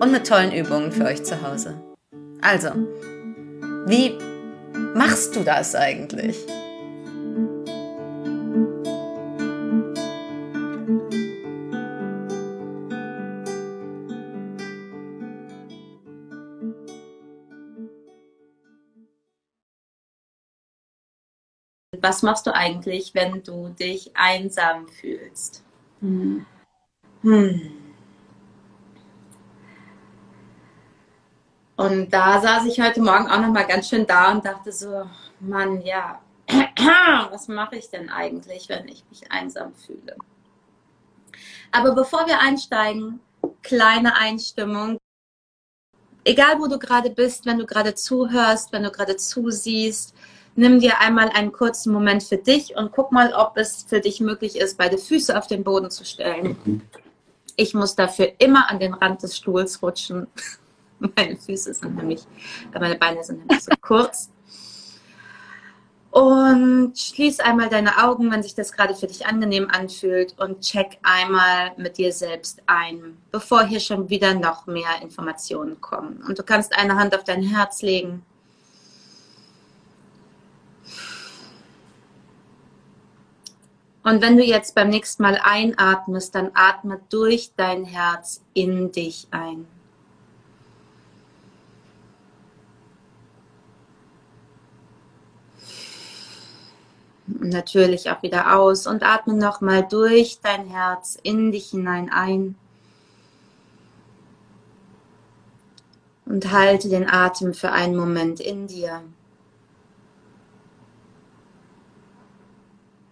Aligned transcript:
und 0.00 0.12
mit 0.12 0.26
tollen 0.26 0.52
Übungen 0.52 0.92
für 0.92 1.04
euch 1.04 1.22
zu 1.24 1.40
Hause. 1.42 1.80
Also, 2.40 2.70
wie 3.86 4.18
machst 4.94 5.36
du 5.36 5.44
das 5.44 5.74
eigentlich? 5.74 6.36
Was 22.00 22.22
machst 22.22 22.46
du 22.48 22.54
eigentlich, 22.54 23.14
wenn 23.14 23.44
du 23.44 23.68
dich 23.68 24.10
einsam 24.14 24.88
fühlst? 24.88 25.62
Hm. 26.00 26.44
Hm. 27.22 27.81
Und 31.82 32.10
da 32.10 32.40
saß 32.40 32.66
ich 32.66 32.80
heute 32.80 33.02
Morgen 33.02 33.28
auch 33.28 33.40
noch 33.40 33.48
mal 33.48 33.66
ganz 33.66 33.88
schön 33.88 34.06
da 34.06 34.30
und 34.30 34.44
dachte 34.44 34.70
so, 34.70 35.02
Mann, 35.40 35.82
ja, 35.82 36.20
was 37.30 37.48
mache 37.48 37.74
ich 37.74 37.90
denn 37.90 38.08
eigentlich, 38.08 38.68
wenn 38.68 38.86
ich 38.86 39.02
mich 39.10 39.32
einsam 39.32 39.74
fühle? 39.74 40.16
Aber 41.72 41.92
bevor 41.92 42.28
wir 42.28 42.38
einsteigen, 42.38 43.18
kleine 43.62 44.16
Einstimmung. 44.16 44.96
Egal, 46.24 46.60
wo 46.60 46.68
du 46.68 46.78
gerade 46.78 47.10
bist, 47.10 47.46
wenn 47.46 47.58
du 47.58 47.66
gerade 47.66 47.96
zuhörst, 47.96 48.72
wenn 48.72 48.84
du 48.84 48.92
gerade 48.92 49.16
zusiehst, 49.16 50.14
nimm 50.54 50.78
dir 50.78 51.00
einmal 51.00 51.30
einen 51.30 51.50
kurzen 51.50 51.92
Moment 51.92 52.22
für 52.22 52.36
dich 52.36 52.76
und 52.76 52.92
guck 52.92 53.10
mal, 53.10 53.32
ob 53.34 53.56
es 53.56 53.82
für 53.88 53.98
dich 53.98 54.20
möglich 54.20 54.54
ist, 54.54 54.78
beide 54.78 54.98
Füße 54.98 55.36
auf 55.36 55.48
den 55.48 55.64
Boden 55.64 55.90
zu 55.90 56.04
stellen. 56.04 56.56
Mhm. 56.64 56.82
Ich 57.56 57.74
muss 57.74 57.96
dafür 57.96 58.34
immer 58.38 58.70
an 58.70 58.78
den 58.78 58.94
Rand 58.94 59.24
des 59.24 59.36
Stuhls 59.36 59.82
rutschen. 59.82 60.28
Meine 61.16 61.36
Füße 61.36 61.74
sind 61.74 61.96
nämlich, 61.96 62.24
meine 62.72 62.96
Beine 62.96 63.22
sind 63.24 63.40
nämlich 63.40 63.64
so 63.64 63.72
kurz. 63.80 64.30
Und 66.10 66.92
schließ 66.98 67.40
einmal 67.40 67.70
deine 67.70 68.04
Augen, 68.04 68.30
wenn 68.30 68.42
sich 68.42 68.54
das 68.54 68.72
gerade 68.72 68.94
für 68.94 69.06
dich 69.06 69.24
angenehm 69.24 69.68
anfühlt 69.70 70.38
und 70.38 70.60
check 70.60 70.98
einmal 71.02 71.72
mit 71.78 71.96
dir 71.96 72.12
selbst 72.12 72.60
ein, 72.66 73.16
bevor 73.30 73.64
hier 73.64 73.80
schon 73.80 74.10
wieder 74.10 74.34
noch 74.34 74.66
mehr 74.66 75.00
Informationen 75.00 75.80
kommen. 75.80 76.22
Und 76.28 76.38
du 76.38 76.42
kannst 76.42 76.76
eine 76.76 76.96
Hand 76.96 77.14
auf 77.14 77.24
dein 77.24 77.42
Herz 77.42 77.80
legen. 77.80 78.22
Und 84.02 84.20
wenn 84.20 84.36
du 84.36 84.44
jetzt 84.44 84.74
beim 84.74 84.90
nächsten 84.90 85.22
Mal 85.22 85.40
einatmest, 85.42 86.34
dann 86.34 86.50
atme 86.52 87.00
durch 87.08 87.52
dein 87.56 87.84
Herz 87.84 88.42
in 88.52 88.92
dich 88.92 89.28
ein. 89.30 89.66
Natürlich 97.40 98.10
auch 98.10 98.22
wieder 98.22 98.58
aus 98.58 98.86
und 98.86 99.02
atme 99.02 99.34
nochmal 99.34 99.86
durch 99.88 100.40
dein 100.42 100.66
Herz 100.66 101.18
in 101.22 101.52
dich 101.52 101.70
hinein 101.70 102.10
ein. 102.12 102.56
Und 106.26 106.50
halte 106.50 106.88
den 106.88 107.08
Atem 107.08 107.52
für 107.52 107.72
einen 107.72 107.96
Moment 107.96 108.40
in 108.40 108.66
dir. 108.66 109.02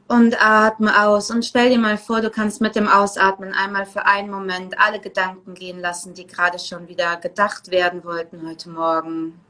Und 0.09 0.43
atme 0.43 1.07
aus 1.07 1.31
und 1.31 1.45
stell 1.45 1.71
dir 1.71 1.79
mal 1.79 1.97
vor, 1.97 2.21
du 2.21 2.31
kannst 2.31 2.61
mit 2.61 2.75
dem 2.75 2.89
Ausatmen 2.89 3.53
einmal 3.53 3.87
für 3.87 4.07
einen 4.07 4.31
Moment 4.31 4.79
alle 4.81 5.01
Gedanken 5.01 5.55
gehen 5.55 5.79
lassen, 5.79 6.15
die 6.15 6.27
gerade 6.27 6.59
schon 6.59 6.89
wieder 6.89 7.17
gedacht 7.17 7.71
werden 7.71 8.03
wollten 8.03 8.49
heute 8.49 8.71
Morgen 8.71 9.41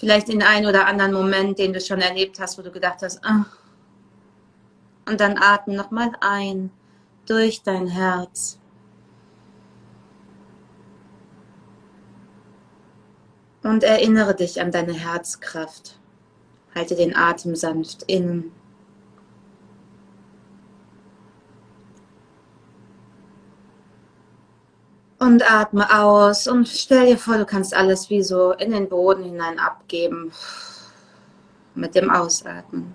vielleicht 0.00 0.30
in 0.30 0.42
einen 0.42 0.66
oder 0.66 0.86
anderen 0.86 1.12
Moment, 1.12 1.58
den 1.58 1.74
du 1.74 1.80
schon 1.80 2.00
erlebt 2.00 2.40
hast, 2.40 2.56
wo 2.58 2.62
du 2.62 2.72
gedacht 2.72 3.02
hast, 3.02 3.22
ah. 3.22 3.44
und 5.06 5.20
dann 5.20 5.36
atme 5.36 5.74
nochmal 5.74 6.12
ein 6.20 6.70
durch 7.26 7.62
dein 7.62 7.86
Herz. 7.86 8.58
Und 13.62 13.84
erinnere 13.84 14.34
dich 14.34 14.58
an 14.62 14.72
deine 14.72 14.94
Herzkraft. 14.94 15.98
Halte 16.74 16.96
den 16.96 17.14
Atem 17.14 17.54
sanft 17.54 18.04
innen. 18.04 18.52
Und 25.20 25.48
atme 25.48 25.86
aus 25.96 26.48
und 26.48 26.66
stell 26.66 27.06
dir 27.06 27.18
vor, 27.18 27.36
du 27.36 27.44
kannst 27.44 27.74
alles 27.74 28.10
wie 28.10 28.22
so 28.22 28.52
in 28.52 28.72
den 28.72 28.88
Boden 28.88 29.22
hinein 29.22 29.58
abgeben 29.58 30.32
mit 31.74 31.94
dem 31.94 32.10
Ausatmen. 32.10 32.94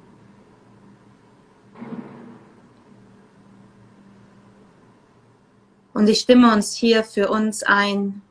Und 5.94 6.10
ich 6.10 6.20
stimme 6.20 6.54
uns 6.54 6.76
hier 6.76 7.04
für 7.04 7.30
uns 7.30 7.64
ein. 7.64 8.22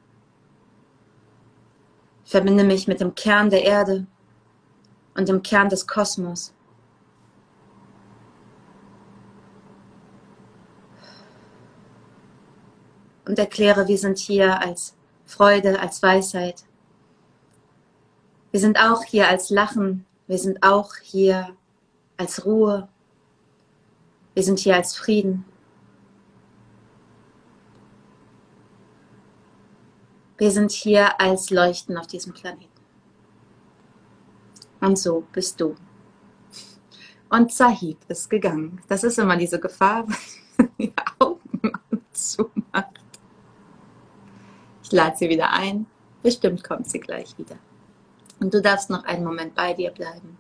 verbinde 2.25 2.65
mich 2.65 2.89
mit 2.89 3.01
dem 3.01 3.15
Kern 3.15 3.51
der 3.51 3.65
Erde 3.65 4.07
und 5.15 5.29
dem 5.29 5.43
Kern 5.43 5.69
des 5.69 5.87
Kosmos. 5.87 6.54
Und 13.27 13.39
erkläre, 13.39 13.89
wir 13.89 13.99
sind 13.99 14.19
hier 14.19 14.61
als 14.61 14.95
Freude, 15.27 15.81
als 15.81 16.03
Weisheit. 16.03 16.65
Wir 18.51 18.61
sind 18.61 18.79
auch 18.79 19.03
hier 19.05 19.29
als 19.29 19.51
Lachen. 19.51 20.07
Wir 20.27 20.39
sind 20.39 20.63
auch 20.63 20.95
hier 21.03 21.57
als 22.17 22.45
Ruhe. 22.45 22.89
Wir 24.35 24.43
sind 24.43 24.59
hier 24.59 24.77
als 24.77 24.97
Frieden. 24.97 25.45
Wir 30.37 30.51
sind 30.51 30.73
hier 30.73 31.21
als 31.21 31.51
Leuchten 31.51 31.97
auf 31.97 32.07
diesem 32.07 32.33
Planeten. 32.33 32.69
Und 34.81 34.99
so 34.99 35.25
bist 35.33 35.61
du. 35.61 35.77
Und 37.31 37.53
Sahib 37.53 37.99
ist 38.09 38.29
gegangen. 38.29 38.81
Das 38.89 39.03
ist 39.03 39.19
immer 39.19 39.37
diese 39.37 39.59
Gefahr, 39.59 40.07
wenn 40.57 40.71
die 40.79 40.93
Augen 41.19 41.73
zumacht. 42.13 42.94
Ich 44.85 44.93
lade 44.93 45.17
sie 45.17 45.31
wieder 45.31 45.51
ein. 45.51 45.87
Bestimmt 46.23 46.63
kommt 46.63 46.91
sie 46.91 47.01
gleich 47.01 47.37
wieder. 47.39 47.57
Und 48.39 48.53
du 48.53 48.61
darfst 48.61 48.91
noch 48.91 49.05
einen 49.05 49.25
Moment 49.25 49.55
bei 49.55 49.73
dir 49.73 49.91
bleiben. 49.91 50.39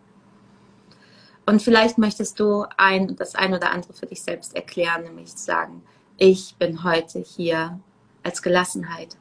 Und 1.46 1.62
vielleicht 1.62 1.98
möchtest 1.98 2.38
du 2.38 2.66
ein, 2.76 3.16
das 3.16 3.34
ein 3.34 3.54
oder 3.54 3.70
andere 3.70 3.94
für 3.94 4.06
dich 4.06 4.22
selbst 4.22 4.54
erklären, 4.54 5.04
nämlich 5.04 5.32
sagen, 5.32 5.82
ich 6.16 6.56
bin 6.56 6.84
heute 6.84 7.20
hier 7.20 7.80
als 8.22 8.42
Gelassenheit. 8.42 9.16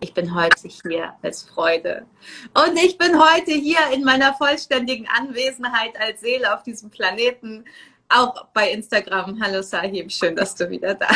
Ich 0.00 0.14
bin 0.14 0.34
heute 0.34 0.68
hier 0.68 1.14
als 1.22 1.42
Freude. 1.42 2.06
Und 2.54 2.76
ich 2.76 2.98
bin 2.98 3.18
heute 3.18 3.52
hier 3.52 3.80
in 3.92 4.04
meiner 4.04 4.34
vollständigen 4.34 5.06
Anwesenheit 5.08 5.98
als 6.00 6.20
Seele 6.20 6.54
auf 6.54 6.62
diesem 6.64 6.90
Planeten. 6.90 7.64
Auch 8.08 8.46
bei 8.54 8.70
Instagram. 8.72 9.40
Hallo 9.40 9.62
Sahib, 9.62 10.10
schön, 10.10 10.34
dass 10.34 10.54
du 10.54 10.68
wieder 10.68 10.94
da 10.94 11.08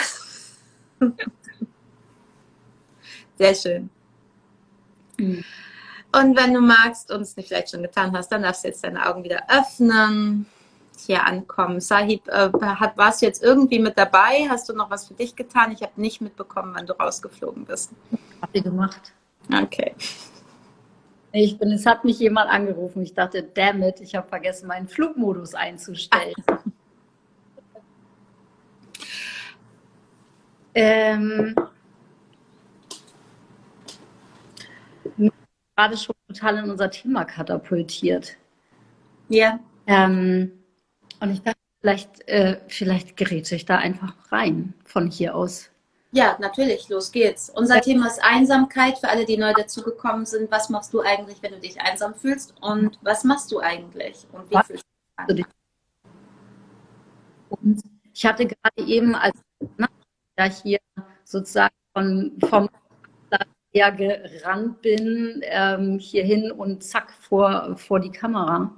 bist. 0.98 1.32
Sehr 3.42 3.54
schön. 3.56 3.90
Mhm. 5.18 5.42
Und 6.12 6.36
wenn 6.36 6.54
du 6.54 6.60
magst 6.60 7.10
und 7.10 7.22
es 7.22 7.36
nicht 7.36 7.48
vielleicht 7.48 7.70
schon 7.70 7.82
getan 7.82 8.16
hast, 8.16 8.30
dann 8.30 8.42
darfst 8.42 8.62
du 8.62 8.68
jetzt 8.68 8.84
deine 8.84 9.04
Augen 9.04 9.24
wieder 9.24 9.42
öffnen, 9.48 10.46
hier 10.96 11.26
ankommen. 11.26 11.80
Sahib, 11.80 12.28
äh, 12.28 12.52
warst 12.52 13.20
du 13.20 13.26
jetzt 13.26 13.42
irgendwie 13.42 13.80
mit 13.80 13.98
dabei? 13.98 14.46
Hast 14.48 14.68
du 14.68 14.74
noch 14.74 14.90
was 14.90 15.08
für 15.08 15.14
dich 15.14 15.34
getan? 15.34 15.72
Ich 15.72 15.82
habe 15.82 16.00
nicht 16.00 16.20
mitbekommen, 16.20 16.72
wann 16.76 16.86
du 16.86 16.92
rausgeflogen 16.92 17.64
bist. 17.64 17.90
Habe 18.40 18.52
ich 18.52 18.62
gemacht. 18.62 19.12
Okay. 19.52 19.96
Ich 21.32 21.58
bin, 21.58 21.72
es 21.72 21.84
hat 21.84 22.04
mich 22.04 22.20
jemand 22.20 22.48
angerufen. 22.48 23.02
Ich 23.02 23.14
dachte, 23.14 23.42
damn 23.42 23.82
it, 23.82 24.00
ich 24.00 24.14
habe 24.14 24.28
vergessen, 24.28 24.68
meinen 24.68 24.86
Flugmodus 24.86 25.54
einzustellen. 25.54 26.34
ähm, 30.74 31.56
gerade 35.76 35.96
schon 35.96 36.14
total 36.28 36.58
in 36.58 36.70
unser 36.70 36.90
Thema 36.90 37.24
katapultiert. 37.24 38.36
Ja. 39.28 39.60
Ähm, 39.86 40.52
und 41.20 41.30
ich 41.30 41.42
dachte, 41.42 41.58
vielleicht, 41.80 42.28
äh, 42.28 42.60
vielleicht 42.68 43.16
gerät 43.16 43.50
ich 43.52 43.64
da 43.64 43.78
einfach 43.78 44.14
rein 44.30 44.74
von 44.84 45.10
hier 45.10 45.34
aus. 45.34 45.70
Ja, 46.14 46.36
natürlich, 46.40 46.88
los 46.90 47.10
geht's. 47.10 47.48
Unser 47.48 47.76
ja. 47.76 47.80
Thema 47.80 48.06
ist 48.06 48.22
Einsamkeit 48.22 48.98
für 48.98 49.08
alle, 49.08 49.24
die 49.24 49.38
neu 49.38 49.54
dazugekommen 49.54 50.26
sind. 50.26 50.50
Was 50.50 50.68
machst 50.68 50.92
du 50.92 51.00
eigentlich, 51.00 51.42
wenn 51.42 51.52
du 51.52 51.60
dich 51.60 51.80
einsam 51.80 52.14
fühlst? 52.14 52.54
Und 52.60 52.98
was 53.00 53.24
machst 53.24 53.50
du 53.50 53.60
eigentlich? 53.60 54.26
Und 54.30 54.50
wie 54.50 54.54
was 54.54 54.66
fühlst 54.66 54.84
du 55.26 55.34
dich? 55.34 55.46
Und 57.48 57.82
ich 58.12 58.26
hatte 58.26 58.46
gerade 58.46 58.86
eben, 58.86 59.14
als 59.14 59.38
ich 60.36 60.62
hier 60.62 60.78
sozusagen 61.24 61.74
von, 61.94 62.32
vom 62.46 62.68
ja 63.72 63.90
gerannt 63.90 64.82
bin, 64.82 65.40
ähm, 65.44 65.98
hierhin 65.98 66.52
und 66.52 66.84
zack 66.84 67.10
vor, 67.20 67.74
vor 67.76 68.00
die 68.00 68.10
Kamera. 68.10 68.70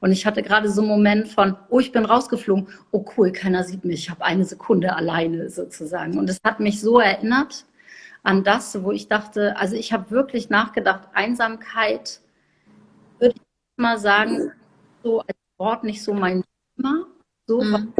Und 0.00 0.12
ich 0.12 0.24
hatte 0.24 0.42
gerade 0.42 0.70
so 0.70 0.82
einen 0.82 0.90
Moment 0.90 1.28
von, 1.28 1.56
oh, 1.68 1.80
ich 1.80 1.90
bin 1.90 2.04
rausgeflogen. 2.04 2.68
Oh 2.92 3.04
cool, 3.16 3.32
keiner 3.32 3.64
sieht 3.64 3.84
mich. 3.84 4.04
Ich 4.04 4.10
habe 4.10 4.24
eine 4.24 4.44
Sekunde 4.44 4.94
alleine 4.94 5.48
sozusagen. 5.50 6.16
Und 6.16 6.30
es 6.30 6.38
hat 6.44 6.60
mich 6.60 6.80
so 6.80 7.00
erinnert 7.00 7.66
an 8.22 8.44
das, 8.44 8.82
wo 8.82 8.92
ich 8.92 9.08
dachte, 9.08 9.56
also 9.56 9.74
ich 9.74 9.92
habe 9.92 10.10
wirklich 10.10 10.48
nachgedacht, 10.48 11.08
Einsamkeit, 11.14 12.20
würde 13.18 13.34
ich 13.36 13.42
mal 13.76 13.98
sagen, 13.98 14.52
so 15.02 15.20
als 15.20 15.36
Wort 15.58 15.84
nicht 15.84 16.02
so 16.02 16.14
mein 16.14 16.44
Thema. 16.76 17.06
So 17.48 17.62
mhm. 17.62 17.92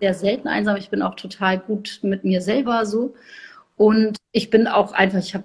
sehr 0.00 0.14
selten 0.14 0.48
einsam. 0.48 0.76
Ich 0.76 0.90
bin 0.90 1.02
auch 1.02 1.14
total 1.14 1.58
gut 1.58 2.00
mit 2.02 2.24
mir 2.24 2.40
selber 2.40 2.86
so. 2.86 3.14
Und 3.76 4.16
ich 4.32 4.50
bin 4.50 4.66
auch 4.66 4.92
einfach, 4.92 5.18
ich 5.18 5.34
habe 5.34 5.44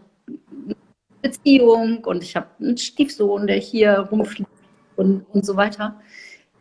Beziehung 1.22 2.04
und 2.06 2.24
ich 2.24 2.36
habe 2.36 2.48
einen 2.60 2.78
Stiefsohn, 2.78 3.48
der 3.48 3.58
hier 3.58 4.00
rumfliegt 4.12 4.50
und, 4.96 5.25
und 5.34 5.46
so 5.46 5.56
weiter. 5.56 6.00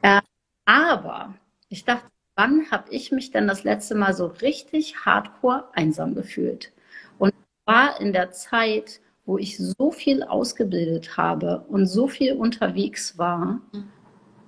Äh, 0.02 0.20
aber 0.64 1.34
ich 1.68 1.84
dachte, 1.84 2.06
wann 2.36 2.70
habe 2.70 2.90
ich 2.90 3.12
mich 3.12 3.30
denn 3.30 3.48
das 3.48 3.64
letzte 3.64 3.94
Mal 3.94 4.14
so 4.14 4.26
richtig 4.26 5.04
hardcore 5.04 5.64
einsam 5.72 6.14
gefühlt? 6.14 6.72
Und 7.18 7.34
war 7.64 8.00
in 8.00 8.12
der 8.12 8.30
Zeit, 8.30 9.00
wo 9.24 9.38
ich 9.38 9.58
so 9.58 9.90
viel 9.90 10.22
ausgebildet 10.22 11.16
habe 11.16 11.64
und 11.68 11.86
so 11.86 12.06
viel 12.06 12.34
unterwegs 12.34 13.18
war. 13.18 13.60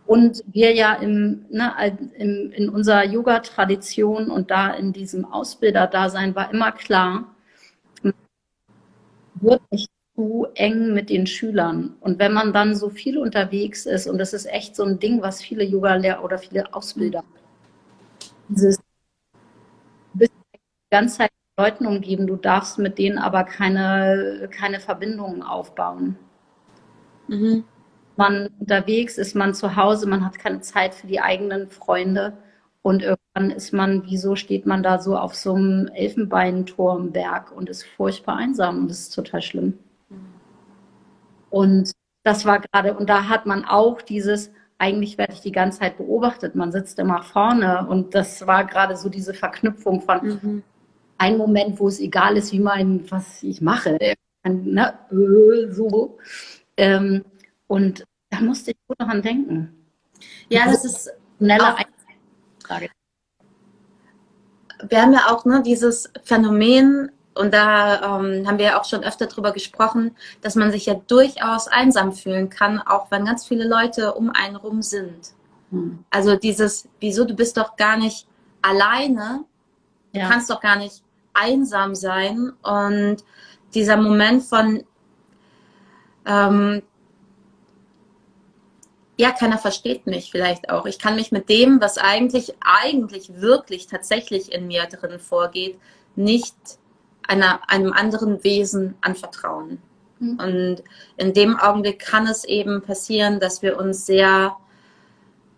Und 0.06 0.42
wir 0.46 0.72
ja 0.74 0.94
im, 0.94 1.44
ne, 1.50 1.72
im, 2.16 2.52
in 2.52 2.68
unserer 2.68 3.04
Yoga-Tradition 3.04 4.30
und 4.30 4.50
da 4.50 4.70
in 4.70 4.92
diesem 4.92 5.24
Ausbilderdasein 5.24 6.34
war 6.34 6.50
immer 6.52 6.72
klar, 6.72 7.34
wird 9.40 9.60
nicht 9.70 9.90
zu 10.18 10.48
eng 10.56 10.94
mit 10.94 11.10
den 11.10 11.28
Schülern. 11.28 11.94
Und 12.00 12.18
wenn 12.18 12.32
man 12.32 12.52
dann 12.52 12.74
so 12.74 12.90
viel 12.90 13.18
unterwegs 13.18 13.86
ist, 13.86 14.08
und 14.08 14.18
das 14.18 14.32
ist 14.32 14.46
echt 14.46 14.74
so 14.74 14.82
ein 14.82 14.98
Ding, 14.98 15.22
was 15.22 15.40
viele 15.40 15.62
Yoga-Lehrer 15.62 16.24
oder 16.24 16.38
viele 16.38 16.74
Ausbilder, 16.74 17.22
dieses, 18.48 18.78
du 18.78 18.82
bist 20.14 20.32
die 20.52 20.58
ganze 20.90 21.18
Zeit 21.18 21.30
mit 21.30 21.64
Leuten 21.64 21.86
umgeben, 21.86 22.26
du 22.26 22.34
darfst 22.34 22.80
mit 22.80 22.98
denen 22.98 23.16
aber 23.16 23.44
keine, 23.44 24.48
keine 24.50 24.80
Verbindungen 24.80 25.44
aufbauen. 25.44 26.16
Mhm. 27.28 27.62
Man 28.16 28.48
unterwegs 28.58 29.18
ist, 29.18 29.36
man 29.36 29.54
zu 29.54 29.76
Hause, 29.76 30.08
man 30.08 30.24
hat 30.24 30.40
keine 30.40 30.62
Zeit 30.62 30.94
für 30.94 31.06
die 31.06 31.20
eigenen 31.20 31.68
Freunde. 31.68 32.36
Und 32.82 33.04
irgendwann 33.04 33.56
ist 33.56 33.72
man, 33.72 34.02
wieso 34.06 34.34
steht 34.34 34.66
man 34.66 34.82
da 34.82 34.98
so 34.98 35.16
auf 35.16 35.36
so 35.36 35.54
einem 35.54 35.86
Elfenbeinturmberg 35.94 37.52
und 37.52 37.70
ist 37.70 37.84
furchtbar 37.84 38.36
einsam 38.36 38.78
und 38.78 38.88
das 38.88 39.00
ist 39.00 39.14
total 39.14 39.42
schlimm. 39.42 39.78
Und 41.50 41.92
das 42.24 42.44
war 42.44 42.60
gerade, 42.60 42.94
und 42.94 43.08
da 43.08 43.28
hat 43.28 43.46
man 43.46 43.64
auch 43.64 44.02
dieses, 44.02 44.50
eigentlich 44.78 45.18
werde 45.18 45.32
ich 45.32 45.40
die 45.40 45.52
ganze 45.52 45.80
Zeit 45.80 45.96
beobachtet, 45.96 46.54
man 46.54 46.72
sitzt 46.72 46.98
immer 46.98 47.22
vorne 47.22 47.86
und 47.88 48.14
das 48.14 48.46
war 48.46 48.64
gerade 48.64 48.96
so 48.96 49.08
diese 49.08 49.34
Verknüpfung 49.34 50.02
von 50.02 50.26
mhm. 50.26 50.62
ein 51.18 51.36
Moment, 51.36 51.80
wo 51.80 51.88
es 51.88 52.00
egal 52.00 52.36
ist, 52.36 52.52
wie 52.52 52.60
mein, 52.60 53.10
was 53.10 53.42
ich 53.42 53.60
mache, 53.60 53.98
ne, 54.44 54.94
äh, 55.10 55.72
so. 55.72 56.18
Ähm, 56.76 57.24
und 57.66 58.04
da 58.30 58.40
musste 58.40 58.70
ich 58.70 58.76
gut 58.86 59.00
daran 59.00 59.22
denken. 59.22 59.74
Ja, 60.48 60.66
das 60.66 60.84
ist 60.84 61.10
schneller 61.38 61.76
Frage. 62.64 62.88
Wir 64.88 65.02
haben 65.02 65.12
ja 65.12 65.26
auch 65.28 65.44
ne, 65.44 65.62
dieses 65.62 66.12
Phänomen, 66.22 67.10
und 67.38 67.54
da 67.54 68.18
ähm, 68.18 68.48
haben 68.48 68.58
wir 68.58 68.64
ja 68.64 68.80
auch 68.80 68.84
schon 68.84 69.04
öfter 69.04 69.26
drüber 69.26 69.52
gesprochen, 69.52 70.16
dass 70.40 70.56
man 70.56 70.72
sich 70.72 70.86
ja 70.86 70.94
durchaus 70.94 71.68
einsam 71.68 72.12
fühlen 72.12 72.50
kann, 72.50 72.80
auch 72.80 73.12
wenn 73.12 73.24
ganz 73.24 73.46
viele 73.46 73.66
Leute 73.66 74.14
um 74.14 74.30
einen 74.30 74.56
rum 74.56 74.82
sind. 74.82 75.34
Hm. 75.70 76.04
Also 76.10 76.34
dieses, 76.34 76.88
wieso, 76.98 77.24
du 77.24 77.34
bist 77.34 77.56
doch 77.56 77.76
gar 77.76 77.96
nicht 77.96 78.26
alleine, 78.60 79.44
du 80.12 80.18
ja. 80.18 80.28
kannst 80.28 80.50
doch 80.50 80.60
gar 80.60 80.76
nicht 80.76 81.04
einsam 81.32 81.94
sein. 81.94 82.52
Und 82.62 83.18
dieser 83.72 83.96
Moment 83.96 84.42
von, 84.42 84.82
ähm, 86.26 86.82
ja, 89.16 89.30
keiner 89.30 89.58
versteht 89.58 90.08
mich 90.08 90.32
vielleicht 90.32 90.70
auch. 90.70 90.86
Ich 90.86 90.98
kann 90.98 91.14
mich 91.14 91.30
mit 91.30 91.48
dem, 91.48 91.80
was 91.80 91.98
eigentlich, 91.98 92.54
eigentlich 92.60 93.40
wirklich 93.40 93.86
tatsächlich 93.86 94.52
in 94.52 94.66
mir 94.66 94.86
drin 94.86 95.20
vorgeht, 95.20 95.78
nicht 96.16 96.56
einer, 97.28 97.60
einem 97.68 97.92
anderen 97.92 98.42
Wesen 98.42 98.94
anvertrauen. 99.00 99.78
Mhm. 100.18 100.40
Und 100.40 100.82
in 101.16 101.32
dem 101.32 101.56
Augenblick 101.56 102.00
kann 102.00 102.26
es 102.26 102.44
eben 102.44 102.82
passieren, 102.82 103.38
dass 103.38 103.62
wir 103.62 103.78
uns 103.78 104.06
sehr, 104.06 104.56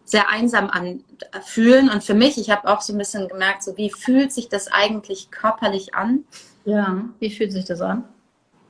sehr 0.04 0.28
einsam 0.28 0.68
anfühlen. 0.68 1.88
Und 1.88 2.04
für 2.04 2.14
mich, 2.14 2.36
ich 2.36 2.50
habe 2.50 2.68
auch 2.68 2.82
so 2.82 2.92
ein 2.92 2.98
bisschen 2.98 3.28
gemerkt, 3.28 3.62
so 3.62 3.76
wie 3.78 3.90
fühlt 3.90 4.32
sich 4.32 4.48
das 4.48 4.68
eigentlich 4.68 5.30
körperlich 5.30 5.94
an? 5.94 6.24
Ja, 6.64 7.04
wie 7.20 7.30
fühlt 7.30 7.52
sich 7.52 7.64
das 7.64 7.80
an? 7.80 8.04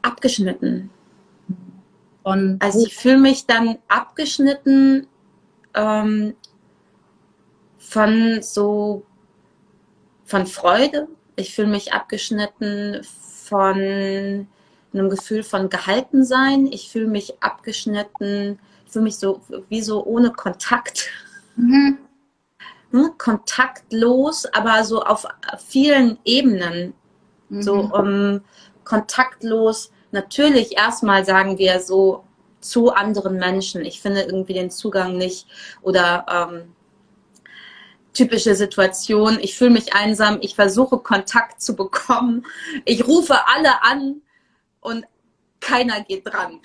Abgeschnitten. 0.03 0.91
Und 2.23 2.63
also 2.63 2.85
ich 2.87 2.95
fühle 2.95 3.19
mich 3.19 3.47
dann 3.47 3.79
abgeschnitten 3.89 5.07
ähm, 5.75 6.35
von 7.79 8.43
so 8.43 9.05
von 10.25 10.47
Freude, 10.47 11.09
ich 11.41 11.55
fühle 11.55 11.69
mich 11.69 11.93
abgeschnitten 11.93 13.03
von 13.45 13.77
einem 14.93 15.11
Gefühl 15.11 15.43
von 15.43 15.69
Gehaltensein. 15.69 16.67
Ich 16.67 16.91
fühle 16.91 17.07
mich 17.07 17.43
abgeschnitten, 17.43 18.59
ich 18.87 18.93
fühle 18.93 19.05
mich 19.05 19.17
so 19.17 19.41
wie 19.69 19.83
so 19.83 20.05
ohne 20.05 20.31
Kontakt. 20.31 21.09
Mhm. 21.57 21.99
Ne? 22.93 23.13
Kontaktlos, 23.19 24.47
aber 24.47 24.85
so 24.85 25.03
auf 25.03 25.27
vielen 25.67 26.19
Ebenen. 26.25 26.95
Mhm. 27.49 27.63
So 27.63 27.75
um, 27.75 28.41
kontaktlos. 28.85 29.93
Natürlich 30.13 30.77
erstmal 30.77 31.25
sagen 31.25 31.59
wir 31.59 31.81
so 31.81 32.25
zu 32.61 32.93
anderen 32.93 33.37
Menschen. 33.37 33.85
Ich 33.85 34.01
finde 34.01 34.23
irgendwie 34.23 34.55
den 34.55 34.71
Zugang 34.71 35.17
nicht 35.17 35.47
oder 35.83 36.27
ähm, 36.29 36.73
typische 38.13 38.55
Situation. 38.55 39.39
Ich 39.41 39.57
fühle 39.57 39.71
mich 39.71 39.95
einsam, 39.95 40.39
ich 40.41 40.55
versuche 40.55 40.99
Kontakt 40.99 41.63
zu 41.63 41.77
bekommen. 41.77 42.47
Ich 42.85 43.07
rufe 43.07 43.37
alle 43.47 43.83
an 43.83 44.23
und 44.81 45.07
keiner 45.61 46.03
geht 46.03 46.27
dran. 46.27 46.61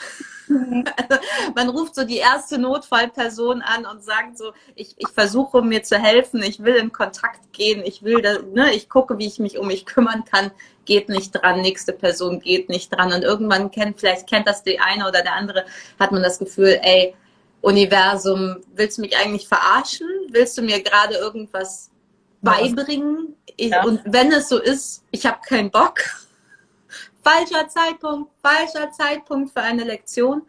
Also 0.48 1.22
man 1.56 1.70
ruft 1.70 1.96
so 1.96 2.06
die 2.06 2.18
erste 2.18 2.58
Notfallperson 2.58 3.62
an 3.62 3.86
und 3.86 4.04
sagt 4.04 4.38
so, 4.38 4.54
ich, 4.76 4.96
ich 4.98 5.08
versuche 5.10 5.62
mir 5.62 5.84
zu 5.84 5.98
helfen, 5.98 6.42
ich 6.44 6.64
will 6.64 6.76
in 6.76 6.92
Kontakt 6.92 7.52
gehen, 7.52 7.84
ich 7.84 8.04
will, 8.04 8.22
da, 8.22 8.40
ne, 8.42 8.74
ich 8.74 8.90
gucke, 8.90 9.18
wie 9.18 9.28
ich 9.28 9.40
mich 9.40 9.58
um 9.58 9.68
mich 9.68 9.86
kümmern 9.86 10.24
kann, 10.24 10.52
geht 10.86 11.10
nicht 11.10 11.32
dran, 11.32 11.62
nächste 11.62 11.94
Person 11.94 12.40
geht 12.40 12.70
nicht 12.70 12.90
dran. 12.96 13.12
Und 13.12 13.24
irgendwann 13.24 13.72
kennt, 13.72 14.00
vielleicht 14.00 14.30
kennt 14.30 14.48
das 14.48 14.64
die 14.64 14.80
eine 14.80 15.08
oder 15.08 15.22
der 15.22 15.34
andere, 15.34 15.66
hat 16.00 16.12
man 16.12 16.24
das 16.24 16.40
Gefühl, 16.40 16.80
ey, 16.82 17.16
Universum, 17.66 18.62
willst 18.76 19.00
du 19.00 19.02
mich 19.02 19.18
eigentlich 19.18 19.48
verarschen? 19.48 20.08
Willst 20.30 20.56
du 20.56 20.62
mir 20.62 20.84
gerade 20.84 21.16
irgendwas 21.16 21.90
beibringen? 22.42 23.36
Ja. 23.58 23.84
Und 23.84 24.02
wenn 24.06 24.32
es 24.32 24.50
so 24.50 24.60
ist, 24.60 25.04
ich 25.10 25.26
habe 25.26 25.40
keinen 25.42 25.72
Bock. 25.72 26.00
Falscher 27.24 27.68
Zeitpunkt, 27.68 28.32
falscher 28.40 28.92
Zeitpunkt 28.92 29.52
für 29.52 29.62
eine 29.62 29.84
Lektion. 29.84 30.44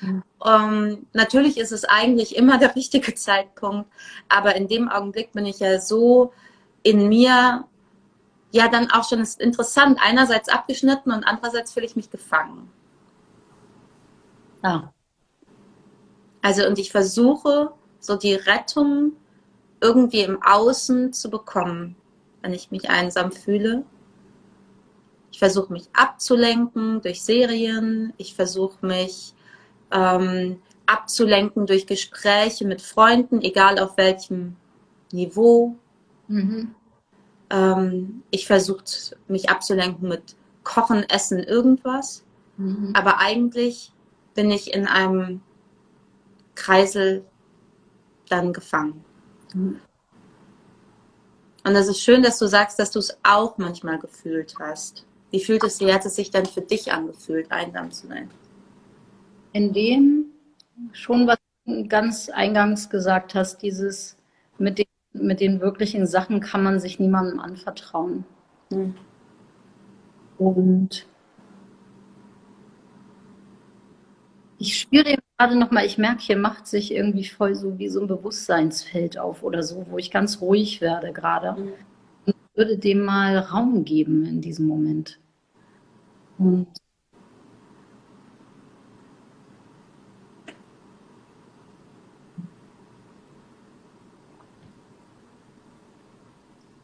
Mhm. 0.00 0.22
Um, 0.38 0.50
ähm, 0.52 1.06
natürlich 1.12 1.58
ist 1.58 1.72
es 1.72 1.84
eigentlich 1.84 2.36
immer 2.36 2.56
der 2.56 2.76
richtige 2.76 3.14
Zeitpunkt, 3.14 3.90
aber 4.28 4.54
in 4.54 4.68
dem 4.68 4.88
Augenblick 4.88 5.32
bin 5.32 5.46
ich 5.46 5.58
ja 5.58 5.80
so 5.80 6.32
in 6.84 7.08
mir, 7.08 7.64
ja 8.52 8.68
dann 8.68 8.92
auch 8.92 9.08
schon 9.08 9.18
ist 9.18 9.40
interessant, 9.40 9.98
einerseits 10.00 10.48
abgeschnitten 10.48 11.10
und 11.10 11.24
andererseits 11.24 11.72
fühle 11.72 11.86
ich 11.86 11.96
mich 11.96 12.10
gefangen. 12.10 12.70
Ja. 14.62 14.92
Also 16.42 16.66
und 16.66 16.78
ich 16.78 16.90
versuche 16.90 17.72
so 17.98 18.16
die 18.16 18.34
Rettung 18.34 19.12
irgendwie 19.80 20.20
im 20.20 20.42
Außen 20.42 21.12
zu 21.12 21.30
bekommen, 21.30 21.96
wenn 22.42 22.52
ich 22.52 22.70
mich 22.70 22.88
einsam 22.88 23.32
fühle. 23.32 23.84
Ich 25.32 25.38
versuche 25.38 25.72
mich 25.72 25.84
abzulenken 25.92 27.00
durch 27.02 27.22
Serien. 27.22 28.12
Ich 28.16 28.34
versuche 28.34 28.84
mich 28.84 29.34
ähm, 29.90 30.60
abzulenken 30.86 31.66
durch 31.66 31.86
Gespräche 31.86 32.66
mit 32.66 32.82
Freunden, 32.82 33.40
egal 33.42 33.78
auf 33.78 33.96
welchem 33.96 34.56
Niveau. 35.12 35.76
Mhm. 36.28 36.74
Ähm, 37.50 38.22
ich 38.30 38.46
versuche 38.46 38.84
mich 39.28 39.50
abzulenken 39.50 40.08
mit 40.08 40.36
Kochen, 40.64 41.08
Essen, 41.08 41.38
irgendwas. 41.38 42.24
Mhm. 42.56 42.92
Aber 42.94 43.18
eigentlich 43.18 43.92
bin 44.34 44.50
ich 44.50 44.74
in 44.74 44.86
einem 44.86 45.40
Kreisel 46.60 47.24
dann 48.28 48.52
gefangen. 48.52 49.02
Mhm. 49.54 49.80
Und 51.64 51.74
es 51.74 51.88
ist 51.88 52.00
schön, 52.00 52.22
dass 52.22 52.38
du 52.38 52.46
sagst, 52.46 52.78
dass 52.78 52.90
du 52.90 52.98
es 52.98 53.18
auch 53.22 53.58
manchmal 53.58 53.98
gefühlt 53.98 54.54
hast. 54.58 55.06
Wie 55.30 55.40
fühlt 55.40 55.64
es, 55.64 55.80
wie 55.80 55.92
hat 55.92 56.04
es 56.04 56.16
sich 56.16 56.30
dann 56.30 56.46
für 56.46 56.60
dich 56.60 56.92
angefühlt, 56.92 57.50
einsam 57.50 57.90
zu 57.90 58.08
sein? 58.08 58.30
In 59.52 59.72
dem 59.72 60.26
schon, 60.92 61.26
was 61.26 61.38
du 61.66 61.86
ganz 61.88 62.28
eingangs 62.28 62.90
gesagt 62.90 63.34
hast, 63.34 63.58
dieses 63.58 64.16
mit 64.58 64.78
den, 64.78 64.86
mit 65.12 65.40
den 65.40 65.60
wirklichen 65.60 66.06
Sachen 66.06 66.40
kann 66.40 66.62
man 66.62 66.78
sich 66.78 66.98
niemandem 66.98 67.40
anvertrauen. 67.40 68.24
Mhm. 68.70 68.94
Und 70.38 71.06
ich 74.58 74.78
spüre 74.78 75.16
gerade 75.40 75.56
nochmal, 75.58 75.86
ich 75.86 75.96
merke, 75.96 76.20
hier 76.20 76.36
macht 76.36 76.66
sich 76.66 76.92
irgendwie 76.92 77.24
voll 77.24 77.54
so 77.54 77.78
wie 77.78 77.88
so 77.88 78.02
ein 78.02 78.06
Bewusstseinsfeld 78.06 79.16
auf 79.18 79.42
oder 79.42 79.62
so, 79.62 79.86
wo 79.88 79.96
ich 79.96 80.10
ganz 80.10 80.42
ruhig 80.42 80.82
werde 80.82 81.14
gerade. 81.14 81.58
Mhm. 81.58 81.72
Und 82.26 82.34
würde 82.54 82.76
dem 82.76 83.02
mal 83.06 83.38
Raum 83.38 83.86
geben 83.86 84.26
in 84.26 84.42
diesem 84.42 84.66
Moment. 84.66 85.18
Und 86.38 86.68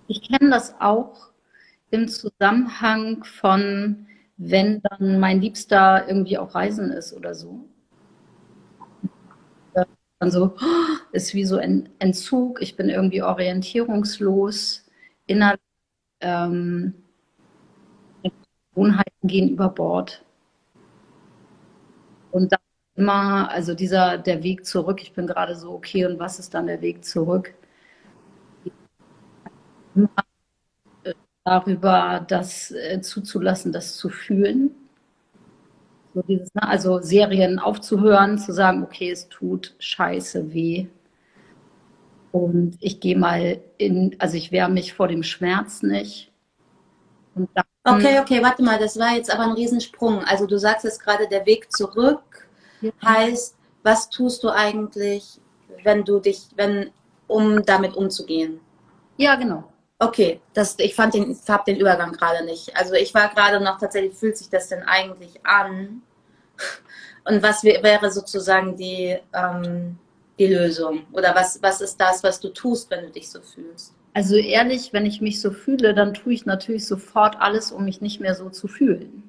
ich 0.09 0.23
kenne 0.23 0.49
das 0.49 0.81
auch 0.81 1.29
im 1.91 2.09
Zusammenhang 2.09 3.23
von, 3.23 4.07
wenn 4.39 4.81
dann 4.81 5.21
mein 5.21 5.43
Liebster 5.43 6.09
irgendwie 6.09 6.39
auf 6.39 6.55
Reisen 6.55 6.91
ist 6.91 7.13
oder 7.13 7.35
so. 7.35 7.69
Dann 10.27 10.33
so, 10.33 10.57
ist 11.13 11.35
wie 11.35 11.45
so 11.45 11.57
ein 11.57 11.89
Entzug, 12.01 12.61
ich 12.61 12.77
bin 12.77 12.89
irgendwie 12.89 13.23
orientierungslos, 13.23 14.85
innerlich 15.27 15.61
ähm, 16.21 16.95
gehen 19.23 19.49
über 19.51 19.69
Bord. 19.69 20.25
Und 22.33 22.51
dann 22.51 22.59
immer, 22.97 23.49
also 23.53 23.75
dieser, 23.75 24.19
der 24.19 24.43
Weg 24.43 24.67
zurück, 24.67 25.01
ich 25.01 25.13
bin 25.13 25.29
gerade 25.29 25.55
so, 25.55 25.71
okay, 25.73 26.07
und 26.07 26.19
was 26.19 26.41
ist 26.41 26.55
dann 26.55 26.67
der 26.67 26.81
Weg 26.81 27.05
zurück? 27.05 27.55
Immer 29.95 30.11
darüber, 31.45 32.25
das 32.27 32.73
äh, 32.73 33.01
zuzulassen, 33.01 33.71
das 33.71 33.97
zu 33.97 34.09
fühlen. 34.09 34.73
So 36.17 36.23
dieses, 36.23 36.55
ne, 36.55 36.67
also 36.67 37.03
Serien 37.03 37.59
aufzuhören, 37.59 38.39
zu 38.39 38.55
sagen, 38.55 38.83
okay, 38.83 39.11
es 39.11 39.29
tut 39.29 39.75
scheiße 39.79 40.55
weh. 40.55 40.87
Und 42.33 42.79
ich 42.81 43.01
gehe 43.01 43.19
mal 43.19 43.61
in, 43.77 44.17
also 44.19 44.39
ich 44.39 44.51
wehre 44.51 44.71
mich 44.71 44.95
vor 44.95 45.09
dem 45.09 45.23
Schmerz 45.23 45.83
nicht. 45.83 46.33
Dann, 47.35 47.67
okay, 47.85 48.19
okay, 48.19 48.43
warte 48.43 48.63
mal, 48.63 48.79
das 48.79 48.99
war 48.99 49.15
jetzt 49.15 49.31
aber 49.31 49.43
ein 49.43 49.53
Riesensprung. 49.53 50.25
Also 50.25 50.47
du 50.47 50.59
sagst 50.59 50.87
jetzt 50.87 51.05
gerade, 51.05 51.29
der 51.29 51.45
Weg 51.45 51.71
zurück 51.71 52.49
ja. 52.81 52.93
heißt, 53.05 53.55
was 53.83 54.09
tust 54.09 54.43
du 54.43 54.49
eigentlich, 54.49 55.39
wenn 55.85 56.03
du 56.03 56.19
dich, 56.19 56.49
wenn, 56.57 56.93
um 57.27 57.63
damit 57.67 57.95
umzugehen? 57.95 58.59
Ja, 59.19 59.35
genau. 59.35 59.65
Okay, 59.99 60.41
das, 60.53 60.77
ich 60.79 60.95
fand 60.95 61.15
den, 61.15 61.37
hab 61.49 61.65
den 61.65 61.77
Übergang 61.77 62.13
gerade 62.13 62.45
nicht. 62.45 62.77
Also 62.77 62.95
ich 62.95 63.15
war 63.15 63.29
gerade 63.29 63.63
noch 63.65 63.79
tatsächlich, 63.79 64.15
fühlt 64.15 64.37
sich 64.37 64.51
das 64.51 64.69
denn 64.69 64.83
eigentlich 64.83 65.41
an? 65.45 66.03
Und 67.25 67.43
was 67.43 67.65
wäre 67.65 68.11
sozusagen 68.11 68.77
die, 68.77 69.17
ähm, 69.33 69.99
die 70.39 70.47
Lösung? 70.47 71.07
Oder 71.13 71.35
was, 71.35 71.61
was 71.63 71.81
ist 71.81 72.01
das, 72.01 72.23
was 72.23 72.41
du 72.41 72.51
tust, 72.51 72.91
wenn 72.91 73.07
du 73.07 73.11
dich 73.11 73.31
so 73.31 73.41
fühlst? 73.41 73.95
Also 74.13 74.37
ehrlich, 74.37 74.93
wenn 74.93 75.07
ich 75.07 75.21
mich 75.21 75.41
so 75.41 75.51
fühle, 75.51 75.93
dann 75.93 76.15
tue 76.15 76.35
ich 76.35 76.47
natürlich 76.47 76.87
sofort 76.87 77.37
alles, 77.41 77.73
um 77.73 77.85
mich 77.85 78.01
nicht 78.01 78.21
mehr 78.21 78.35
so 78.35 78.49
zu 78.51 78.69
fühlen. 78.69 79.23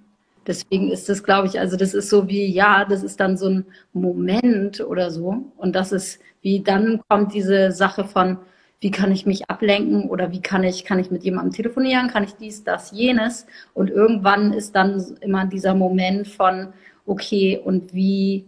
Deswegen 0.46 0.92
ist 0.92 1.10
das, 1.10 1.24
glaube 1.24 1.48
ich, 1.48 1.60
also 1.60 1.76
das 1.76 1.94
ist 1.94 2.10
so 2.10 2.28
wie, 2.30 2.46
ja, 2.46 2.86
das 2.86 3.04
ist 3.04 3.20
dann 3.20 3.38
so 3.38 3.50
ein 3.50 3.66
Moment 3.94 4.80
oder 4.80 5.12
so. 5.12 5.44
Und 5.58 5.76
das 5.76 5.92
ist 5.92 6.20
wie, 6.42 6.62
dann 6.62 7.02
kommt 7.10 7.34
diese 7.34 7.72
Sache 7.72 8.06
von, 8.06 8.38
wie 8.80 8.92
kann 8.92 9.12
ich 9.12 9.26
mich 9.26 9.50
ablenken 9.50 10.10
oder 10.10 10.32
wie 10.32 10.42
kann 10.42 10.64
ich, 10.64 10.86
kann 10.86 11.00
ich 11.00 11.10
mit 11.10 11.24
jemandem 11.24 11.54
telefonieren, 11.54 12.10
kann 12.10 12.24
ich 12.24 12.36
dies, 12.36 12.64
das, 12.64 12.92
jenes. 12.92 13.48
Und 13.74 13.90
irgendwann 13.90 14.54
ist 14.54 14.76
dann 14.76 15.18
immer 15.22 15.46
dieser 15.46 15.74
Moment 15.74 16.28
von, 16.28 16.74
okay, 17.06 17.60
und 17.64 17.94
wie 17.94 18.46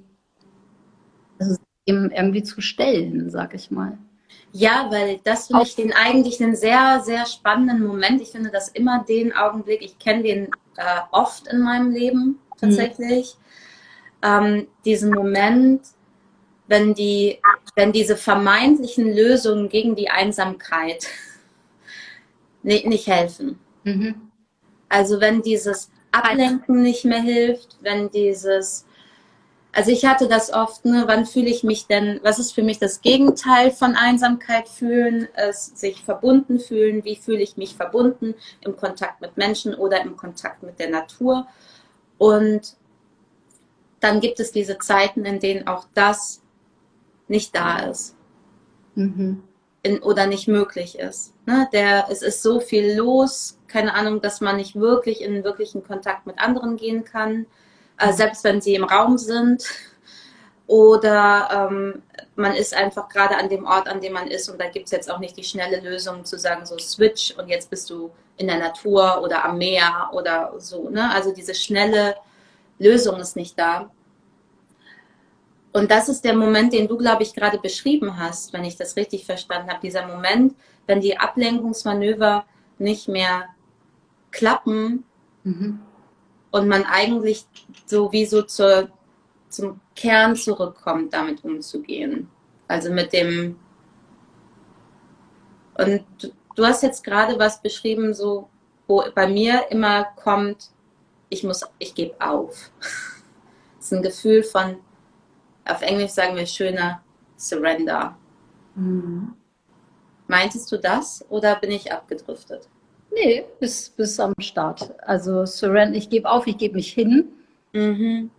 also 1.40 1.58
eben 1.86 2.12
irgendwie 2.12 2.44
zu 2.44 2.62
stellen, 2.62 3.30
sag 3.30 3.56
ich 3.56 3.72
mal. 3.72 3.98
Ja, 4.52 4.88
weil 4.92 5.20
das 5.24 5.48
finde 5.48 5.64
ich 5.64 5.76
den 5.76 5.94
eigentlich 5.94 6.42
einen 6.42 6.56
sehr, 6.56 7.02
sehr 7.04 7.26
spannenden 7.26 7.86
Moment. 7.86 8.22
Ich 8.22 8.30
finde 8.30 8.50
das 8.50 8.70
immer 8.70 9.04
den 9.08 9.34
Augenblick, 9.34 9.82
ich 9.82 9.98
kenne 10.00 10.24
den 10.24 10.46
äh, 10.78 11.02
oft 11.12 11.48
in 11.48 11.62
meinem 11.62 11.92
Leben 11.92 12.40
tatsächlich. 12.60 13.36
Mhm. 13.36 13.48
Ähm, 14.22 14.68
diesen 14.86 15.12
Moment, 15.12 15.82
wenn, 16.70 16.94
die, 16.94 17.40
wenn 17.76 17.92
diese 17.92 18.16
vermeintlichen 18.16 19.14
Lösungen 19.14 19.68
gegen 19.70 19.96
die 19.96 20.10
Einsamkeit 20.10 21.08
nicht, 22.64 22.86
nicht 22.86 23.08
helfen. 23.08 23.60
Mhm. 23.84 24.30
Also 24.88 25.20
wenn 25.20 25.42
dieses 25.42 25.92
Ablenken 26.12 26.84
nicht 26.84 27.06
mehr 27.06 27.22
hilft, 27.22 27.78
wenn 27.82 28.12
dieses, 28.12 28.86
also 29.72 29.92
ich 29.92 30.06
hatte 30.06 30.28
das 30.28 30.54
oft, 30.54 30.86
ne, 30.86 31.04
wann 31.08 31.26
fühle 31.26 31.50
ich 31.50 31.64
mich 31.64 31.88
denn, 31.88 32.20
was 32.22 32.38
ist 32.38 32.54
für 32.54 32.64
mich 32.64 32.78
das 32.78 33.02
Gegenteil 33.02 33.72
von 33.72 33.96
Einsamkeit 33.96 34.70
fühlen, 34.70 35.28
es 35.34 35.66
sich 35.76 36.04
verbunden 36.04 36.60
fühlen, 36.60 37.04
wie 37.04 37.16
fühle 37.16 37.42
ich 37.42 37.58
mich 37.58 37.76
verbunden 37.76 38.36
im 38.62 38.78
Kontakt 38.78 39.22
mit 39.22 39.38
Menschen 39.38 39.74
oder 39.74 40.02
im 40.02 40.16
Kontakt 40.16 40.62
mit 40.62 40.80
der 40.80 40.92
Natur. 40.92 41.48
Und 42.20 42.76
dann 44.02 44.20
gibt 44.20 44.40
es 44.40 44.52
diese 44.52 44.78
Zeiten, 44.78 45.26
in 45.26 45.40
denen 45.40 45.68
auch 45.68 45.86
das 45.96 46.42
nicht 47.30 47.56
da 47.56 47.80
ist. 47.80 48.16
Mhm. 48.96 49.44
In, 49.82 50.00
oder 50.04 50.28
nicht 50.28 50.48
möglich 50.48 51.00
ist. 51.00 51.34
Ne? 51.46 51.70
Der, 51.72 52.08
es 52.10 52.22
ist 52.22 52.44
so 52.44 52.60
viel 52.60 52.98
los, 52.98 53.58
keine 53.68 53.94
Ahnung, 53.94 54.20
dass 54.20 54.42
man 54.42 54.58
nicht 54.58 54.76
wirklich 54.76 55.22
in 55.22 55.44
wirklichen 55.44 55.84
Kontakt 55.84 56.28
mit 56.28 56.38
anderen 56.40 56.76
gehen 56.76 57.06
kann, 57.06 57.46
äh, 57.98 58.12
selbst 58.12 58.44
wenn 58.44 58.60
sie 58.60 58.76
im 58.76 58.84
Raum 58.84 59.18
sind. 59.18 59.66
Oder 60.68 61.70
ähm, 61.72 62.04
man 62.36 62.54
ist 62.54 62.76
einfach 62.76 63.10
gerade 63.10 63.38
an 63.38 63.50
dem 63.50 63.66
Ort, 63.66 63.88
an 63.88 64.02
dem 64.02 64.14
man 64.14 64.28
ist 64.28 64.50
und 64.50 64.60
da 64.62 64.68
gibt 64.70 64.86
es 64.86 64.92
jetzt 64.92 65.10
auch 65.10 65.18
nicht 65.18 65.36
die 65.36 65.44
schnelle 65.44 65.80
Lösung 65.80 66.26
zu 66.26 66.38
sagen, 66.38 66.66
so 66.66 66.78
switch 66.78 67.34
und 67.38 67.48
jetzt 67.48 67.70
bist 67.70 67.90
du 67.90 68.12
in 68.38 68.48
der 68.48 68.60
Natur 68.60 69.22
oder 69.24 69.46
am 69.46 69.58
Meer 69.58 70.10
oder 70.14 70.54
so. 70.60 70.90
Ne? 70.90 71.12
Also 71.12 71.34
diese 71.34 71.56
schnelle 71.56 72.16
Lösung 72.78 73.20
ist 73.20 73.36
nicht 73.36 73.58
da. 73.58 73.90
Und 75.72 75.92
das 75.92 76.10
ist 76.10 76.26
der 76.26 76.36
Moment, 76.36 76.74
den 76.74 76.88
du, 76.88 76.98
glaube 76.98 77.24
ich, 77.24 77.34
gerade 77.34 77.60
beschrieben 77.60 78.18
hast, 78.18 78.54
wenn 78.54 78.64
ich 78.64 78.76
das 78.76 78.96
richtig 78.96 79.26
verstanden 79.26 79.70
habe. 79.70 79.82
Dieser 79.82 80.08
Moment, 80.08 80.56
wenn 80.88 81.00
die 81.00 81.18
Ablenkungsmanöver 81.18 82.46
nicht 82.80 83.08
mehr 83.08 83.46
klappen 84.32 85.04
mhm. 85.44 85.80
und 86.52 86.68
man 86.68 86.86
eigentlich 86.86 87.46
so 87.86 88.12
wie 88.12 88.26
so 88.26 88.42
zur, 88.42 88.90
zum 89.50 89.80
Kern 89.96 90.36
zurückkommt, 90.36 91.14
damit 91.14 91.44
umzugehen. 91.44 92.30
Also 92.68 92.92
mit 92.92 93.14
dem. 93.14 93.60
Und 95.78 96.04
du 96.56 96.66
hast 96.66 96.84
jetzt 96.84 97.04
gerade 97.04 97.38
was 97.38 97.62
beschrieben, 97.62 98.14
so, 98.14 98.50
wo 98.88 99.04
bei 99.14 99.28
mir 99.28 99.68
immer 99.70 100.06
kommt, 100.16 100.72
ich 101.30 101.44
muss, 101.44 101.64
ich 101.78 101.94
gebe 101.94 102.20
auf. 102.20 102.72
Es 103.82 103.86
ist 103.86 103.94
ein 103.94 104.04
Gefühl 104.04 104.44
von, 104.44 104.76
auf 105.70 105.82
Englisch 105.82 106.12
sagen 106.12 106.36
wir 106.36 106.46
schöner 106.46 107.02
Surrender. 107.38 108.18
Mhm. 108.76 109.34
Meintest 110.28 110.72
du 110.72 110.78
das 110.78 111.26
oder 111.30 111.56
bin 111.56 111.72
ich 111.72 111.92
abgedriftet? 111.92 112.68
Nee, 113.12 113.46
bis, 113.60 113.90
bis 113.90 114.20
am 114.20 114.34
Start. 114.40 114.94
Also 115.02 115.46
Surrender, 115.46 115.98
ich 115.98 116.10
gebe 116.10 116.30
auf, 116.30 116.46
ich 116.48 116.58
gebe 116.58 116.76
mich 116.76 116.94
hin. 116.94 117.30
Mhm. 117.74 118.30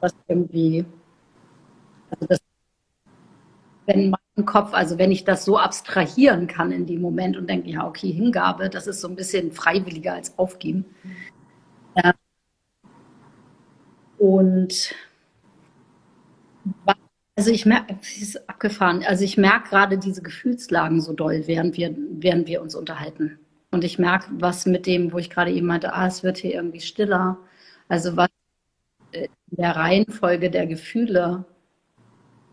Was 0.00 0.14
irgendwie, 0.28 0.84
also 2.10 2.26
das, 2.26 2.38
wenn 3.86 4.10
mein 4.10 4.46
Kopf, 4.46 4.72
also 4.72 4.98
wenn 4.98 5.12
ich 5.12 5.24
das 5.24 5.44
so 5.44 5.58
abstrahieren 5.58 6.46
kann 6.46 6.72
in 6.72 6.86
dem 6.86 7.00
Moment 7.00 7.36
und 7.36 7.48
denke, 7.48 7.70
ja, 7.70 7.86
okay, 7.86 8.10
Hingabe, 8.10 8.70
das 8.70 8.86
ist 8.86 9.00
so 9.00 9.08
ein 9.08 9.16
bisschen 9.16 9.52
freiwilliger 9.52 10.14
als 10.14 10.38
Aufgeben. 10.38 10.86
Und 14.18 14.94
Also 17.36 17.50
ich 17.50 17.66
merke, 17.66 17.96
es 18.00 18.22
ist 18.22 18.48
abgefahren. 18.48 19.04
Also 19.06 19.24
ich 19.24 19.36
merke 19.36 19.70
gerade 19.70 19.98
diese 19.98 20.22
Gefühlslagen 20.22 21.00
so 21.00 21.12
doll, 21.12 21.42
während 21.46 21.76
wir, 21.76 21.94
während 21.96 22.46
wir 22.46 22.62
uns 22.62 22.74
unterhalten. 22.74 23.38
Und 23.72 23.82
ich 23.82 23.98
merke, 23.98 24.30
was 24.38 24.66
mit 24.66 24.86
dem, 24.86 25.12
wo 25.12 25.18
ich 25.18 25.30
gerade 25.30 25.50
eben 25.50 25.66
meinte, 25.66 25.92
ah, 25.92 26.06
es 26.06 26.22
wird 26.22 26.38
hier 26.38 26.54
irgendwie 26.54 26.80
stiller. 26.80 27.38
Also 27.88 28.16
was 28.16 28.28
in 29.12 29.28
der 29.50 29.74
Reihenfolge 29.74 30.50
der 30.50 30.66
Gefühle 30.66 31.44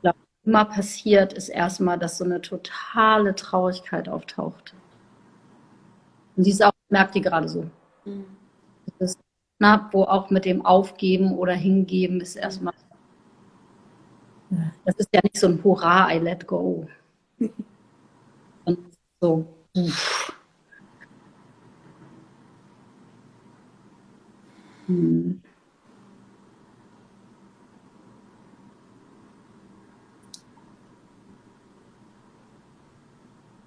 glaub, 0.01 0.15
immer 0.43 0.65
passiert, 0.65 1.33
ist 1.33 1.49
erstmal, 1.49 1.99
dass 1.99 2.17
so 2.17 2.25
eine 2.25 2.41
totale 2.41 3.35
Traurigkeit 3.35 4.09
auftaucht. 4.09 4.73
Und 6.35 6.45
die 6.45 6.51
ist 6.51 6.63
auch, 6.63 6.71
merkt 6.89 7.13
die 7.13 7.21
gerade 7.21 7.47
so. 7.47 7.69
Mhm. 8.05 8.25
Das 8.97 9.11
ist, 9.11 9.19
na, 9.59 9.89
wo 9.91 10.05
auch 10.05 10.31
mit 10.31 10.45
dem 10.45 10.65
Aufgeben 10.65 11.37
oder 11.37 11.53
Hingeben 11.53 12.19
ist 12.19 12.35
erstmal 12.35 12.73
das 14.85 14.95
ist 14.97 15.09
ja 15.13 15.21
nicht 15.23 15.37
so 15.37 15.47
ein 15.47 15.63
Hurra, 15.63 16.13
I 16.13 16.19
let 16.19 16.45
go. 16.47 16.87
Und 18.65 18.79
so. 19.21 19.45
Hm. 24.87 25.41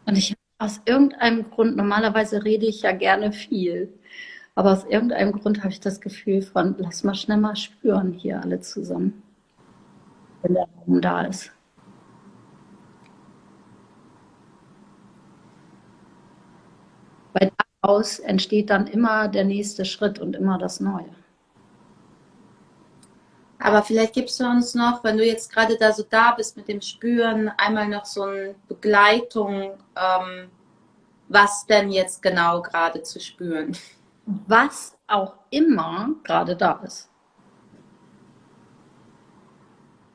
Und 0.07 0.19
ich 0.19 0.35
aus 0.59 0.81
irgendeinem 0.85 1.51
Grund, 1.51 1.77
normalerweise 1.77 2.45
rede 2.45 2.67
ich 2.67 2.83
ja 2.83 2.93
gerne 2.93 3.33
viel, 3.33 3.93
aber 4.55 4.73
aus 4.73 4.85
irgendeinem 4.85 5.33
Grund 5.33 5.61
habe 5.61 5.71
ich 5.71 5.81
das 5.81 6.01
Gefühl 6.01 6.43
von, 6.43 6.77
lass 6.79 7.05
mal 7.05 7.15
schnell 7.15 7.39
mal 7.39 7.57
spüren 7.57 8.13
hier 8.13 8.41
alle 8.41 8.61
zusammen 8.61 9.24
wenn 10.45 10.55
der 10.55 10.69
Raum 10.87 11.01
da 11.01 11.23
ist. 11.23 11.51
Weil 17.33 17.51
daraus 17.83 18.21
entsteht 18.21 18.71
dann 18.71 18.87
immer 18.87 19.29
der 19.29 19.45
nächste 19.45 19.85
Schritt 19.85 20.19
und 20.19 20.37
immer 20.37 20.59
das 20.59 20.81
Neue. 20.81 21.11
Aber 23.59 23.83
vielleicht 23.83 24.13
gibst 24.13 24.39
du 24.39 24.45
uns 24.45 24.75
noch, 24.75 25.03
wenn 25.05 25.17
du 25.17 25.25
jetzt 25.25 25.51
gerade 25.51 25.79
da 25.79 25.91
so 25.91 26.05
da 26.09 26.33
bist 26.33 26.57
mit 26.57 26.69
dem 26.69 26.83
Spüren, 26.83 27.49
einmal 27.57 27.89
noch 27.89 28.05
so 28.05 28.25
eine 28.25 28.55
Begleitung, 28.69 29.73
ähm, 29.97 30.51
was 31.29 31.65
denn 31.65 31.91
jetzt 31.91 32.21
genau 32.21 32.61
gerade 32.61 33.03
zu 33.03 33.19
spüren. 33.21 33.75
Was 34.27 34.97
auch 35.07 35.35
immer 35.51 36.11
gerade 36.25 36.57
da 36.57 36.81
ist. 36.85 37.11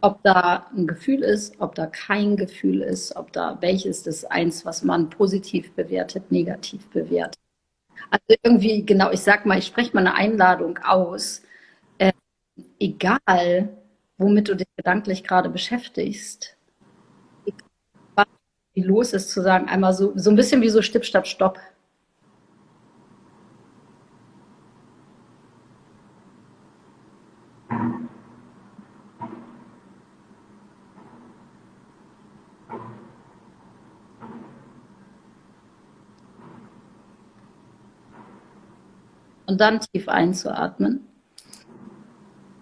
Ob 0.01 0.23
da 0.23 0.67
ein 0.75 0.87
Gefühl 0.87 1.23
ist, 1.23 1.59
ob 1.59 1.75
da 1.75 1.85
kein 1.87 2.37
Gefühl 2.37 2.81
ist, 2.81 3.15
ob 3.15 3.33
da 3.33 3.57
welches 3.61 4.03
das 4.03 4.25
eins, 4.25 4.65
was 4.65 4.83
man 4.83 5.09
positiv 5.09 5.73
bewertet, 5.73 6.31
negativ 6.31 6.87
bewertet. 6.89 7.39
Also 8.09 8.39
irgendwie, 8.43 8.85
genau, 8.85 9.11
ich 9.11 9.19
sag 9.21 9.45
mal, 9.45 9.57
ich 9.57 9.65
spreche 9.65 9.93
mal 9.93 10.01
eine 10.01 10.15
Einladung 10.15 10.77
aus. 10.79 11.43
Äh, 11.97 12.13
egal, 12.79 13.69
womit 14.17 14.47
du 14.49 14.55
dich 14.55 14.67
gedanklich 14.77 15.23
gerade 15.23 15.49
beschäftigst, 15.49 16.55
was 18.15 18.27
los 18.75 19.13
ist, 19.13 19.31
zu 19.31 19.41
sagen, 19.41 19.67
einmal 19.67 19.93
so, 19.93 20.13
so 20.15 20.29
ein 20.29 20.35
bisschen 20.35 20.61
wie 20.61 20.69
so 20.69 20.81
Stipp, 20.81 21.05
Statt, 21.05 21.27
Stopp. 21.27 21.59
Und 39.49 39.59
dann 39.59 39.79
tief 39.79 40.07
einzuatmen. 40.07 41.07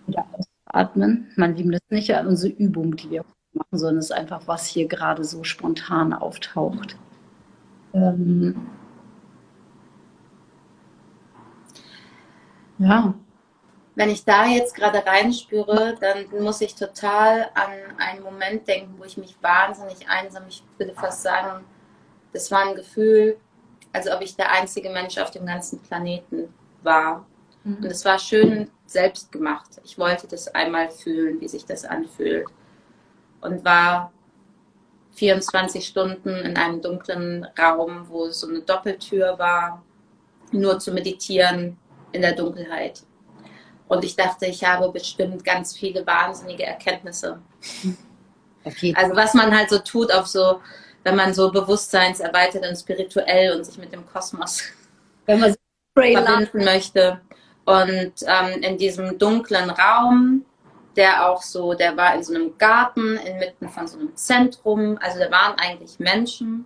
Wieder 0.06 0.26
ausatmen. 0.32 1.30
Mein 1.36 1.54
Lieben, 1.58 1.73
das 1.73 1.82
nicht 1.89 2.10
unsere 2.12 2.54
Übung, 2.54 2.95
die 2.95 3.12
wir 3.12 3.26
machen, 3.52 3.78
sondern 3.78 3.97
es 3.97 4.06
ist 4.06 4.12
einfach, 4.12 4.43
was 4.45 4.67
hier 4.67 4.88
gerade 4.88 5.26
so 5.26 5.43
spontan 5.43 6.13
auftaucht. 6.13 6.95
Ähm 7.93 8.69
ja. 12.78 13.13
Wenn 13.95 14.10
ich 14.10 14.23
da 14.23 14.45
jetzt 14.45 14.73
gerade 14.73 15.06
reinspüre, 15.06 15.95
dann 16.00 16.41
muss 16.41 16.62
ich 16.62 16.73
total 16.73 17.50
an 17.54 17.97
einen 17.97 18.23
Moment 18.23 18.65
denken, 18.65 18.95
wo 18.97 19.04
ich 19.04 19.17
mich 19.17 19.36
wahnsinnig 19.41 20.08
einsam, 20.08 20.43
ich 20.47 20.63
würde 20.78 20.93
fast 20.93 21.21
sagen, 21.21 21.65
das 22.32 22.50
war 22.50 22.65
ein 22.65 22.76
Gefühl, 22.76 23.36
als 23.91 24.10
ob 24.10 24.21
ich 24.21 24.38
der 24.38 24.54
einzige 24.54 24.89
Mensch 24.89 25.17
auf 25.17 25.32
dem 25.32 25.45
ganzen 25.45 25.80
Planeten 25.80 26.47
war. 26.88 27.28
Mhm. 27.63 27.76
Und 27.76 27.86
es 27.86 28.04
war 28.04 28.17
schön 28.17 28.71
selbst 28.88 29.32
gemacht. 29.32 29.80
Ich 29.84 30.00
wollte 30.00 30.28
das 30.28 30.47
einmal 30.47 30.89
fühlen, 30.89 31.39
wie 31.39 31.47
sich 31.47 31.65
das 31.65 31.86
anfühlt. 31.86 32.47
Und 33.41 33.63
war 33.63 34.12
24 35.12 35.86
Stunden 35.86 36.30
in 36.30 36.58
einem 36.58 36.82
dunklen 36.82 37.45
Raum, 37.60 38.08
wo 38.10 38.30
so 38.30 38.47
eine 38.47 38.62
Doppeltür 38.62 39.38
war, 39.38 39.84
nur 40.52 40.80
zu 40.80 40.91
meditieren 40.91 41.78
in 42.12 42.21
der 42.21 42.34
Dunkelheit. 42.34 43.04
Und 43.88 44.04
ich 44.04 44.15
dachte, 44.15 44.47
ich 44.47 44.63
habe 44.63 44.91
bestimmt 44.91 45.45
ganz 45.45 45.76
viele 45.78 46.06
wahnsinnige 46.06 46.63
Erkenntnisse. 46.63 47.39
Okay. 48.63 48.93
Also 48.97 49.15
was 49.15 49.34
man 49.34 49.56
halt 49.56 49.69
so 49.69 49.80
tut, 49.80 50.12
auf 50.12 50.28
so, 50.28 50.62
wenn 51.04 51.15
man 51.15 51.34
so 51.34 51.52
bewusstseinserweitert 51.52 52.65
und 52.67 52.76
spirituell 52.76 53.56
und 53.56 53.65
sich 53.65 53.78
mit 53.78 53.93
dem 53.93 54.06
Kosmos 54.06 54.63
wenn 55.28 55.39
man 55.39 55.54
verbinden 56.01 56.63
möchte. 56.63 57.21
Und 57.65 58.13
ähm, 58.25 58.62
in 58.62 58.77
diesem 58.77 59.17
dunklen 59.17 59.69
Raum, 59.69 60.45
der 60.95 61.29
auch 61.29 61.41
so, 61.41 61.73
der 61.73 61.95
war 61.97 62.15
in 62.15 62.23
so 62.23 62.33
einem 62.33 62.57
Garten 62.57 63.17
inmitten 63.17 63.69
von 63.69 63.88
so 63.88 63.99
einem 63.99 64.15
Zentrum, 64.15 64.97
also 65.01 65.19
da 65.19 65.29
waren 65.29 65.55
eigentlich 65.57 65.99
Menschen, 65.99 66.65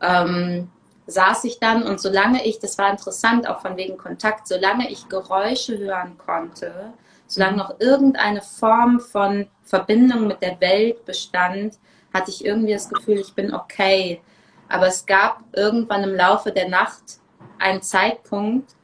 ähm, 0.00 0.70
saß 1.06 1.44
ich 1.44 1.58
dann 1.58 1.82
und 1.82 2.00
solange 2.00 2.44
ich, 2.46 2.58
das 2.58 2.78
war 2.78 2.90
interessant, 2.90 3.48
auch 3.48 3.60
von 3.60 3.76
wegen 3.76 3.98
Kontakt, 3.98 4.48
solange 4.48 4.90
ich 4.90 5.08
Geräusche 5.08 5.78
hören 5.78 6.16
konnte, 6.18 6.92
solange 7.26 7.58
noch 7.58 7.78
irgendeine 7.80 8.42
Form 8.42 8.98
von 8.98 9.48
Verbindung 9.62 10.26
mit 10.26 10.42
der 10.42 10.60
Welt 10.60 11.04
bestand, 11.04 11.78
hatte 12.12 12.30
ich 12.30 12.44
irgendwie 12.44 12.72
das 12.72 12.88
Gefühl, 12.88 13.18
ich 13.18 13.34
bin 13.34 13.54
okay. 13.54 14.20
Aber 14.68 14.86
es 14.86 15.06
gab 15.06 15.42
irgendwann 15.52 16.04
im 16.04 16.14
Laufe 16.14 16.50
der 16.50 16.68
Nacht 16.68 17.20
ein 17.60 17.82
Zeitpunkt, 17.82 18.74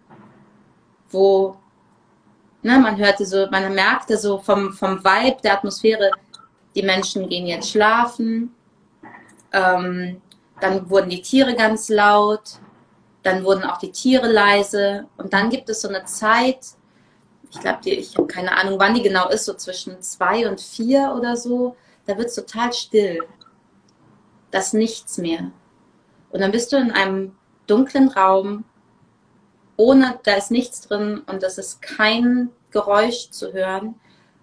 wo 1.10 1.56
ne, 2.62 2.78
man 2.78 2.96
hörte 2.96 3.24
so, 3.24 3.46
man 3.50 3.74
merkte 3.74 4.18
so 4.18 4.38
vom, 4.38 4.72
vom 4.72 5.02
Vibe 5.02 5.40
der 5.42 5.54
Atmosphäre, 5.54 6.10
die 6.74 6.82
Menschen 6.82 7.28
gehen 7.28 7.46
jetzt 7.46 7.70
schlafen. 7.70 8.54
Ähm, 9.52 10.20
dann 10.60 10.88
wurden 10.90 11.10
die 11.10 11.22
Tiere 11.22 11.54
ganz 11.54 11.88
laut, 11.88 12.58
dann 13.22 13.44
wurden 13.44 13.64
auch 13.64 13.78
die 13.78 13.92
Tiere 13.92 14.30
leise 14.30 15.06
und 15.16 15.32
dann 15.32 15.50
gibt 15.50 15.68
es 15.68 15.82
so 15.82 15.88
eine 15.88 16.04
Zeit, 16.04 16.58
ich 17.50 17.60
glaube, 17.60 17.88
ich 17.88 18.16
habe 18.16 18.26
keine 18.26 18.56
Ahnung, 18.56 18.78
wann 18.78 18.94
die 18.94 19.02
genau 19.02 19.28
ist, 19.28 19.44
so 19.44 19.54
zwischen 19.54 20.00
zwei 20.02 20.48
und 20.48 20.60
vier 20.60 21.14
oder 21.16 21.36
so, 21.36 21.76
da 22.06 22.16
wird 22.16 22.28
es 22.28 22.34
total 22.34 22.72
still. 22.72 23.22
Das 24.50 24.72
nichts 24.72 25.18
mehr. 25.18 25.50
Und 26.30 26.40
dann 26.40 26.52
bist 26.52 26.72
du 26.72 26.76
in 26.76 26.90
einem 26.90 27.35
dunklen 27.66 28.08
Raum, 28.08 28.64
ohne, 29.76 30.18
da 30.24 30.34
ist 30.34 30.50
nichts 30.50 30.80
drin 30.82 31.22
und 31.26 31.42
es 31.42 31.58
ist 31.58 31.82
kein 31.82 32.50
Geräusch 32.70 33.30
zu 33.30 33.52
hören. 33.52 33.94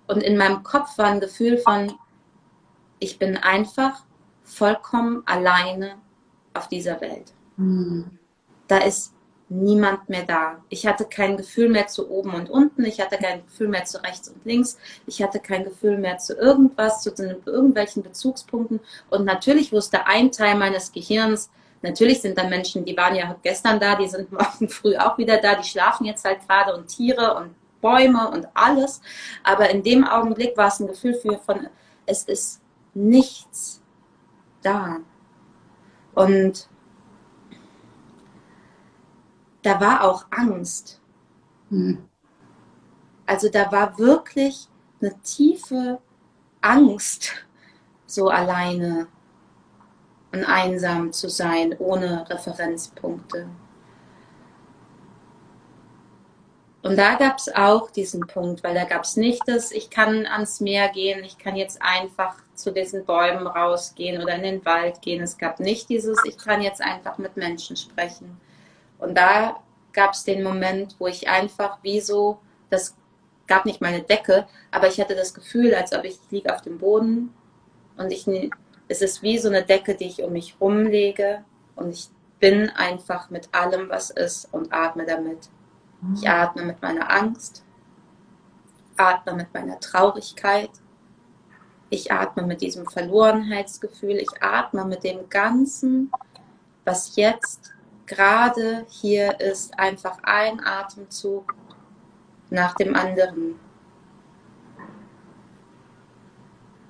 Und 0.08 0.22
in 0.22 0.38
meinem 0.38 0.64
Kopf 0.64 0.98
war 0.98 1.08
ein 1.08 1.20
Gefühl 1.20 1.58
von, 1.58 1.94
ich 3.00 3.20
bin 3.20 3.38
einfach 3.38 4.04
vollkommen 4.44 5.24
alleine 5.26 5.96
auf 6.54 6.68
dieser 6.68 7.02
Welt. 7.02 7.34
Mhm. 7.58 8.20
Da 8.68 8.78
ist 8.78 9.14
niemand 9.50 10.10
mehr 10.10 10.24
da. 10.24 10.64
Ich 10.70 10.88
hatte 10.88 11.06
kein 11.06 11.38
Gefühl 11.38 11.70
mehr 11.70 11.88
zu 11.88 12.10
oben 12.10 12.34
und 12.34 12.50
unten, 12.50 12.86
ich 12.86 13.00
hatte 13.00 13.18
kein 13.18 13.46
Gefühl 13.46 13.68
mehr 13.68 13.86
zu 13.86 14.02
rechts 14.04 14.30
und 14.30 14.44
links, 14.46 14.78
ich 15.06 15.22
hatte 15.22 15.40
kein 15.40 15.64
Gefühl 15.64 15.98
mehr 15.98 16.18
zu 16.18 16.34
irgendwas, 16.34 17.02
zu 17.02 17.12
irgendwelchen 17.12 18.04
Bezugspunkten. 18.04 18.80
Und 19.10 19.26
natürlich 19.26 19.72
wusste 19.72 20.08
ein 20.08 20.32
Teil 20.32 20.56
meines 20.56 20.92
Gehirns, 20.92 21.50
Natürlich 21.84 22.22
sind 22.22 22.38
da 22.38 22.46
Menschen, 22.48 22.86
die 22.86 22.96
waren 22.96 23.14
ja 23.14 23.36
gestern 23.44 23.80
da, 23.80 23.96
die 23.96 24.08
sind 24.08 24.32
morgen 24.32 24.70
früh 24.70 24.96
auch 24.98 25.18
wieder 25.18 25.40
da, 25.40 25.56
die 25.56 25.68
schlafen 25.68 26.06
jetzt 26.06 26.26
halt 26.26 26.48
gerade 26.48 26.74
und 26.76 26.88
Tiere 26.88 27.36
und 27.36 27.54
Bäume 27.82 28.30
und 28.32 28.48
alles. 28.54 29.02
Aber 29.44 29.70
in 29.70 29.84
dem 29.84 30.06
Augenblick 30.06 30.58
war 30.58 30.70
es 30.70 30.80
ein 30.80 30.88
Gefühl 30.88 31.14
für 31.14 31.38
von, 31.38 31.68
es 32.06 32.24
ist 32.24 32.62
nichts 32.94 33.82
da. 34.62 35.00
Und 36.16 36.70
da 39.62 39.80
war 39.82 40.04
auch 40.06 40.26
Angst. 40.32 41.02
Hm. 41.70 42.08
Also 43.26 43.50
da 43.50 43.72
war 43.72 43.98
wirklich 43.98 44.70
eine 45.02 45.20
tiefe 45.22 46.00
Angst, 46.62 47.34
so 48.06 48.30
alleine 48.30 49.08
und 50.34 50.44
einsam 50.44 51.14
zu 51.14 51.30
sein, 51.30 51.76
ohne 51.80 52.28
Referenzpunkte. 52.30 53.48
Und 56.82 56.98
da 56.98 57.16
gab 57.16 57.38
es 57.38 57.54
auch 57.56 57.90
diesen 57.92 58.28
Punkt, 58.28 58.62
weil 58.62 58.74
da 58.74 58.84
gab 58.84 59.04
es 59.04 59.16
nicht 59.16 59.42
das, 59.46 59.72
ich 59.72 59.90
kann 59.90 60.26
ans 60.26 60.60
Meer 60.60 60.90
gehen, 60.90 61.24
ich 61.24 61.38
kann 61.38 61.56
jetzt 61.56 61.82
einfach 61.82 62.36
zu 62.56 62.74
diesen 62.74 63.06
Bäumen 63.06 63.48
rausgehen 63.48 64.22
oder 64.22 64.36
in 64.36 64.44
den 64.44 64.66
Wald 64.66 65.02
gehen. 65.02 65.24
Es 65.24 65.38
gab 65.38 65.62
nicht 65.62 65.88
dieses, 65.88 66.18
ich 66.26 66.38
kann 66.38 66.62
jetzt 66.62 66.82
einfach 66.82 67.18
mit 67.18 67.38
Menschen 67.38 67.78
sprechen. 67.78 68.38
Und 69.00 69.18
da 69.18 69.62
gab 69.94 70.14
es 70.14 70.26
den 70.26 70.44
Moment, 70.44 70.98
wo 71.00 71.08
ich 71.08 71.30
einfach 71.30 71.78
wie 71.84 72.02
so, 72.02 72.40
das 72.70 72.96
gab 73.48 73.66
nicht 73.66 73.80
meine 73.80 74.02
Decke, 74.02 74.46
aber 74.72 74.88
ich 74.88 75.00
hatte 75.00 75.16
das 75.16 75.34
Gefühl, 75.34 75.74
als 75.76 75.94
ob 75.94 76.04
ich 76.04 76.18
liege 76.32 76.54
auf 76.54 76.62
dem 76.62 76.80
Boden 76.80 77.34
und 77.98 78.12
ich, 78.12 78.28
es 78.88 79.02
ist 79.02 79.22
wie 79.22 79.38
so 79.38 79.50
eine 79.50 79.64
Decke, 79.64 79.96
die 79.96 80.06
ich 80.06 80.24
um 80.24 80.34
mich 80.34 80.56
rumlege 80.60 81.44
und 81.76 81.92
ich 81.92 82.10
bin 82.40 82.70
einfach 82.70 83.30
mit 83.30 83.50
allem, 83.54 83.90
was 83.90 84.10
ist 84.10 84.54
und 84.54 84.74
atme 84.74 85.06
damit. 85.06 85.50
Ich 86.16 86.28
atme 86.28 86.66
mit 86.66 86.82
meiner 86.82 87.10
Angst, 87.10 87.64
atme 88.98 89.34
mit 89.34 89.54
meiner 89.54 89.80
Traurigkeit, 89.80 90.70
ich 91.90 92.12
atme 92.12 92.44
mit 92.44 92.62
diesem 92.62 92.86
Verlorenheitsgefühl, 92.86 94.18
ich 94.18 94.42
atme 94.42 94.84
mit 94.84 95.04
dem 95.04 95.30
Ganzen, 95.30 96.12
was 96.84 97.16
jetzt 97.16 97.72
gerade 98.06 98.86
hier 98.90 99.40
ist, 99.40 99.80
einfach 99.80 100.18
ein 100.24 100.60
Atemzug 100.66 101.56
nach 102.50 102.76
dem 102.76 102.96
anderen. 102.96 103.60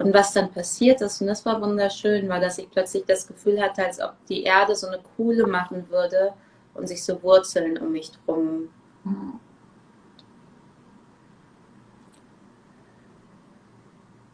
Und 0.04 0.14
was 0.14 0.34
dann 0.34 0.52
passiert 0.52 1.00
ist, 1.00 1.22
und 1.22 1.28
das 1.28 1.46
war 1.46 1.62
wunderschön, 1.62 2.28
war, 2.28 2.42
dass 2.42 2.58
ich 2.58 2.70
plötzlich 2.70 3.06
das 3.06 3.26
Gefühl 3.26 3.62
hatte, 3.62 3.86
als 3.86 4.02
ob 4.02 4.14
die 4.28 4.44
Erde 4.44 4.76
so 4.76 4.88
eine 4.88 5.00
Kuhle 5.16 5.48
machen 5.48 5.90
würde 5.90 6.34
und 6.74 6.88
sich 6.88 7.02
so 7.02 7.24
Wurzeln 7.24 7.78
um 7.78 7.94
mich 7.94 8.12
drum 8.26 8.68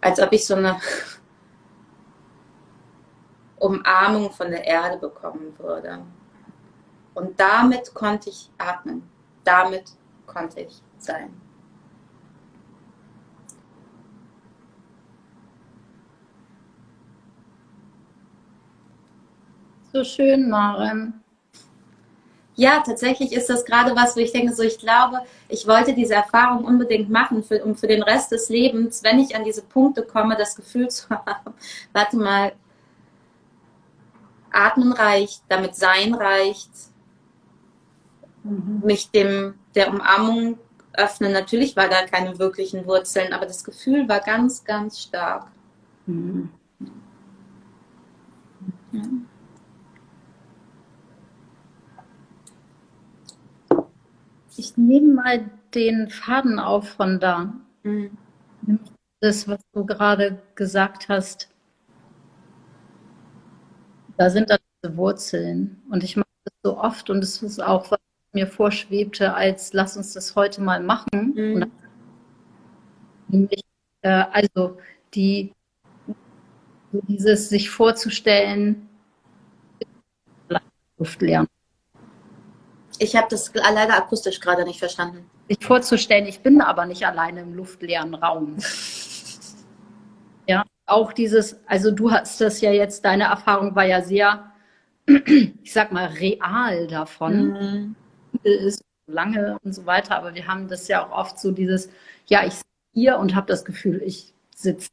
als 0.01 0.19
ob 0.19 0.33
ich 0.33 0.43
so 0.43 0.55
eine 0.55 0.79
Umarmung 3.59 4.31
von 4.31 4.49
der 4.49 4.65
Erde 4.65 4.97
bekommen 4.97 5.53
würde. 5.59 5.99
Und 7.13 7.39
damit 7.39 7.93
konnte 7.93 8.31
ich 8.31 8.49
atmen. 8.57 9.07
Damit 9.43 9.91
konnte 10.25 10.61
ich 10.61 10.81
sein. 10.97 11.39
So 19.91 20.03
schön, 20.03 20.49
Maren. 20.49 21.21
Ja, 22.55 22.83
tatsächlich 22.85 23.31
ist 23.31 23.49
das 23.49 23.63
gerade 23.65 23.95
was, 23.95 24.15
wo 24.15 24.19
ich 24.19 24.33
denke, 24.33 24.53
so 24.53 24.63
ich 24.63 24.77
glaube, 24.77 25.21
ich 25.47 25.65
wollte 25.65 25.93
diese 25.93 26.13
Erfahrung 26.13 26.65
unbedingt 26.65 27.09
machen, 27.09 27.41
für, 27.41 27.63
um 27.63 27.75
für 27.75 27.87
den 27.87 28.03
Rest 28.03 28.31
des 28.31 28.49
Lebens, 28.49 29.01
wenn 29.01 29.17
ich 29.19 29.35
an 29.35 29.45
diese 29.45 29.61
Punkte 29.61 30.03
komme, 30.03 30.35
das 30.35 30.55
Gefühl 30.55 30.89
zu 30.89 31.09
haben, 31.25 31.53
warte 31.93 32.17
mal, 32.17 32.51
atmen 34.51 34.91
reicht, 34.91 35.41
damit 35.47 35.75
sein 35.75 36.13
reicht, 36.13 36.71
mhm. 38.43 38.81
mich 38.83 39.09
dem 39.09 39.55
der 39.73 39.89
Umarmung 39.89 40.59
öffnen. 40.93 41.31
Natürlich 41.31 41.75
war 41.75 41.87
da 41.87 42.05
keine 42.05 42.37
wirklichen 42.39 42.85
Wurzeln, 42.85 43.31
aber 43.33 43.45
das 43.45 43.63
Gefühl 43.63 44.07
war 44.09 44.19
ganz, 44.19 44.63
ganz 44.63 44.99
stark. 44.99 45.47
Mhm. 46.05 46.49
Ja. 48.91 49.01
Ich 54.59 54.75
nehme 54.75 55.13
mal 55.13 55.49
den 55.73 56.09
Faden 56.09 56.59
auf 56.59 56.89
von 56.89 57.21
da. 57.21 57.53
Mhm. 57.83 58.11
Das, 59.21 59.47
was 59.47 59.61
du 59.71 59.85
gerade 59.85 60.41
gesagt 60.55 61.07
hast. 61.07 61.49
Da 64.17 64.29
sind 64.29 64.49
dann 64.49 64.59
diese 64.83 64.97
Wurzeln. 64.97 65.81
Und 65.89 66.03
ich 66.03 66.17
mache 66.17 66.27
das 66.43 66.53
so 66.61 66.77
oft 66.77 67.09
und 67.09 67.23
es 67.23 67.41
ist 67.41 67.63
auch, 67.63 67.89
was 67.89 67.99
mir 68.33 68.47
vorschwebte, 68.47 69.33
als 69.33 69.71
lass 69.71 69.95
uns 69.95 70.11
das 70.11 70.35
heute 70.35 70.61
mal 70.61 70.83
machen. 70.83 71.33
Mhm. 71.35 71.71
Nämlich, 73.29 73.63
äh, 74.01 74.25
also 74.29 74.77
die, 75.13 75.53
dieses 76.91 77.47
sich 77.47 77.69
vorzustellen, 77.69 78.89
Luft 80.97 81.21
lernen. 81.21 81.47
Ich 82.99 83.15
habe 83.15 83.27
das 83.29 83.51
leider 83.53 83.95
akustisch 83.95 84.39
gerade 84.39 84.65
nicht 84.65 84.79
verstanden. 84.79 85.29
Sich 85.47 85.65
vorzustellen, 85.65 86.27
ich 86.27 86.41
bin 86.41 86.61
aber 86.61 86.85
nicht 86.85 87.05
alleine 87.07 87.41
im 87.41 87.53
luftleeren 87.55 88.13
Raum. 88.13 88.57
ja, 90.47 90.63
auch 90.85 91.13
dieses, 91.13 91.57
also 91.65 91.91
du 91.91 92.11
hast 92.11 92.41
das 92.41 92.59
ja 92.61 92.71
jetzt, 92.71 93.05
deine 93.05 93.23
Erfahrung 93.25 93.73
war 93.75 93.85
ja 93.85 94.01
sehr, 94.01 94.51
ich 95.07 95.71
sag 95.71 95.91
mal, 95.91 96.07
real 96.07 96.87
davon. 96.87 97.51
Mhm. 97.51 97.95
Ist 98.43 98.83
lange 99.07 99.57
und 99.63 99.73
so 99.73 99.85
weiter, 99.85 100.17
aber 100.17 100.35
wir 100.35 100.45
haben 100.47 100.67
das 100.67 100.87
ja 100.87 101.05
auch 101.05 101.11
oft 101.11 101.39
so 101.39 101.51
dieses, 101.51 101.89
ja, 102.27 102.45
ich 102.45 102.53
sitze 102.53 102.65
hier 102.93 103.17
und 103.17 103.33
habe 103.33 103.47
das 103.47 103.65
Gefühl, 103.65 104.01
ich 104.05 104.33
sitze 104.55 104.89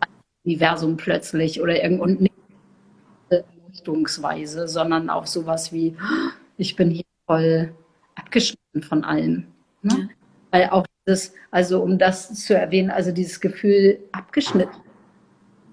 im 0.00 0.08
Universum 0.44 0.96
plötzlich 0.96 1.62
oder 1.62 1.82
irgendwo 1.82 2.04
und 2.04 2.20
nicht 2.20 2.34
Richtungsweise, 3.74 4.68
sondern 4.68 5.10
auch 5.10 5.26
sowas 5.26 5.72
wie, 5.72 5.96
ich 6.56 6.76
bin 6.76 6.90
hier 6.90 7.04
voll 7.26 7.74
abgeschnitten 8.14 8.82
von 8.82 9.04
allem. 9.04 9.48
Ne? 9.82 9.92
Ja. 9.98 10.08
Weil 10.50 10.70
auch 10.70 10.86
das, 11.04 11.34
also 11.50 11.82
um 11.82 11.98
das 11.98 12.32
zu 12.34 12.56
erwähnen, 12.56 12.90
also 12.90 13.10
dieses 13.10 13.40
Gefühl 13.40 13.98
abgeschnitten, 14.12 14.80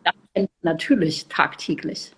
das 0.03 0.13
kennt 0.33 0.49
natürlich 0.63 1.27
tagtäglich. 1.27 2.13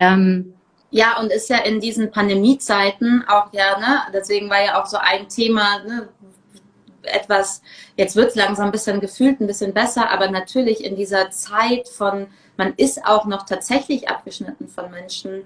Ähm, 0.00 0.54
ja, 0.90 1.20
und 1.20 1.30
ist 1.30 1.50
ja 1.50 1.58
in 1.58 1.80
diesen 1.80 2.10
Pandemiezeiten 2.10 3.24
auch 3.28 3.52
ja, 3.52 3.78
ne, 3.78 4.00
deswegen 4.12 4.48
war 4.48 4.64
ja 4.64 4.80
auch 4.80 4.86
so 4.86 4.96
ein 4.96 5.28
Thema, 5.28 5.84
ne, 5.84 6.08
etwas, 7.02 7.60
jetzt 7.96 8.16
wird 8.16 8.30
es 8.30 8.34
langsam 8.34 8.66
ein 8.66 8.72
bisschen 8.72 9.00
gefühlt, 9.00 9.40
ein 9.40 9.46
bisschen 9.46 9.74
besser, 9.74 10.10
aber 10.10 10.30
natürlich 10.30 10.84
in 10.84 10.96
dieser 10.96 11.30
Zeit 11.30 11.88
von 11.88 12.28
man 12.56 12.74
ist 12.76 13.04
auch 13.04 13.24
noch 13.26 13.44
tatsächlich 13.44 14.08
abgeschnitten 14.08 14.68
von 14.68 14.90
Menschen 14.90 15.44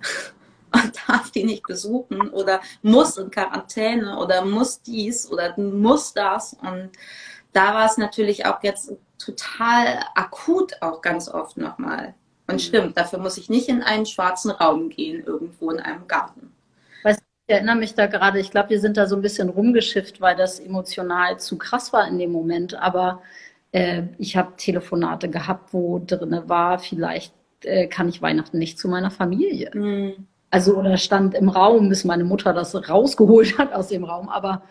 und 0.72 0.92
darf 1.06 1.30
die 1.30 1.44
nicht 1.44 1.66
besuchen 1.66 2.30
oder 2.30 2.60
muss 2.82 3.16
in 3.16 3.30
Quarantäne 3.30 4.18
oder 4.18 4.44
muss 4.44 4.82
dies 4.82 5.30
oder 5.30 5.58
muss 5.58 6.12
das. 6.12 6.54
Und 6.54 6.90
da 7.52 7.74
war 7.74 7.86
es 7.86 7.96
natürlich 7.96 8.46
auch 8.46 8.62
jetzt 8.62 8.92
total 9.18 10.00
akut 10.14 10.74
auch 10.80 11.00
ganz 11.00 11.28
oft 11.28 11.56
nochmal. 11.56 12.14
Und 12.46 12.56
mhm. 12.56 12.58
stimmt, 12.58 12.96
dafür 12.98 13.18
muss 13.18 13.38
ich 13.38 13.48
nicht 13.48 13.68
in 13.68 13.82
einen 13.82 14.06
schwarzen 14.06 14.50
Raum 14.50 14.88
gehen, 14.88 15.24
irgendwo 15.24 15.70
in 15.70 15.80
einem 15.80 16.06
Garten. 16.08 16.52
Weißt 17.02 17.20
ich 17.46 17.54
erinnere 17.54 17.76
mich 17.76 17.94
da 17.94 18.06
gerade, 18.06 18.40
ich 18.40 18.50
glaube, 18.50 18.70
wir 18.70 18.80
sind 18.80 18.96
da 18.96 19.06
so 19.06 19.16
ein 19.16 19.22
bisschen 19.22 19.50
rumgeschifft, 19.50 20.20
weil 20.20 20.36
das 20.36 20.60
emotional 20.60 21.38
zu 21.38 21.58
krass 21.58 21.92
war 21.92 22.08
in 22.08 22.18
dem 22.18 22.32
Moment. 22.32 22.74
Aber 22.74 23.22
äh, 23.74 24.04
ich 24.18 24.36
habe 24.36 24.52
Telefonate 24.56 25.28
gehabt, 25.28 25.74
wo 25.74 25.98
drin 25.98 26.42
war, 26.46 26.78
vielleicht 26.78 27.34
äh, 27.64 27.88
kann 27.88 28.08
ich 28.08 28.22
Weihnachten 28.22 28.58
nicht 28.58 28.78
zu 28.78 28.88
meiner 28.88 29.10
Familie. 29.10 29.72
Mhm. 29.74 30.26
Also 30.48 30.76
oder 30.76 30.96
stand 30.96 31.34
im 31.34 31.48
Raum, 31.48 31.88
bis 31.88 32.04
meine 32.04 32.22
Mutter 32.22 32.52
das 32.52 32.88
rausgeholt 32.88 33.58
hat 33.58 33.72
aus 33.72 33.88
dem 33.88 34.04
Raum. 34.04 34.28
Aber 34.28 34.62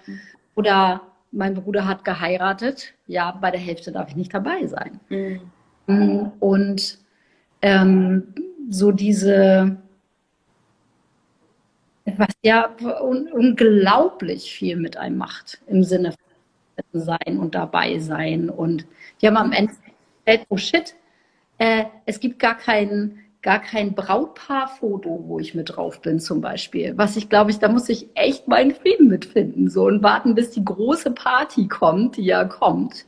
oder 0.56 1.02
mein 1.32 1.54
Bruder 1.54 1.86
hat 1.86 2.06
geheiratet. 2.06 2.94
Ja, 3.06 3.38
bei 3.42 3.52
der 3.52 3.60
Hälfte 3.60 3.92
darf 3.92 4.08
ich 4.08 4.16
nicht 4.16 4.34
dabei 4.34 4.68
sein. 4.68 5.02
Mhm. 5.10 6.32
Und 6.40 7.00
ähm, 7.62 8.34
so 8.70 8.94
diese, 8.94 9.76
was 12.06 12.30
ja 12.42 12.70
un 13.02 13.28
unglaublich 13.34 14.54
viel 14.54 14.78
mit 14.78 14.96
einem 14.96 15.18
macht 15.18 15.62
im 15.68 15.84
Sinne 15.84 16.14
von 16.14 16.23
sein 16.94 17.38
und 17.40 17.56
dabei 17.56 18.00
sein. 18.00 18.50
Und 18.50 18.86
wir 19.20 19.30
haben 19.30 19.38
am 19.38 19.52
Ende 19.52 19.74
festgestellt, 20.26 20.46
oh 20.50 20.58
shit, 20.58 20.96
äh, 21.58 21.86
es 22.06 22.20
gibt 22.20 22.40
gar 22.40 22.56
kein, 22.56 23.20
gar 23.42 23.60
kein 23.60 23.94
Brautpaarfoto, 23.94 25.26
wo 25.28 25.40
ich 25.40 25.54
mit 25.54 25.76
drauf 25.76 26.02
bin 26.02 26.20
zum 26.20 26.42
Beispiel. 26.42 26.94
Was 26.98 27.16
ich 27.16 27.30
glaube 27.30 27.52
ich, 27.52 27.60
da 27.60 27.70
muss 27.70 27.90
ich 27.90 28.10
echt 28.16 28.48
meinen 28.48 28.74
Frieden 28.74 29.08
mitfinden 29.08 29.70
so 29.70 29.86
und 29.86 30.04
warten, 30.04 30.36
bis 30.36 30.52
die 30.52 30.66
große 30.66 31.12
Party 31.12 31.68
kommt, 31.68 32.18
die 32.18 32.26
ja 32.26 32.46
kommt. 32.46 33.06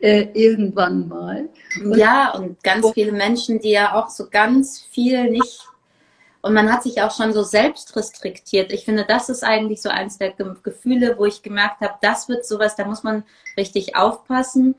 Äh, 0.00 0.28
irgendwann 0.32 1.08
mal. 1.08 1.48
Und 1.82 1.98
ja, 1.98 2.30
und 2.30 2.62
ganz 2.64 2.90
viele 2.92 3.12
Menschen, 3.12 3.60
die 3.60 3.72
ja 3.72 3.94
auch 3.94 4.08
so 4.08 4.28
ganz 4.30 4.80
viel 4.80 5.30
nicht 5.30 5.68
Und 6.44 6.52
man 6.52 6.70
hat 6.70 6.82
sich 6.82 7.00
auch 7.00 7.10
schon 7.10 7.32
so 7.32 7.42
selbst 7.42 7.96
restriktiert. 7.96 8.70
Ich 8.70 8.84
finde, 8.84 9.06
das 9.06 9.30
ist 9.30 9.42
eigentlich 9.42 9.80
so 9.80 9.88
eins 9.88 10.18
der 10.18 10.34
Gefühle, 10.62 11.16
wo 11.16 11.24
ich 11.24 11.42
gemerkt 11.42 11.80
habe, 11.80 11.94
das 12.02 12.28
wird 12.28 12.44
sowas, 12.44 12.76
da 12.76 12.84
muss 12.84 13.02
man 13.02 13.24
richtig 13.56 13.96
aufpassen, 13.96 14.74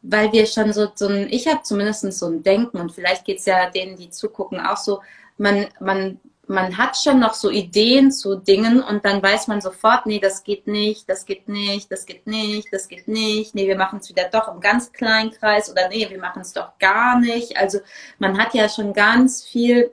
weil 0.00 0.32
wir 0.32 0.46
schon 0.46 0.72
so, 0.72 0.88
so 0.94 1.08
ein, 1.08 1.28
ich 1.30 1.46
habe 1.46 1.62
zumindest 1.62 2.10
so 2.14 2.26
ein 2.28 2.42
Denken 2.42 2.78
und 2.78 2.90
vielleicht 2.90 3.26
geht 3.26 3.40
es 3.40 3.44
ja 3.44 3.68
denen, 3.68 3.96
die 3.96 4.08
zugucken, 4.08 4.60
auch 4.60 4.78
so, 4.78 5.02
man, 5.36 5.66
man 5.78 6.18
man 6.46 6.78
hat 6.78 6.96
schon 6.96 7.20
noch 7.20 7.34
so 7.34 7.48
Ideen 7.50 8.10
zu 8.10 8.34
Dingen 8.34 8.82
und 8.82 9.04
dann 9.04 9.22
weiß 9.22 9.46
man 9.46 9.60
sofort, 9.60 10.06
nee, 10.06 10.18
das 10.18 10.42
geht 10.42 10.66
nicht, 10.66 11.08
das 11.08 11.24
geht 11.26 11.48
nicht, 11.48 11.92
das 11.92 12.06
geht 12.06 12.26
nicht, 12.26 12.72
das 12.72 12.88
geht 12.88 13.06
nicht, 13.06 13.54
nee, 13.54 13.68
wir 13.68 13.76
machen 13.76 14.00
es 14.00 14.08
wieder 14.08 14.28
doch 14.32 14.52
im 14.52 14.60
ganz 14.60 14.90
kleinen 14.90 15.30
Kreis 15.30 15.70
oder 15.70 15.88
nee, 15.88 16.08
wir 16.10 16.18
machen 16.18 16.42
es 16.42 16.52
doch 16.52 16.76
gar 16.78 17.20
nicht. 17.20 17.56
Also 17.56 17.78
man 18.18 18.36
hat 18.36 18.54
ja 18.54 18.68
schon 18.68 18.92
ganz 18.94 19.44
viel 19.44 19.92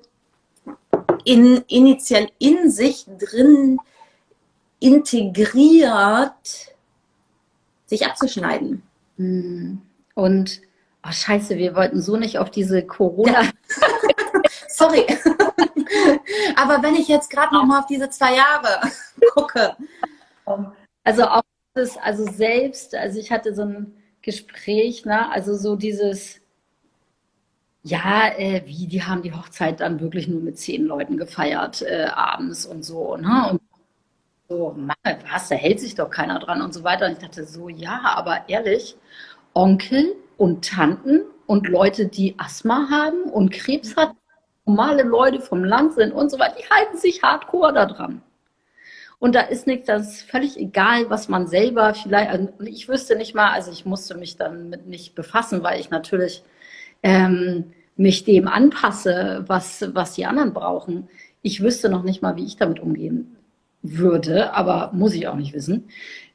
in, 1.23 1.63
initial 1.67 2.29
in 2.39 2.69
sich 2.71 3.05
drin 3.19 3.79
integriert, 4.79 6.75
sich 7.85 8.05
abzuschneiden. 8.05 8.83
Hm. 9.17 9.81
Und 10.13 10.61
oh 11.05 11.11
scheiße, 11.11 11.57
wir 11.57 11.75
wollten 11.75 12.01
so 12.01 12.17
nicht 12.17 12.37
auf 12.37 12.51
diese 12.51 12.85
Corona. 12.85 13.43
Ja. 13.43 13.51
Sorry. 14.69 15.05
Aber 16.55 16.83
wenn 16.83 16.95
ich 16.95 17.07
jetzt 17.07 17.29
gerade 17.29 17.53
noch 17.53 17.65
mal 17.65 17.79
auf 17.79 17.87
diese 17.87 18.09
zwei 18.09 18.35
Jahre 18.35 18.81
gucke. 19.33 19.75
Also 21.03 21.23
auch 21.23 21.41
das, 21.73 21.97
also 21.97 22.25
selbst, 22.25 22.95
also 22.95 23.19
ich 23.19 23.31
hatte 23.31 23.53
so 23.53 23.63
ein 23.63 23.93
Gespräch, 24.21 25.05
ne, 25.05 25.31
also 25.31 25.55
so 25.55 25.75
dieses, 25.75 26.41
ja, 27.87 28.29
äh, 28.37 28.63
wie, 28.65 28.87
die 28.87 29.03
haben 29.03 29.21
die 29.21 29.33
Hochzeit 29.33 29.79
dann 29.79 29.99
wirklich 29.99 30.27
nur 30.27 30.41
mit 30.41 30.57
zehn 30.59 30.85
Leuten 30.85 31.17
gefeiert 31.17 31.81
äh, 31.81 32.05
abends 32.05 32.65
und 32.65 32.83
so, 32.83 33.15
ne? 33.17 33.49
Und 33.51 33.61
so, 34.49 34.73
Mann, 34.77 34.95
was, 35.31 35.49
da 35.49 35.55
hält 35.55 35.79
sich 35.79 35.95
doch 35.95 36.09
keiner 36.09 36.39
dran 36.39 36.61
und 36.61 36.73
so 36.73 36.83
weiter. 36.83 37.05
Und 37.05 37.13
ich 37.13 37.19
dachte 37.19 37.45
so, 37.45 37.69
ja, 37.69 38.01
aber 38.15 38.47
ehrlich, 38.47 38.95
Onkel 39.53 40.15
und 40.37 40.69
Tanten 40.69 41.21
und 41.45 41.67
Leute, 41.67 42.07
die 42.07 42.35
Asthma 42.37 42.89
haben 42.89 43.23
und 43.23 43.51
Krebs 43.51 43.95
hatten 43.95 44.17
normale 44.65 45.03
Leute 45.03 45.39
vom 45.41 45.63
Land 45.63 45.93
sind 45.93 46.11
und 46.11 46.29
so 46.29 46.39
weiter, 46.39 46.57
die 46.59 46.69
halten 46.69 46.97
sich 46.97 47.23
hardcore 47.23 47.73
da 47.73 47.85
dran. 47.85 48.21
Und 49.19 49.33
da 49.33 49.41
ist 49.41 49.65
nichts, 49.65 49.87
das 49.87 50.09
ist 50.09 50.29
völlig 50.29 50.57
egal, 50.57 51.09
was 51.09 51.27
man 51.29 51.47
selber 51.47 51.93
vielleicht, 51.93 52.29
also 52.29 52.49
ich 52.65 52.87
wüsste 52.87 53.15
nicht 53.15 53.33
mal, 53.33 53.51
also 53.51 53.71
ich 53.71 53.85
musste 53.85 54.15
mich 54.15 54.37
dann 54.37 54.69
mit 54.69 54.87
nicht 54.87 55.15
befassen, 55.15 55.63
weil 55.63 55.79
ich 55.79 55.89
natürlich 55.89 56.43
ähm, 57.01 57.73
mich 57.97 58.23
dem 58.23 58.47
anpasse, 58.47 59.43
was, 59.47 59.89
was 59.93 60.13
die 60.13 60.25
anderen 60.25 60.53
brauchen. 60.53 61.07
Ich 61.41 61.61
wüsste 61.61 61.89
noch 61.89 62.03
nicht 62.03 62.21
mal, 62.21 62.35
wie 62.37 62.45
ich 62.45 62.57
damit 62.57 62.79
umgehen 62.79 63.35
würde, 63.81 64.53
aber 64.53 64.91
muss 64.93 65.13
ich 65.13 65.27
auch 65.27 65.35
nicht 65.35 65.53
wissen. 65.53 65.85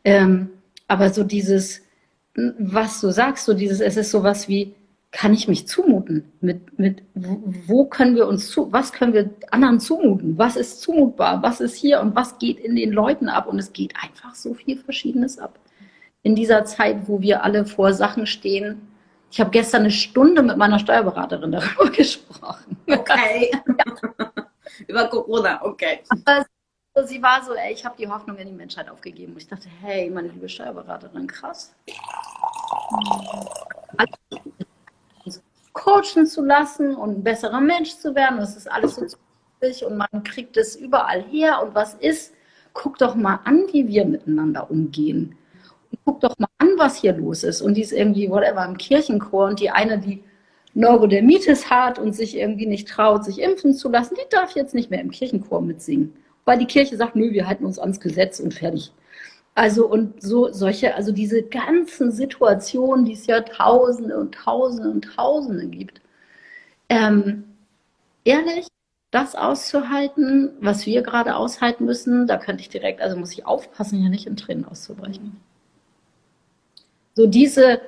Ähm, 0.05 0.51
aber 0.89 1.11
so 1.11 1.25
dieses, 1.25 1.83
was 2.35 3.01
du 3.01 3.11
sagst, 3.11 3.45
so 3.45 3.55
dieses, 3.55 3.81
es 3.81 3.97
ist 3.97 4.11
sowas 4.11 4.49
wie, 4.49 4.75
kann 5.13 5.35
ich 5.35 5.47
mich 5.47 5.69
zumuten? 5.69 6.25
Mit, 6.41 6.79
mit, 6.79 7.03
wo 7.15 7.85
können 7.85 8.17
wir 8.17 8.27
uns 8.27 8.51
zu, 8.51 8.73
was 8.73 8.93
können 8.93 9.13
wir 9.13 9.31
anderen 9.51 9.79
zumuten? 9.79 10.39
Was 10.39 10.57
ist 10.57 10.81
zumutbar? 10.81 11.43
Was 11.43 11.61
ist 11.61 11.77
hier 11.77 12.01
und 12.01 12.17
was 12.17 12.39
geht 12.39 12.59
in 12.59 12.75
den 12.75 12.93
Leuten 12.93 13.29
ab? 13.29 13.47
Und 13.47 13.59
es 13.59 13.75
geht 13.75 13.93
einfach 14.03 14.35
so 14.35 14.55
viel 14.55 14.79
Verschiedenes 14.79 15.39
ab. 15.39 15.59
In 16.23 16.35
dieser 16.35 16.65
Zeit, 16.65 17.09
wo 17.09 17.21
wir 17.21 17.45
alle 17.45 17.67
vor 17.67 17.93
Sachen 17.93 18.27
stehen. 18.27 18.81
Ich 19.33 19.41
habe 19.41 19.49
gestern 19.49 19.81
eine 19.81 19.91
Stunde 19.91 20.43
mit 20.43 20.59
meiner 20.59 20.79
Steuerberaterin 20.79 21.53
darüber 21.53 21.91
gesprochen. 21.97 22.77
Okay. 22.87 23.51
Über 24.87 25.09
Corona, 25.09 25.65
okay. 25.65 26.01
Aber 26.27 26.45
sie 27.07 27.23
war 27.23 27.43
so, 27.43 27.55
ey, 27.55 27.73
ich 27.73 27.83
habe 27.83 27.97
die 27.97 28.07
Hoffnung 28.07 28.37
in 28.37 28.49
die 28.49 28.55
Menschheit 28.55 28.91
aufgegeben. 28.91 29.33
Und 29.33 29.39
ich 29.39 29.49
dachte, 29.49 29.71
hey, 29.81 30.11
meine 30.11 30.29
liebe 30.29 30.51
Steuerberaterin, 30.51 31.27
krass. 31.27 31.75
Also, 35.25 35.41
coachen 35.73 36.27
zu 36.27 36.45
lassen 36.45 36.95
und 36.95 37.19
ein 37.19 37.25
besserer 37.25 37.61
Mensch 37.61 37.97
zu 37.97 38.15
werden. 38.15 38.39
Das 38.39 38.55
ist 38.55 38.71
alles 38.71 38.97
so 38.97 39.07
zufällig 39.07 39.83
und 39.87 39.97
man 39.97 40.25
kriegt 40.25 40.59
es 40.59 40.77
überall 40.77 41.23
her. 41.23 41.63
Und 41.63 41.75
was 41.75 41.95
ist? 41.95 42.35
Guck 42.75 42.99
doch 42.99 43.15
mal 43.15 43.41
an, 43.45 43.65
wie 43.73 43.89
wir 43.89 44.05
miteinander 44.05 44.71
umgehen. 44.71 45.39
Guck 46.05 46.21
doch 46.21 46.39
mal 46.39 46.49
an, 46.59 46.71
was 46.77 46.97
hier 46.97 47.13
los 47.13 47.45
ist. 47.45 47.61
Und 47.63 47.75
die 47.75 47.83
ist 47.83 47.93
irgendwie, 47.93 48.31
whatever, 48.31 48.65
im 48.65 48.79
Kirchenchor 48.79 49.49
und 49.49 49.61
die 49.61 49.71
eine, 49.71 49.99
die 49.99 50.23
Neurodermitis 50.75 51.71
hat 51.71 51.99
und 51.99 52.15
sich 52.15 52.37
irgendwie 52.37 52.67
nicht 52.67 52.89
traut, 52.89 53.25
sich 53.25 53.41
impfen 53.41 53.75
zu 53.75 53.91
lassen, 53.91 54.15
die 54.15 54.29
darf 54.31 54.55
jetzt 54.55 54.75
nicht 54.75 54.91
mehr 54.91 55.01
im 55.01 55.11
Kirchenchor 55.11 55.61
mitsingen. 55.61 56.15
Weil 56.45 56.59
die 56.59 56.67
Kirche 56.67 56.97
sagt, 56.97 57.15
nö, 57.15 57.33
wir 57.33 57.47
halten 57.47 57.67
uns 57.67 57.79
ans 57.79 58.01
Gesetz 58.01 58.41
und 58.41 58.55
fertig. 58.55 58.93
Also 59.55 59.87
und 59.87 60.23
so 60.23 60.51
solche, 60.51 60.95
also 60.95 61.13
diese 61.13 61.43
ganzen 61.43 62.11
Situationen, 62.11 63.05
die 63.05 63.13
es 63.13 63.27
ja 63.27 63.43
Tausende 63.43 64.19
und 64.19 64.35
Tausende 64.35 64.91
und 64.91 65.05
Tausende 65.15 65.67
gibt. 65.67 66.01
Ähm, 66.89 67.45
ehrlich, 68.25 68.67
das 69.11 69.35
auszuhalten, 69.35 70.53
was 70.61 70.87
wir 70.87 71.03
gerade 71.03 71.37
aushalten 71.37 71.85
müssen, 71.85 72.27
da 72.27 72.39
könnte 72.39 72.63
ich 72.63 72.71
direkt, 72.71 73.03
also 73.03 73.17
muss 73.17 73.33
ich 73.33 73.47
aufpassen, 73.47 74.01
hier 74.01 74.09
nicht 74.09 74.27
in 74.27 74.37
Tränen 74.37 74.65
auszubrechen. 74.65 75.37
So 77.15 77.27
diese, 77.27 77.81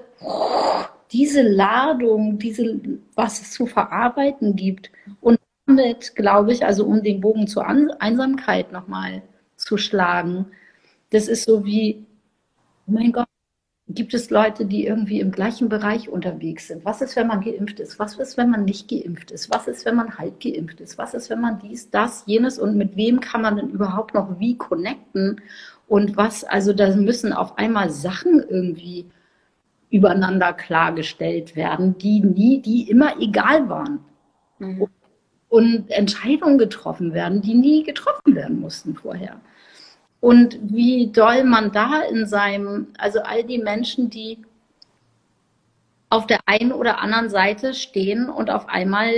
diese 1.13 1.43
Ladung, 1.43 2.39
diese, 2.39 2.81
was 3.15 3.41
es 3.41 3.53
zu 3.53 3.67
verarbeiten 3.67 4.57
gibt 4.57 4.91
und 5.21 5.39
damit, 5.67 6.15
glaube 6.15 6.53
ich, 6.53 6.65
also 6.65 6.85
um 6.85 7.03
den 7.03 7.21
Bogen 7.21 7.47
zur 7.47 7.67
Einsamkeit 7.67 8.73
nochmal 8.73 9.23
zu 9.57 9.77
schlagen, 9.77 10.47
das 11.11 11.29
ist 11.29 11.45
so 11.45 11.65
wie, 11.65 12.05
oh 12.87 12.93
mein 12.93 13.13
Gott, 13.13 13.27
gibt 13.89 14.15
es 14.15 14.31
Leute, 14.31 14.65
die 14.65 14.87
irgendwie 14.87 15.21
im 15.21 15.31
gleichen 15.31 15.69
Bereich 15.69 16.09
unterwegs 16.09 16.69
sind? 16.69 16.85
Was 16.85 17.03
ist, 17.03 17.17
wenn 17.17 17.27
man 17.27 17.43
geimpft 17.43 17.81
ist? 17.81 17.99
Was 17.99 18.19
ist, 18.19 18.37
wenn 18.37 18.51
man 18.51 18.65
nicht 18.65 18.89
geimpft 18.89 19.31
ist? 19.31 19.51
Was 19.51 19.69
ist, 19.69 19.85
wenn 19.85 19.97
man 19.97 20.17
halb 20.17 20.41
geimpft 20.41 20.81
ist? 20.81 20.97
Was 20.97 21.15
ist, 21.15 21.29
wenn 21.31 21.41
man 21.41 21.59
dies, 21.61 21.91
das, 21.91 22.25
jenes 22.27 22.59
und 22.59 22.77
mit 22.77 22.97
wem 22.97 23.21
kann 23.21 23.43
man 23.43 23.57
denn 23.57 23.71
überhaupt 23.71 24.15
noch 24.15 24.41
wie 24.41 24.57
connecten? 24.57 25.41
Und 25.87 26.17
was, 26.17 26.45
also 26.45 26.73
da 26.73 26.95
müssen 26.97 27.33
auf 27.33 27.59
einmal 27.59 27.91
Sachen 27.91 28.43
irgendwie 28.49 29.07
übereinander 29.91 30.53
klargestellt 30.53 31.57
werden, 31.57 31.99
die 31.99 32.21
nie, 32.21 32.61
die 32.61 32.91
immer 32.91 33.21
egal 33.21 33.69
waren. 33.69 34.01
Mhm. 34.59 34.87
Und 35.49 35.91
Entscheidungen 35.91 36.59
getroffen 36.59 37.13
werden, 37.13 37.43
die 37.43 37.55
nie 37.55 37.85
getroffen 37.85 38.35
werden 38.35 38.61
mussten 38.61 38.97
vorher 38.97 39.41
und 40.25 40.59
wie 40.63 41.13
doll 41.13 41.45
man 41.45 41.71
da 41.71 42.01
in 42.01 42.25
seinem, 42.25 42.87
also 42.97 43.21
all 43.21 43.45
die 43.45 43.59
Menschen, 43.59 44.09
die 44.09 44.39
auf 46.09 46.27
der 46.27 46.39
einen 46.47 46.73
oder 46.73 46.99
anderen 47.03 47.29
Seite 47.29 47.75
stehen 47.75 48.31
und 48.31 48.49
auf 48.49 48.67
einmal 48.71 49.13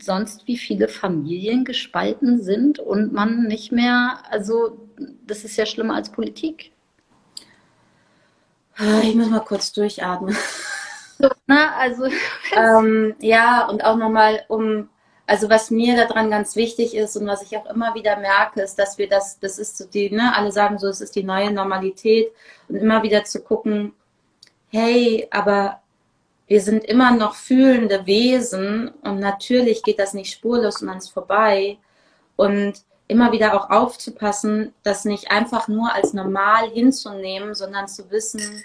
sonst 0.00 0.46
wie 0.46 0.58
viele 0.58 0.86
Familien 0.86 1.64
gespalten 1.64 2.40
sind 2.40 2.78
und 2.78 3.12
man 3.12 3.48
nicht 3.48 3.72
mehr, 3.72 4.18
also 4.30 4.85
das 5.26 5.44
ist 5.44 5.56
ja 5.56 5.66
schlimmer 5.66 5.94
als 5.94 6.10
Politik. 6.10 6.72
Ich 9.02 9.14
muss 9.14 9.28
mal 9.28 9.40
kurz 9.40 9.72
durchatmen. 9.72 10.36
So, 11.18 11.30
ne, 11.46 11.74
also 11.76 12.04
ähm, 12.56 13.14
ja, 13.20 13.66
und 13.68 13.82
auch 13.84 13.96
nochmal, 13.96 14.44
um 14.48 14.90
also 15.26 15.50
was 15.50 15.70
mir 15.70 15.96
daran 15.96 16.30
ganz 16.30 16.54
wichtig 16.54 16.94
ist 16.94 17.16
und 17.16 17.26
was 17.26 17.42
ich 17.42 17.56
auch 17.56 17.66
immer 17.66 17.94
wieder 17.94 18.16
merke, 18.16 18.60
ist, 18.60 18.78
dass 18.78 18.96
wir 18.96 19.08
das, 19.08 19.40
das 19.40 19.58
ist 19.58 19.76
so 19.76 19.84
die, 19.84 20.10
ne, 20.10 20.34
alle 20.36 20.52
sagen 20.52 20.78
so, 20.78 20.86
es 20.88 21.00
ist 21.00 21.16
die 21.16 21.24
neue 21.24 21.50
Normalität 21.50 22.28
und 22.68 22.76
immer 22.76 23.02
wieder 23.02 23.24
zu 23.24 23.42
gucken, 23.42 23.92
hey, 24.68 25.26
aber 25.30 25.80
wir 26.46 26.60
sind 26.60 26.84
immer 26.84 27.10
noch 27.10 27.34
fühlende 27.34 28.06
Wesen 28.06 28.90
und 29.02 29.18
natürlich 29.18 29.82
geht 29.82 29.98
das 29.98 30.14
nicht 30.14 30.32
spurlos 30.32 30.80
und 30.80 30.88
ans 30.90 31.08
vorbei 31.08 31.78
und 32.36 32.74
immer 33.08 33.32
wieder 33.32 33.54
auch 33.54 33.70
aufzupassen, 33.70 34.74
das 34.82 35.04
nicht 35.04 35.30
einfach 35.30 35.68
nur 35.68 35.92
als 35.92 36.12
normal 36.12 36.68
hinzunehmen, 36.70 37.54
sondern 37.54 37.88
zu 37.88 38.10
wissen, 38.10 38.64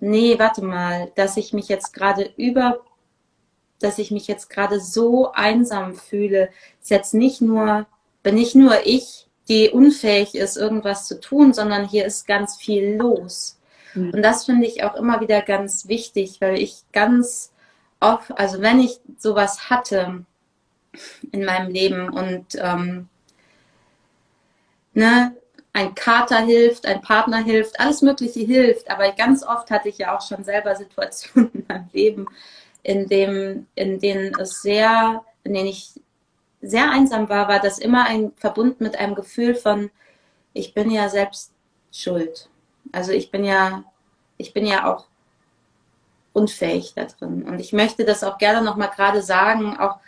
nee, 0.00 0.38
warte 0.38 0.62
mal, 0.64 1.12
dass 1.14 1.36
ich 1.36 1.52
mich 1.52 1.68
jetzt 1.68 1.92
gerade 1.92 2.30
über 2.36 2.80
dass 3.84 3.98
ich 3.98 4.10
mich 4.10 4.26
jetzt 4.26 4.48
gerade 4.50 4.80
so 4.80 5.32
einsam 5.32 5.94
fühle, 5.94 6.48
ist 6.80 6.90
jetzt 6.90 7.14
nicht 7.14 7.40
nur, 7.40 7.86
bin 8.22 8.34
nicht 8.34 8.54
nur 8.54 8.86
ich, 8.86 9.28
die 9.48 9.68
unfähig 9.70 10.34
ist, 10.34 10.56
irgendwas 10.56 11.06
zu 11.06 11.20
tun, 11.20 11.52
sondern 11.52 11.86
hier 11.86 12.06
ist 12.06 12.26
ganz 12.26 12.56
viel 12.56 12.96
los. 12.96 13.58
Mhm. 13.94 14.10
Und 14.14 14.22
das 14.22 14.46
finde 14.46 14.66
ich 14.66 14.84
auch 14.84 14.94
immer 14.94 15.20
wieder 15.20 15.42
ganz 15.42 15.86
wichtig, 15.86 16.40
weil 16.40 16.58
ich 16.58 16.84
ganz 16.92 17.52
oft, 18.00 18.36
also 18.38 18.62
wenn 18.62 18.80
ich 18.80 19.00
sowas 19.18 19.68
hatte 19.68 20.24
in 21.30 21.44
meinem 21.44 21.70
Leben 21.70 22.08
und 22.08 22.46
ähm, 22.54 23.08
ne, 24.94 25.36
ein 25.72 25.94
Kater 25.94 26.38
hilft, 26.38 26.86
ein 26.86 27.02
Partner 27.02 27.38
hilft, 27.38 27.80
alles 27.80 28.00
Mögliche 28.00 28.40
hilft, 28.40 28.90
aber 28.90 29.10
ganz 29.12 29.44
oft 29.44 29.70
hatte 29.70 29.88
ich 29.88 29.98
ja 29.98 30.16
auch 30.16 30.26
schon 30.26 30.44
selber 30.44 30.76
Situationen 30.76 31.50
in 31.52 31.64
meinem 31.68 31.88
Leben, 31.92 32.26
in 32.82 33.08
dem, 33.08 33.66
in 33.74 33.98
denen 33.98 34.38
es 34.38 34.62
sehr, 34.62 35.24
in 35.42 35.54
denen 35.54 35.68
ich 35.68 35.92
sehr 36.62 36.90
einsam 36.90 37.28
war, 37.28 37.48
war 37.48 37.60
das 37.60 37.78
immer 37.78 38.06
ein 38.06 38.32
verbunden 38.36 38.84
mit 38.84 38.96
einem 38.98 39.14
Gefühl 39.14 39.54
von, 39.54 39.90
ich 40.52 40.74
bin 40.74 40.90
ja 40.90 41.08
selbst 41.08 41.52
schuld. 41.92 42.48
Also 42.92 43.12
ich 43.12 43.30
bin 43.30 43.44
ja, 43.44 43.84
ich 44.36 44.52
bin 44.52 44.66
ja 44.66 44.92
auch 44.92 45.06
unfähig 46.32 46.92
da 46.94 47.04
drin. 47.04 47.42
Und 47.42 47.58
ich 47.58 47.72
möchte 47.72 48.04
das 48.04 48.24
auch 48.24 48.38
gerne 48.38 48.62
nochmal 48.62 48.90
gerade 48.94 49.22
sagen, 49.22 49.78
auch 49.78 49.98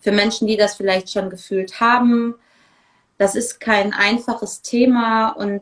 für 0.00 0.12
Menschen, 0.12 0.46
die 0.46 0.56
das 0.56 0.74
vielleicht 0.74 1.10
schon 1.10 1.30
gefühlt 1.30 1.80
haben. 1.80 2.34
Das 3.18 3.34
ist 3.34 3.60
kein 3.60 3.92
einfaches 3.92 4.62
Thema 4.62 5.30
und 5.30 5.60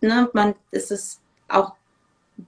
ne, 0.00 0.28
man, 0.32 0.54
es 0.70 0.90
ist 0.90 1.20
auch 1.48 1.72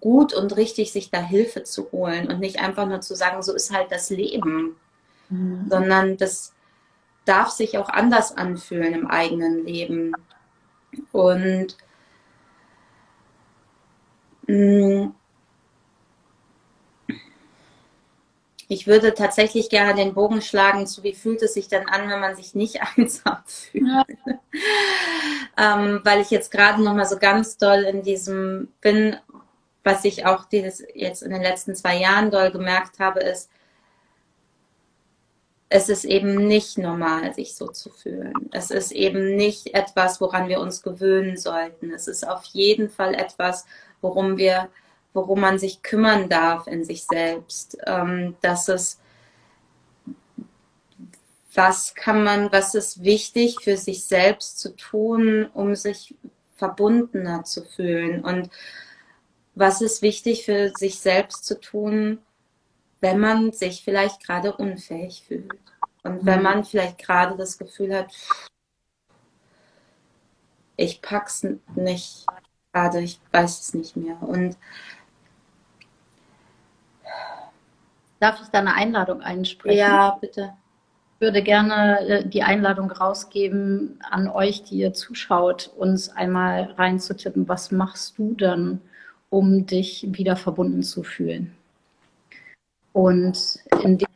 gut 0.01 0.33
und 0.33 0.57
richtig, 0.57 0.93
sich 0.93 1.11
da 1.11 1.21
Hilfe 1.21 1.65
zu 1.65 1.91
holen 1.93 2.29
und 2.29 2.41
nicht 2.41 2.61
einfach 2.61 2.87
nur 2.87 3.01
zu 3.01 3.15
sagen, 3.15 3.43
so 3.43 3.55
ist 3.55 3.73
halt 3.73 3.91
das 3.91 4.11
Leben, 4.11 4.77
mhm. 5.29 5.67
sondern 5.69 6.17
das 6.17 6.53
darf 7.25 7.51
sich 7.51 7.79
auch 7.79 7.89
anders 7.89 8.37
anfühlen 8.37 8.95
im 8.95 9.07
eigenen 9.07 9.65
Leben. 9.65 10.13
Und 11.13 11.77
mh, 14.47 15.13
ich 18.73 18.87
würde 18.87 19.13
tatsächlich 19.13 19.69
gerne 19.69 19.95
den 19.95 20.15
Bogen 20.15 20.41
schlagen, 20.41 20.87
zu 20.87 21.03
wie 21.03 21.13
fühlt 21.13 21.43
es 21.43 21.53
sich 21.53 21.69
denn 21.69 21.89
an, 21.89 22.09
wenn 22.09 22.21
man 22.21 22.37
sich 22.37 22.55
nicht 22.55 22.81
einsam 22.97 23.39
fühlt. 23.45 23.87
Ja. 23.87 24.05
ähm, 25.59 26.01
weil 26.05 26.23
ich 26.23 26.31
jetzt 26.31 26.51
gerade 26.51 26.83
noch 26.83 26.95
mal 26.95 27.05
so 27.05 27.19
ganz 27.19 27.59
doll 27.59 27.83
in 27.83 28.03
diesem 28.03 28.69
bin, 28.81 29.17
was 29.85 30.05
ich 30.05 30.25
auch 30.25 30.47
dieses 30.47 30.83
jetzt 30.95 31.23
in 31.23 31.33
den 31.33 31.43
letzten 31.43 31.75
zwei 31.75 31.99
Jahren 31.99 32.31
doll 32.31 32.51
gemerkt 32.51 32.99
habe, 32.99 33.21
ist, 33.21 33.51
es 35.69 35.89
ist 35.89 36.05
eben 36.05 36.47
nicht 36.47 36.79
normal, 36.79 37.35
sich 37.35 37.55
so 37.55 37.69
zu 37.69 37.91
fühlen. 37.91 38.33
Es 38.53 38.71
ist 38.71 38.93
eben 38.93 39.37
nicht 39.37 39.75
etwas, 39.75 40.21
woran 40.21 40.49
wir 40.49 40.61
uns 40.61 40.83
gewöhnen 40.83 41.37
sollten. 41.37 41.93
Es 41.93 42.09
ist 42.09 42.27
auf 42.27 42.45
jeden 42.45 42.89
Fall 42.89 43.15
etwas, 43.15 43.67
worum 44.01 44.37
wir 44.37 44.69
worum 45.13 45.41
man 45.41 45.59
sich 45.59 45.83
kümmern 45.83 46.29
darf 46.29 46.67
in 46.67 46.85
sich 46.85 47.05
selbst. 47.05 47.79
Ähm, 47.87 48.37
dass 48.41 48.69
es, 48.69 48.99
was 51.55 51.95
kann 51.95 52.25
man, 52.25 52.51
was 52.53 52.75
ist 52.75 53.05
wichtig 53.05 53.59
für 53.63 53.77
sich 53.77 54.05
selbst 54.05 54.59
zu 54.59 54.75
tun, 54.75 55.47
um 55.53 55.75
sich 55.75 56.15
verbundener 56.57 57.45
zu 57.45 57.65
fühlen 57.65 58.25
und 58.25 58.49
was 59.55 59.83
ist 59.83 60.01
wichtig 60.01 60.45
für 60.45 60.71
sich 60.79 60.99
selbst 61.01 61.45
zu 61.45 61.61
tun, 61.61 62.19
wenn 63.01 63.19
man 63.19 63.53
sich 63.53 63.83
vielleicht 63.85 64.25
gerade 64.25 64.55
unfähig 64.57 65.25
fühlt 65.27 65.61
und 66.05 66.25
wenn 66.25 66.39
mhm. 66.39 66.45
man 66.45 66.65
vielleicht 66.65 66.99
gerade 66.99 67.37
das 67.37 67.59
Gefühl 67.59 67.95
hat, 67.95 68.13
ich 70.77 71.03
pack's 71.03 71.47
nicht 71.75 72.27
gerade, 72.73 73.01
ich 73.01 73.21
weiß 73.33 73.61
es 73.61 73.75
nicht 73.75 73.97
mehr 73.97 74.23
und 74.23 74.57
Darf 78.23 78.41
ich 78.41 78.51
da 78.51 78.61
eine 78.61 78.77
Einladung 78.77 79.21
einsprechen? 79.21 79.79
Ja, 79.79 80.17
bitte. 80.21 80.53
Ich 81.17 81.21
würde 81.21 81.43
gerne 81.43 81.99
äh, 82.07 82.25
die 82.25 82.45
Einladung 82.45 82.89
rausgeben 82.89 83.99
an 84.09 84.29
euch, 84.29 84.63
die 84.63 84.77
ihr 84.77 84.93
zuschaut, 84.93 85.73
uns 85.77 86.09
einmal 86.09 86.71
reinzutippen, 86.79 87.49
was 87.49 87.73
machst 87.73 88.17
du 88.19 88.35
denn, 88.35 88.81
um 89.29 89.67
dich 89.67 90.07
wieder 90.11 90.37
verbunden 90.37 90.85
zu 90.85 91.03
fühlen? 91.03 91.53
Und 92.93 93.59
in 93.83 93.99
dem, 93.99 94.09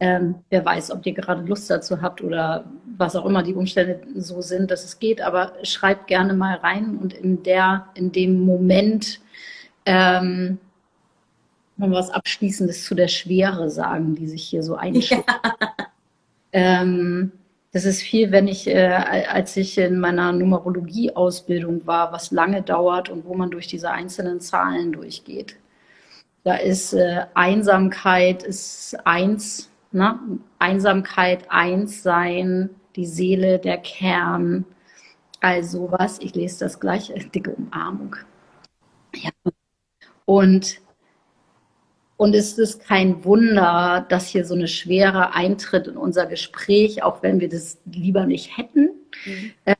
ähm, 0.00 0.36
wer 0.48 0.64
weiß, 0.64 0.90
ob 0.90 1.04
ihr 1.04 1.12
gerade 1.12 1.42
Lust 1.42 1.68
dazu 1.68 2.00
habt 2.00 2.22
oder 2.22 2.64
was 2.96 3.16
auch 3.16 3.26
immer 3.26 3.42
die 3.42 3.52
Umstände 3.52 4.00
so 4.16 4.40
sind, 4.40 4.70
dass 4.70 4.82
es 4.82 4.98
geht, 4.98 5.20
aber 5.20 5.52
schreibt 5.62 6.06
gerne 6.06 6.32
mal 6.32 6.56
rein 6.56 6.96
und 6.96 7.12
in 7.12 7.42
der, 7.42 7.86
in 7.96 8.12
dem 8.12 8.46
Moment 8.46 9.20
ähm, 9.84 10.58
mal 11.76 11.90
was 11.90 12.10
Abschließendes 12.10 12.84
zu 12.84 12.94
der 12.94 13.08
Schwere 13.08 13.70
sagen, 13.70 14.14
die 14.14 14.28
sich 14.28 14.44
hier 14.44 14.62
so 14.62 14.76
einschlägt. 14.76 15.24
Ja. 16.56 16.82
Ähm, 16.82 17.32
das 17.72 17.84
ist 17.84 18.02
viel, 18.02 18.30
wenn 18.30 18.46
ich, 18.46 18.68
äh, 18.68 18.86
als 18.86 19.56
ich 19.56 19.76
in 19.78 19.98
meiner 19.98 20.30
Numerologie-Ausbildung 20.30 21.84
war, 21.88 22.12
was 22.12 22.30
lange 22.30 22.62
dauert 22.62 23.08
und 23.08 23.24
wo 23.24 23.34
man 23.34 23.50
durch 23.50 23.66
diese 23.66 23.90
einzelnen 23.90 24.40
Zahlen 24.40 24.92
durchgeht. 24.92 25.56
Da 26.44 26.54
ist 26.54 26.92
äh, 26.92 27.26
Einsamkeit 27.34 28.44
ist 28.44 28.96
eins, 29.04 29.72
ne? 29.90 30.20
Einsamkeit 30.60 31.50
eins 31.50 32.04
sein, 32.04 32.70
die 32.94 33.06
Seele, 33.06 33.58
der 33.58 33.78
Kern, 33.78 34.64
all 35.40 35.64
sowas. 35.64 36.20
Ich 36.20 36.36
lese 36.36 36.60
das 36.60 36.78
gleich, 36.78 37.10
äh, 37.10 37.24
dicke 37.24 37.50
Umarmung. 37.50 38.14
Ja. 39.16 39.30
Und 40.26 40.80
und 42.24 42.34
es 42.34 42.56
ist 42.56 42.82
kein 42.82 43.22
Wunder, 43.26 44.06
dass 44.08 44.28
hier 44.28 44.46
so 44.46 44.54
eine 44.54 44.66
Schwere 44.66 45.34
eintritt 45.34 45.88
in 45.88 45.98
unser 45.98 46.24
Gespräch, 46.24 47.02
auch 47.02 47.22
wenn 47.22 47.38
wir 47.38 47.50
das 47.50 47.76
lieber 47.84 48.24
nicht 48.24 48.56
hätten. 48.56 48.92
Mhm. 49.26 49.52
Äh, 49.66 49.74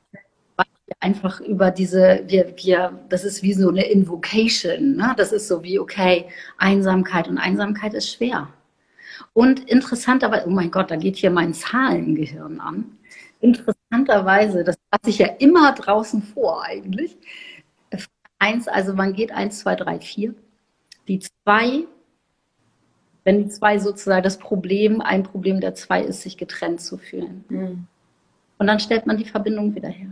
weil 0.55 0.67
wir 0.85 0.95
einfach 0.99 1.41
über 1.41 1.71
diese, 1.71 2.21
wir, 2.27 2.53
wir, 2.57 2.99
das 3.09 3.23
ist 3.23 3.41
wie 3.41 3.53
so 3.53 3.69
eine 3.69 3.85
Invocation. 3.85 4.95
Ne? 4.95 5.15
Das 5.17 5.31
ist 5.31 5.47
so 5.47 5.63
wie, 5.63 5.79
okay, 5.79 6.25
Einsamkeit 6.59 7.27
und 7.27 7.39
Einsamkeit 7.39 7.95
ist 7.95 8.13
schwer. 8.13 8.49
Und 9.33 9.67
interessanterweise, 9.67 10.45
oh 10.45 10.51
mein 10.51 10.69
Gott, 10.69 10.91
da 10.91 10.97
geht 10.97 11.15
hier 11.15 11.31
mein 11.31 11.51
Zahlengehirn 11.51 12.59
an. 12.59 12.95
Interessanterweise, 13.39 14.63
das 14.63 14.75
hat 14.91 15.03
sich 15.03 15.17
ja 15.17 15.29
immer 15.39 15.73
draußen 15.73 16.21
vor 16.21 16.63
eigentlich. 16.63 17.17
Eins, 18.37 18.67
also 18.67 18.93
man 18.93 19.13
geht 19.13 19.31
eins, 19.31 19.61
zwei, 19.61 19.73
drei, 19.73 19.99
vier. 19.99 20.35
Die 21.07 21.17
zwei 21.17 21.87
wenn 23.25 23.39
die 23.39 23.49
zwei 23.49 23.79
sozusagen 23.79 24.23
das 24.23 24.37
Problem, 24.37 25.01
ein 25.01 25.23
Problem 25.23 25.59
der 25.59 25.75
zwei 25.75 26.01
ist, 26.01 26.21
sich 26.21 26.37
getrennt 26.37 26.79
zu 26.79 26.97
fühlen. 26.97 27.43
Mhm. 27.49 27.87
Und 28.57 28.67
dann 28.67 28.79
stellt 28.79 29.05
man 29.05 29.17
die 29.17 29.25
Verbindung 29.25 29.75
wieder 29.75 29.89
her. 29.89 30.09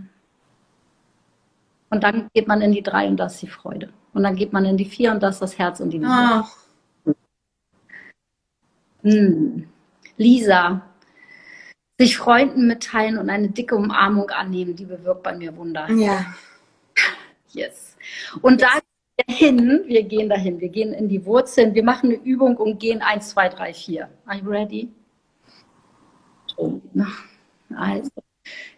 Und 1.90 2.04
dann 2.04 2.28
geht 2.34 2.48
man 2.48 2.62
in 2.62 2.72
die 2.72 2.82
drei 2.82 3.08
und 3.08 3.18
das 3.18 3.36
ist 3.36 3.44
die 3.44 3.48
Freude. 3.48 3.94
Und 4.14 4.24
dann 4.24 4.36
geht 4.36 4.52
man 4.52 4.66
in 4.66 4.78
die 4.78 4.86
vier 4.86 5.12
und 5.12 5.22
das 5.22 5.36
ist 5.36 5.42
das 5.42 5.60
Herz 5.60 5.80
und 5.80 5.92
die 5.92 6.00
Liebe. 6.00 6.44
Hm. 9.04 9.68
Lisa, 10.18 10.82
sich 12.00 12.18
Freunden 12.18 12.68
mitteilen 12.68 13.18
und 13.20 13.30
eine 13.30 13.50
dicke 13.50 13.76
Umarmung 13.76 14.32
annehmen, 14.32 14.76
die 14.76 14.86
bewirkt 14.86 15.22
bei 15.22 15.36
mir 15.36 15.56
Wunder. 15.56 15.90
Ja. 15.92 16.26
Yes. 17.52 17.96
Und 18.42 18.62
yes. 18.62 18.72
da 18.72 18.80
hin, 19.28 19.84
wir 19.86 20.04
gehen 20.04 20.30
dahin, 20.30 20.60
wir 20.60 20.70
gehen 20.70 20.94
in 20.94 21.08
die 21.08 21.26
Wurzeln, 21.26 21.74
wir 21.74 21.84
machen 21.84 22.10
eine 22.10 22.20
Übung 22.24 22.58
und 22.58 22.80
gehen 22.80 23.02
1, 23.02 23.30
2, 23.30 23.50
3, 23.50 23.74
4. 23.74 24.10
Are 24.26 24.38
you 24.38 24.50
ready? 24.50 24.90
Also, 27.76 28.12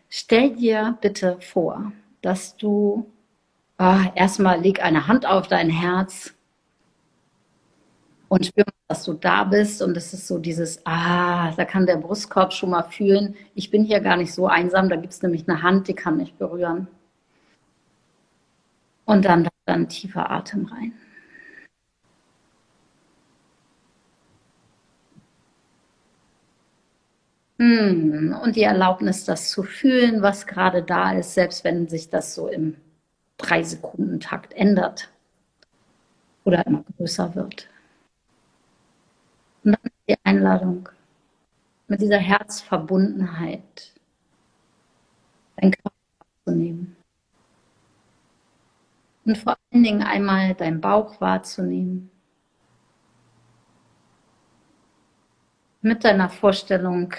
stell 0.09 0.55
dir 0.55 0.97
bitte 1.01 1.37
vor, 1.41 1.91
dass 2.21 2.55
du 2.57 3.05
ah, 3.77 4.11
erstmal 4.15 4.59
leg 4.61 4.81
eine 4.83 5.07
Hand 5.07 5.25
auf 5.25 5.47
dein 5.47 5.69
Herz 5.69 6.33
und 8.27 8.45
spür, 8.45 8.65
dass 8.87 9.03
du 9.03 9.13
da 9.13 9.43
bist. 9.43 9.81
Und 9.81 9.95
es 9.97 10.13
ist 10.13 10.27
so 10.27 10.37
dieses, 10.39 10.85
ah, 10.85 11.51
da 11.51 11.65
kann 11.65 11.85
der 11.85 11.97
Brustkorb 11.97 12.53
schon 12.53 12.71
mal 12.71 12.83
fühlen, 12.83 13.35
ich 13.53 13.71
bin 13.71 13.83
hier 13.83 13.99
gar 13.99 14.17
nicht 14.17 14.33
so 14.33 14.47
einsam, 14.47 14.89
da 14.89 14.95
gibt 14.95 15.13
es 15.13 15.21
nämlich 15.21 15.47
eine 15.47 15.61
Hand, 15.61 15.87
die 15.87 15.93
kann 15.93 16.17
mich 16.17 16.33
berühren. 16.35 16.87
Und 19.05 19.25
dann, 19.25 19.47
dann 19.65 19.87
tiefer 19.89 20.29
Atem 20.31 20.65
rein. 20.65 20.93
Hm, 27.59 28.35
und 28.43 28.55
die 28.55 28.63
Erlaubnis, 28.63 29.23
das 29.25 29.49
zu 29.49 29.63
fühlen, 29.63 30.21
was 30.21 30.45
gerade 30.45 30.83
da 30.83 31.13
ist, 31.13 31.33
selbst 31.33 31.63
wenn 31.63 31.87
sich 31.87 32.09
das 32.09 32.35
so 32.35 32.47
im 32.49 32.75
drei 33.37 33.63
Sekunden 33.63 34.19
Takt 34.19 34.53
ändert 34.53 35.09
oder 36.45 36.65
immer 36.65 36.83
größer 36.97 37.35
wird. 37.35 37.69
Und 39.63 39.73
dann 39.73 39.91
die 40.07 40.17
Einladung 40.23 40.89
mit 41.87 42.01
dieser 42.01 42.17
Herzverbundenheit, 42.19 43.93
dein 45.57 45.71
Körper 45.71 45.91
zu 46.45 46.51
nehmen. 46.51 46.95
Und 49.25 49.37
vor 49.37 49.57
allen 49.71 49.83
Dingen 49.83 50.03
einmal 50.03 50.53
deinen 50.53 50.81
Bauch 50.81 51.19
wahrzunehmen. 51.19 52.11
Mit 55.81 56.03
deiner 56.03 56.29
Vorstellung, 56.29 57.13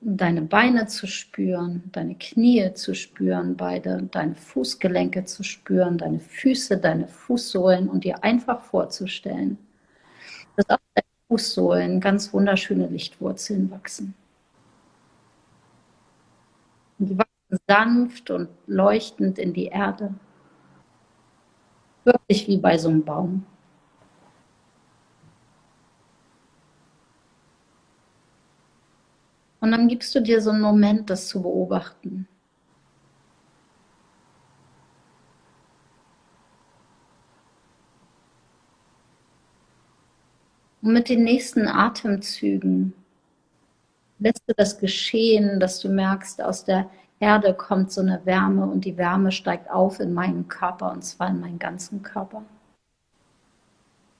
deine 0.00 0.42
Beine 0.42 0.86
zu 0.86 1.06
spüren, 1.06 1.82
deine 1.92 2.14
Knie 2.16 2.72
zu 2.74 2.94
spüren, 2.94 3.56
beide, 3.56 4.02
deine 4.10 4.34
Fußgelenke 4.34 5.24
zu 5.24 5.42
spüren, 5.42 5.98
deine 5.98 6.20
Füße, 6.20 6.78
deine 6.78 7.06
Fußsohlen 7.06 7.88
und 7.88 8.04
dir 8.04 8.22
einfach 8.24 8.62
vorzustellen, 8.62 9.58
dass 10.56 10.68
auf 10.70 10.80
deinen 10.94 11.28
Fußsohlen 11.28 12.00
ganz 12.00 12.32
wunderschöne 12.32 12.86
Lichtwurzeln 12.88 13.70
wachsen. 13.70 14.14
Und 16.98 17.10
die 17.10 17.18
wachsen 17.18 17.58
sanft 17.66 18.30
und 18.30 18.48
leuchtend 18.66 19.38
in 19.38 19.52
die 19.52 19.66
Erde. 19.66 20.14
Wirklich 22.04 22.48
wie 22.48 22.56
bei 22.58 22.78
so 22.78 22.88
einem 22.88 23.04
Baum. 23.04 23.44
Und 29.60 29.70
dann 29.70 29.86
gibst 29.86 30.12
du 30.14 30.20
dir 30.20 30.40
so 30.40 30.50
einen 30.50 30.60
Moment, 30.60 31.08
das 31.08 31.28
zu 31.28 31.40
beobachten. 31.40 32.26
Und 40.82 40.94
mit 40.94 41.08
den 41.08 41.22
nächsten 41.22 41.68
Atemzügen 41.68 42.92
lässt 44.18 44.42
du 44.48 44.52
das 44.56 44.80
geschehen, 44.80 45.60
dass 45.60 45.78
du 45.78 45.88
merkst, 45.88 46.42
aus 46.42 46.64
der 46.64 46.90
Erde 47.22 47.54
kommt 47.54 47.92
so 47.92 48.00
eine 48.00 48.20
Wärme 48.26 48.66
und 48.66 48.84
die 48.84 48.96
Wärme 48.96 49.30
steigt 49.30 49.70
auf 49.70 50.00
in 50.00 50.12
meinen 50.12 50.48
Körper 50.48 50.90
und 50.90 51.04
zwar 51.04 51.28
in 51.28 51.38
meinen 51.38 51.60
ganzen 51.60 52.02
Körper. 52.02 52.42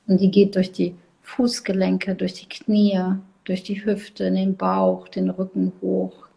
Und 0.06 0.20
die 0.20 0.30
geht 0.30 0.54
durch 0.54 0.70
die 0.70 0.94
Fußgelenke, 1.22 2.14
durch 2.14 2.34
die 2.34 2.48
Knie, 2.48 3.00
durch 3.42 3.64
die 3.64 3.84
Hüfte, 3.84 4.26
in 4.26 4.36
den 4.36 4.56
Bauch, 4.56 5.08
den 5.08 5.30
Rücken 5.30 5.72
hoch, 5.82 6.28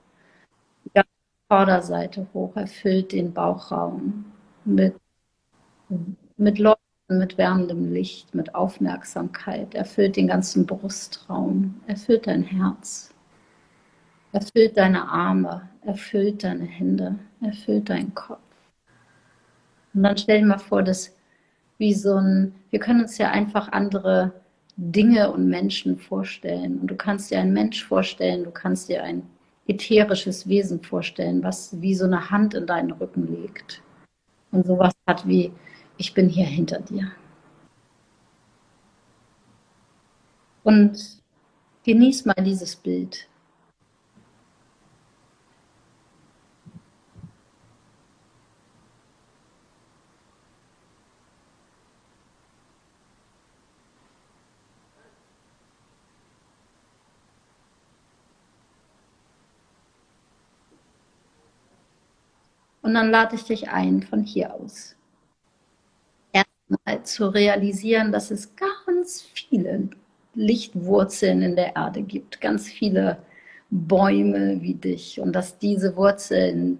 die 0.85 0.91
ganze 0.95 1.09
Vorderseite 1.47 2.25
hoch, 2.33 2.55
erfüllt 2.55 3.11
den 3.11 3.31
Bauchraum 3.31 4.25
mit, 4.63 4.95
mit 6.35 6.57
Leuchten, 6.57 6.79
mit 7.09 7.37
wärmendem 7.37 7.93
Licht, 7.93 8.33
mit 8.33 8.55
Aufmerksamkeit, 8.55 9.75
erfüllt 9.75 10.15
den 10.15 10.27
ganzen 10.27 10.65
Brustraum, 10.65 11.79
erfüllt 11.85 12.25
dein 12.25 12.41
Herz, 12.41 13.13
erfüllt 14.31 14.75
deine 14.77 15.07
Arme, 15.07 15.69
erfüllt 15.85 16.43
deine 16.43 16.65
Hände, 16.65 17.15
erfüllt 17.41 17.89
deinen 17.89 18.13
Kopf. 18.13 18.39
Und 19.93 20.03
dann 20.03 20.17
stell 20.17 20.39
dir 20.39 20.47
mal 20.47 20.57
vor, 20.57 20.83
dass 20.83 21.15
wie 21.77 21.93
so 21.93 22.15
ein, 22.15 22.55
wir 22.69 22.79
können 22.79 23.01
uns 23.01 23.17
ja 23.17 23.31
einfach 23.31 23.71
andere 23.71 24.33
Dinge 24.77 25.31
und 25.31 25.49
Menschen 25.49 25.97
vorstellen. 25.97 26.79
Und 26.79 26.87
du 26.87 26.95
kannst 26.95 27.31
dir 27.31 27.39
einen 27.39 27.53
Mensch 27.53 27.83
vorstellen, 27.83 28.43
du 28.43 28.51
kannst 28.51 28.89
dir 28.89 29.03
ein 29.03 29.23
ätherisches 29.67 30.47
Wesen 30.47 30.81
vorstellen, 30.81 31.43
was 31.43 31.81
wie 31.81 31.95
so 31.95 32.05
eine 32.05 32.29
Hand 32.29 32.53
in 32.53 32.67
deinen 32.67 32.91
Rücken 32.91 33.41
legt. 33.41 33.81
Und 34.51 34.65
sowas 34.65 34.93
hat 35.07 35.27
wie, 35.27 35.51
ich 35.97 36.13
bin 36.13 36.29
hier 36.29 36.45
hinter 36.45 36.79
dir. 36.79 37.11
Und 40.63 41.21
genieß 41.83 42.25
mal 42.25 42.43
dieses 42.43 42.75
Bild. 42.75 43.27
Und 62.85 62.93
dann 62.93 63.09
lade 63.09 63.35
ich 63.35 63.45
dich 63.45 63.69
ein 63.69 64.03
von 64.03 64.21
hier 64.21 64.53
aus. 64.53 64.95
Erstmal 66.31 67.03
zu 67.03 67.29
realisieren, 67.29 68.11
dass 68.11 68.29
es 68.29 68.55
ganz 68.55 69.23
viele 69.23 69.89
Lichtwurzeln 70.35 71.41
in 71.41 71.55
der 71.55 71.75
Erde 71.75 72.03
gibt, 72.03 72.41
ganz 72.41 72.67
viele 72.67 73.17
Bäume 73.71 74.61
wie 74.61 74.75
dich 74.75 75.19
und 75.19 75.33
dass 75.33 75.57
diese 75.57 75.95
Wurzeln 75.95 76.77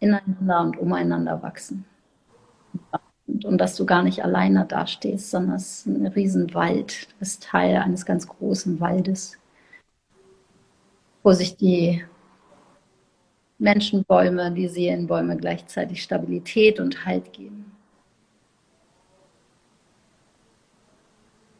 ineinander 0.00 0.60
und 0.60 0.76
umeinander 0.76 1.42
wachsen. 1.42 1.86
Und, 3.42 3.56
dass 3.56 3.74
du 3.76 3.86
gar 3.86 4.02
nicht 4.02 4.22
alleine 4.22 4.66
dastehst, 4.66 5.30
sondern 5.30 5.56
es 5.56 5.78
ist 5.78 5.86
ein 5.86 6.06
Riesenwald, 6.08 7.10
du 7.10 7.18
bist 7.20 7.42
Teil 7.42 7.76
eines 7.76 8.04
ganz 8.04 8.28
großen 8.28 8.80
Waldes, 8.80 9.38
wo 11.22 11.32
sich 11.32 11.56
die 11.56 12.04
Menschenbäume, 13.58 14.52
die 14.52 14.68
Seelenbäume 14.68 15.36
gleichzeitig 15.36 16.02
Stabilität 16.02 16.78
und 16.78 17.06
Halt 17.06 17.32
geben. 17.32 17.72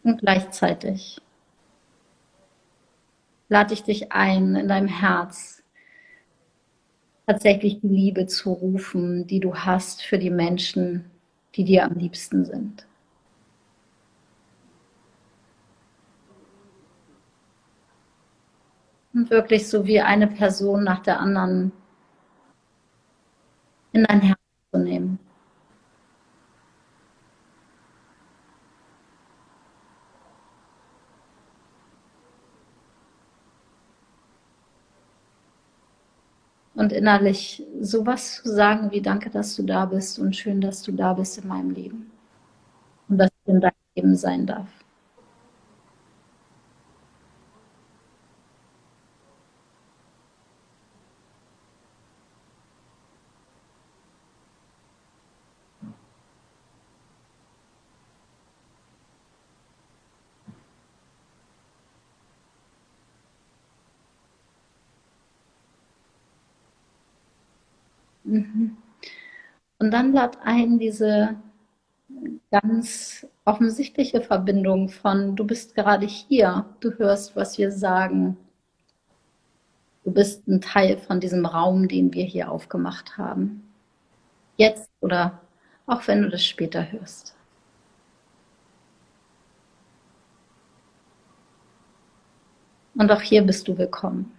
Und 0.02 0.20
gleichzeitig 0.20 1.20
lade 3.48 3.74
ich 3.74 3.82
dich 3.82 4.12
ein, 4.12 4.54
in 4.54 4.68
deinem 4.68 4.88
Herz 4.88 5.62
tatsächlich 7.26 7.80
die 7.80 7.88
Liebe 7.88 8.26
zu 8.26 8.52
rufen, 8.52 9.26
die 9.26 9.40
du 9.40 9.54
hast 9.54 10.02
für 10.02 10.18
die 10.18 10.30
Menschen, 10.30 11.10
die 11.56 11.64
dir 11.64 11.84
am 11.84 11.94
liebsten 11.94 12.44
sind. 12.44 12.86
Und 19.12 19.30
wirklich 19.30 19.68
so 19.68 19.86
wie 19.86 20.00
eine 20.00 20.26
Person 20.26 20.84
nach 20.84 21.02
der 21.02 21.18
anderen 21.20 21.72
in 23.96 24.04
dein 24.04 24.20
Herz 24.20 24.38
zu 24.72 24.78
nehmen. 24.78 25.18
Und 36.74 36.92
innerlich 36.92 37.64
sowas 37.80 38.42
zu 38.42 38.50
sagen 38.54 38.90
wie 38.90 39.00
Danke, 39.00 39.30
dass 39.30 39.56
du 39.56 39.62
da 39.62 39.86
bist 39.86 40.18
und 40.18 40.36
schön, 40.36 40.60
dass 40.60 40.82
du 40.82 40.92
da 40.92 41.14
bist 41.14 41.38
in 41.38 41.48
meinem 41.48 41.70
Leben. 41.70 42.10
Und 43.08 43.18
dass 43.18 43.30
ich 43.44 43.54
in 43.54 43.60
deinem 43.60 43.72
Leben 43.96 44.16
sein 44.16 44.46
darf. 44.46 44.75
Mhm. 68.26 68.76
Und 69.78 69.90
dann 69.90 70.12
lad 70.12 70.38
ein 70.42 70.78
diese 70.78 71.36
ganz 72.50 73.26
offensichtliche 73.44 74.20
Verbindung 74.20 74.88
von, 74.88 75.36
du 75.36 75.44
bist 75.44 75.74
gerade 75.74 76.06
hier, 76.06 76.66
du 76.80 76.92
hörst, 76.98 77.36
was 77.36 77.58
wir 77.58 77.70
sagen, 77.70 78.36
du 80.04 80.12
bist 80.12 80.46
ein 80.48 80.60
Teil 80.60 80.98
von 80.98 81.20
diesem 81.20 81.46
Raum, 81.46 81.88
den 81.88 82.12
wir 82.12 82.24
hier 82.24 82.50
aufgemacht 82.50 83.18
haben. 83.18 83.62
Jetzt 84.56 84.90
oder 85.00 85.40
auch 85.86 86.06
wenn 86.08 86.22
du 86.22 86.30
das 86.30 86.44
später 86.44 86.90
hörst. 86.90 87.34
Und 92.94 93.12
auch 93.12 93.20
hier 93.20 93.42
bist 93.42 93.68
du 93.68 93.76
willkommen. 93.76 94.35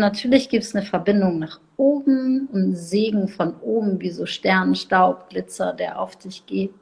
Und 0.00 0.06
natürlich 0.06 0.48
gibt 0.48 0.64
es 0.64 0.74
eine 0.74 0.82
Verbindung 0.82 1.38
nach 1.40 1.60
oben 1.76 2.46
und 2.46 2.74
Segen 2.74 3.28
von 3.28 3.54
oben, 3.60 4.00
wie 4.00 4.08
so 4.08 4.24
Sternenstaub, 4.24 5.28
Glitzer, 5.28 5.74
der 5.74 6.00
auf 6.00 6.16
dich 6.16 6.46
geht. 6.46 6.72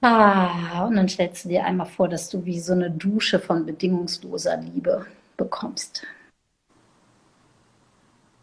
Ah, 0.00 0.86
und 0.86 0.96
dann 0.96 1.08
stellst 1.08 1.44
du 1.44 1.50
dir 1.50 1.64
einmal 1.64 1.86
vor, 1.86 2.08
dass 2.08 2.28
du 2.30 2.44
wie 2.44 2.58
so 2.58 2.72
eine 2.72 2.90
Dusche 2.90 3.38
von 3.38 3.64
bedingungsloser 3.64 4.56
Liebe 4.56 5.06
bekommst. 5.36 6.04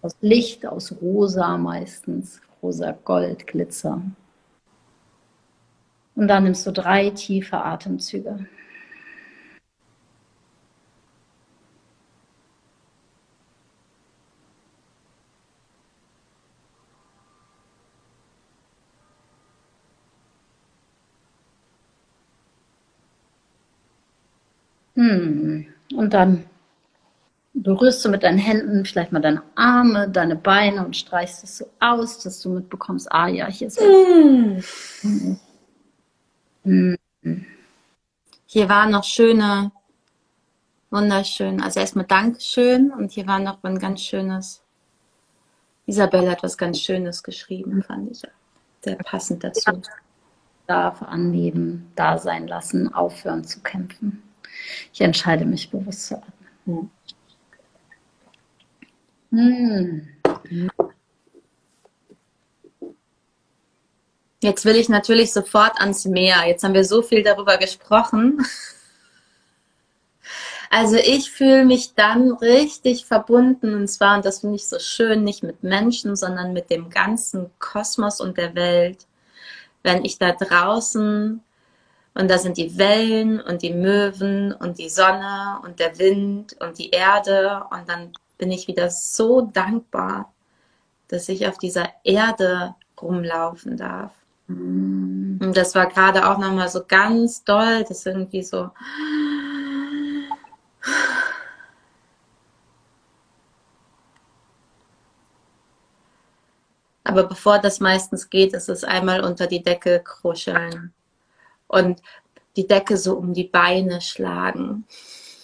Aus 0.02 0.16
Licht, 0.22 0.66
aus 0.66 0.96
Rosa 1.02 1.58
meistens, 1.58 2.42
rosa 2.64 2.98
Gold, 3.04 3.48
Glitzer. 3.48 4.02
Und 6.16 6.30
dann 6.30 6.46
nimmst 6.46 6.66
du 6.66 6.72
drei 6.72 7.10
tiefe 7.10 7.58
Atemzüge. 7.58 8.48
Hm. 25.02 25.66
Und 25.96 26.14
dann 26.14 26.46
berührst 27.54 28.06
du 28.06 28.10
mit 28.10 28.24
deinen 28.24 28.38
Händen 28.38 28.86
vielleicht 28.86 29.12
mal 29.12 29.20
deine 29.20 29.42
Arme, 29.56 30.08
deine 30.10 30.36
Beine 30.36 30.86
und 30.86 30.96
streichst 30.96 31.44
es 31.44 31.58
so 31.58 31.66
aus, 31.80 32.20
dass 32.20 32.40
du 32.42 32.50
mitbekommst, 32.50 33.12
ah 33.12 33.28
ja, 33.28 33.48
hier 33.48 33.68
ist 33.68 33.80
was. 33.80 34.64
Mm. 35.04 35.38
Mm. 36.64 37.46
Hier 38.46 38.70
war 38.70 38.88
noch 38.88 39.04
schöne, 39.04 39.72
wunderschön, 40.92 41.62
also 41.62 41.80
erstmal 41.80 42.06
Dankeschön 42.06 42.92
und 42.92 43.12
hier 43.12 43.28
war 43.28 43.40
noch 43.40 43.64
ein 43.64 43.80
ganz 43.80 44.02
schönes, 44.02 44.62
Isabelle 45.88 46.30
hat 46.30 46.44
was 46.44 46.58
ganz 46.58 46.80
Schönes 46.80 47.24
geschrieben, 47.24 47.84
fand 47.84 48.12
ich 48.12 48.22
sehr 48.82 48.96
passend 48.98 49.44
dazu. 49.44 49.82
Darf 50.68 51.02
annehmen, 51.02 51.92
da 51.96 52.18
sein 52.18 52.48
lassen, 52.48 52.94
aufhören 52.94 53.44
zu 53.44 53.62
kämpfen. 53.62 54.24
Ich 54.94 55.02
entscheide 55.02 55.46
mich 55.46 55.70
bewusst 55.70 56.08
zu 56.08 56.18
atmen. 56.18 56.92
Hm. 59.32 60.08
Jetzt 64.42 64.66
will 64.66 64.76
ich 64.76 64.90
natürlich 64.90 65.32
sofort 65.32 65.80
ans 65.80 66.06
Meer. 66.06 66.48
Jetzt 66.48 66.64
haben 66.64 66.74
wir 66.74 66.84
so 66.84 67.02
viel 67.02 67.24
darüber 67.24 67.58
gesprochen. 67.58 68.46
Also 70.74 70.96
ich 70.96 71.30
fühle 71.32 71.66
mich 71.66 71.96
dann 71.96 72.32
richtig 72.32 73.06
verbunden 73.06 73.76
und 73.76 73.90
zwar, 73.90 74.16
und 74.16 74.24
das 74.24 74.40
finde 74.40 74.56
ich 74.56 74.70
so 74.70 74.80
schön, 74.80 75.26
nicht 75.26 75.44
mit 75.44 75.64
Menschen, 75.64 76.16
sondern 76.16 76.54
mit 76.54 76.70
dem 76.70 76.90
ganzen 76.90 77.52
Kosmos 77.60 78.22
und 78.22 78.38
der 78.38 78.56
Welt. 78.56 79.06
Wenn 79.84 80.06
ich 80.06 80.18
da 80.18 80.32
draußen 80.32 81.44
und 82.14 82.30
da 82.30 82.38
sind 82.38 82.58
die 82.58 82.78
Wellen 82.78 83.40
und 83.40 83.62
die 83.62 83.74
Möwen 83.74 84.54
und 84.54 84.80
die 84.80 84.90
Sonne 84.90 85.60
und 85.64 85.80
der 85.80 85.98
Wind 85.98 86.58
und 86.60 86.78
die 86.78 86.90
Erde 86.90 87.64
und 87.72 87.88
dann 87.88 88.12
bin 88.38 88.52
ich 88.52 88.68
wieder 88.68 88.90
so 88.90 89.42
dankbar, 89.42 90.34
dass 91.08 91.30
ich 91.30 91.48
auf 91.48 91.58
dieser 91.58 91.90
Erde 92.04 92.76
rumlaufen 93.02 93.78
darf. 93.78 94.12
Mm. 94.48 95.38
Und 95.42 95.56
das 95.56 95.74
war 95.76 95.88
gerade 95.88 96.30
auch 96.30 96.38
nochmal 96.38 96.70
so 96.70 96.84
ganz 96.86 97.44
doll, 97.44 97.86
das 97.88 98.06
irgendwie 98.06 98.44
so. 98.44 98.72
Aber 107.04 107.24
bevor 107.24 107.60
das 107.60 107.80
meistens 107.80 108.30
geht, 108.30 108.54
ist 108.54 108.70
es 108.70 108.84
einmal 108.84 109.24
unter 109.24 109.48
die 109.48 109.64
Decke 109.64 110.02
kruscheln 110.04 110.94
und 111.72 112.02
die 112.56 112.68
Decke 112.68 112.98
so 112.98 113.16
um 113.16 113.34
die 113.34 113.46
Beine 113.46 114.02
schlagen. 114.02 114.86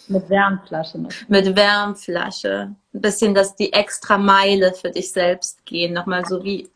Mit 0.07 0.29
Wärmflasche. 0.29 0.99
Noch. 0.99 1.11
Mit 1.27 1.55
Wärmflasche. 1.55 2.75
Ein 2.93 3.01
bisschen, 3.01 3.33
dass 3.33 3.55
die 3.55 3.73
extra 3.73 4.17
Meile 4.17 4.73
für 4.73 4.91
dich 4.91 5.11
selbst 5.11 5.65
gehen. 5.65 5.93
Nochmal 5.93 6.25
so 6.25 6.43
wie 6.43 6.69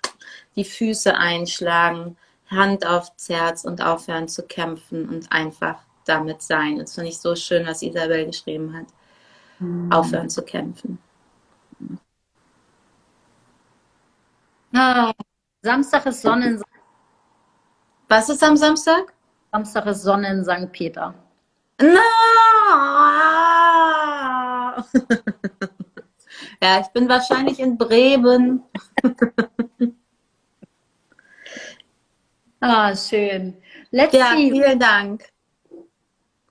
die 0.55 0.65
Füße 0.65 1.15
einschlagen, 1.15 2.17
Hand 2.49 2.85
aufs 2.85 3.29
Herz 3.29 3.63
und 3.63 3.81
aufhören 3.81 4.27
zu 4.27 4.43
kämpfen 4.43 5.07
und 5.07 5.31
einfach 5.31 5.79
damit 6.05 6.41
sein. 6.41 6.79
Das 6.79 6.95
finde 6.95 7.09
ich 7.09 7.19
so 7.19 7.35
schön, 7.35 7.65
was 7.65 7.81
Isabel 7.81 8.25
geschrieben 8.25 8.75
hat. 8.75 8.87
Mhm. 9.59 9.91
Aufhören 9.91 10.29
zu 10.29 10.41
kämpfen. 10.41 10.97
Ah, 14.73 15.13
Samstag 15.61 16.05
ist 16.05 16.21
Sonnen. 16.21 16.61
Was 18.09 18.29
ist 18.29 18.43
am 18.43 18.57
Samstag? 18.57 19.13
Samstag 19.51 19.85
ist 19.87 20.03
Sonne 20.03 20.29
in 20.29 20.45
St. 20.45 20.71
Peter. 20.71 21.13
No! 21.81 21.87
ja, 26.61 26.79
ich 26.79 26.87
bin 26.93 27.09
wahrscheinlich 27.09 27.59
in 27.59 27.77
Bremen. 27.77 28.63
ah, 32.61 32.95
schön. 32.95 33.57
Let's 33.89 34.13
ja, 34.13 34.35
see. 34.35 34.51
vielen 34.51 34.79
Dank. 34.79 35.25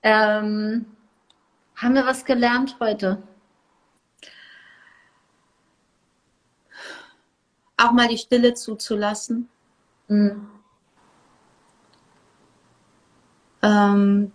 Ähm, 0.03 0.85
haben 1.75 1.95
wir 1.95 2.05
was 2.05 2.23
gelernt 2.23 2.77
heute? 2.79 3.23
Auch 7.77 7.93
mal 7.93 8.07
die 8.07 8.19
Stille 8.19 8.53
zuzulassen. 8.53 9.49
Mhm. 10.07 10.50
Ähm, 13.63 14.31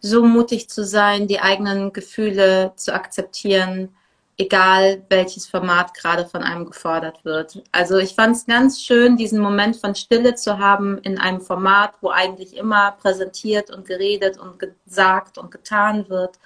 so 0.00 0.24
mutig 0.24 0.68
zu 0.68 0.84
sein, 0.84 1.26
die 1.26 1.40
eigenen 1.40 1.92
Gefühle 1.92 2.72
zu 2.76 2.94
akzeptieren, 2.94 3.94
egal 4.38 5.02
welches 5.08 5.46
Format 5.46 5.94
gerade 5.94 6.26
von 6.26 6.42
einem 6.42 6.66
gefordert 6.66 7.24
wird. 7.24 7.62
Also 7.72 7.96
ich 7.96 8.14
fand 8.14 8.36
es 8.36 8.46
ganz 8.46 8.82
schön, 8.82 9.16
diesen 9.16 9.40
Moment 9.40 9.76
von 9.76 9.94
Stille 9.94 10.34
zu 10.34 10.58
haben 10.58 10.98
in 10.98 11.18
einem 11.18 11.40
Format, 11.40 11.94
wo 12.02 12.10
eigentlich 12.10 12.56
immer 12.56 12.92
präsentiert 12.92 13.70
und 13.70 13.86
geredet 13.86 14.38
und 14.38 14.58
gesagt 14.58 15.38
und 15.38 15.50
getan 15.50 16.08
wird. 16.08 16.38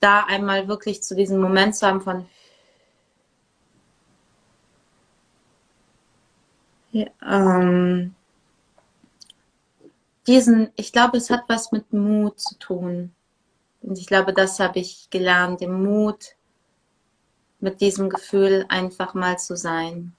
Da 0.00 0.24
einmal 0.24 0.68
wirklich 0.68 1.02
zu 1.02 1.14
diesem 1.14 1.40
Moment 1.40 1.74
zu 1.76 1.86
haben 1.86 2.02
von 2.02 2.26
ja, 6.92 7.06
ähm, 7.26 8.14
diesen, 10.26 10.70
ich 10.76 10.92
glaube, 10.92 11.16
es 11.18 11.30
hat 11.30 11.44
was 11.48 11.72
mit 11.72 11.92
Mut 11.92 12.40
zu 12.40 12.58
tun. 12.58 13.14
Und 13.82 13.98
ich 13.98 14.06
glaube, 14.06 14.32
das 14.32 14.60
habe 14.60 14.78
ich 14.78 15.08
gelernt, 15.10 15.60
den 15.60 15.82
Mut, 15.82 16.36
mit 17.60 17.80
diesem 17.80 18.08
Gefühl 18.10 18.64
einfach 18.68 19.14
mal 19.14 19.38
zu 19.38 19.56
sein. 19.56 20.14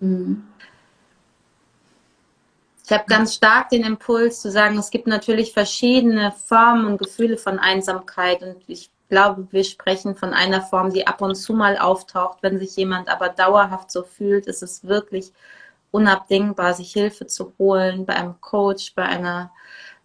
Mhm. 0.00 0.44
Ich 2.84 2.92
habe 2.92 3.04
ganz 3.06 3.34
stark 3.34 3.68
den 3.68 3.84
Impuls 3.84 4.40
zu 4.40 4.50
sagen, 4.50 4.78
es 4.78 4.90
gibt 4.90 5.06
natürlich 5.06 5.52
verschiedene 5.52 6.32
Formen 6.32 6.86
und 6.86 6.98
Gefühle 6.98 7.36
von 7.36 7.58
Einsamkeit 7.58 8.42
und 8.42 8.56
ich 8.66 8.90
glaube, 9.10 9.46
wir 9.50 9.64
sprechen 9.64 10.16
von 10.16 10.32
einer 10.32 10.62
Form, 10.62 10.92
die 10.92 11.06
ab 11.06 11.20
und 11.20 11.34
zu 11.34 11.52
mal 11.52 11.76
auftaucht. 11.76 12.38
Wenn 12.40 12.58
sich 12.58 12.76
jemand 12.76 13.08
aber 13.08 13.28
dauerhaft 13.28 13.90
so 13.90 14.02
fühlt, 14.04 14.46
ist 14.46 14.62
es 14.62 14.84
wirklich 14.84 15.32
unabdingbar, 15.98 16.74
sich 16.74 16.92
Hilfe 16.92 17.26
zu 17.26 17.54
holen 17.58 18.06
bei 18.06 18.14
einem 18.14 18.40
Coach, 18.40 18.94
bei 18.94 19.04
einer, 19.04 19.50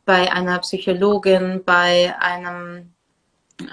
bei 0.06 0.32
einer 0.32 0.60
Psychologin, 0.60 1.64
bei 1.64 2.16
einem 2.20 2.94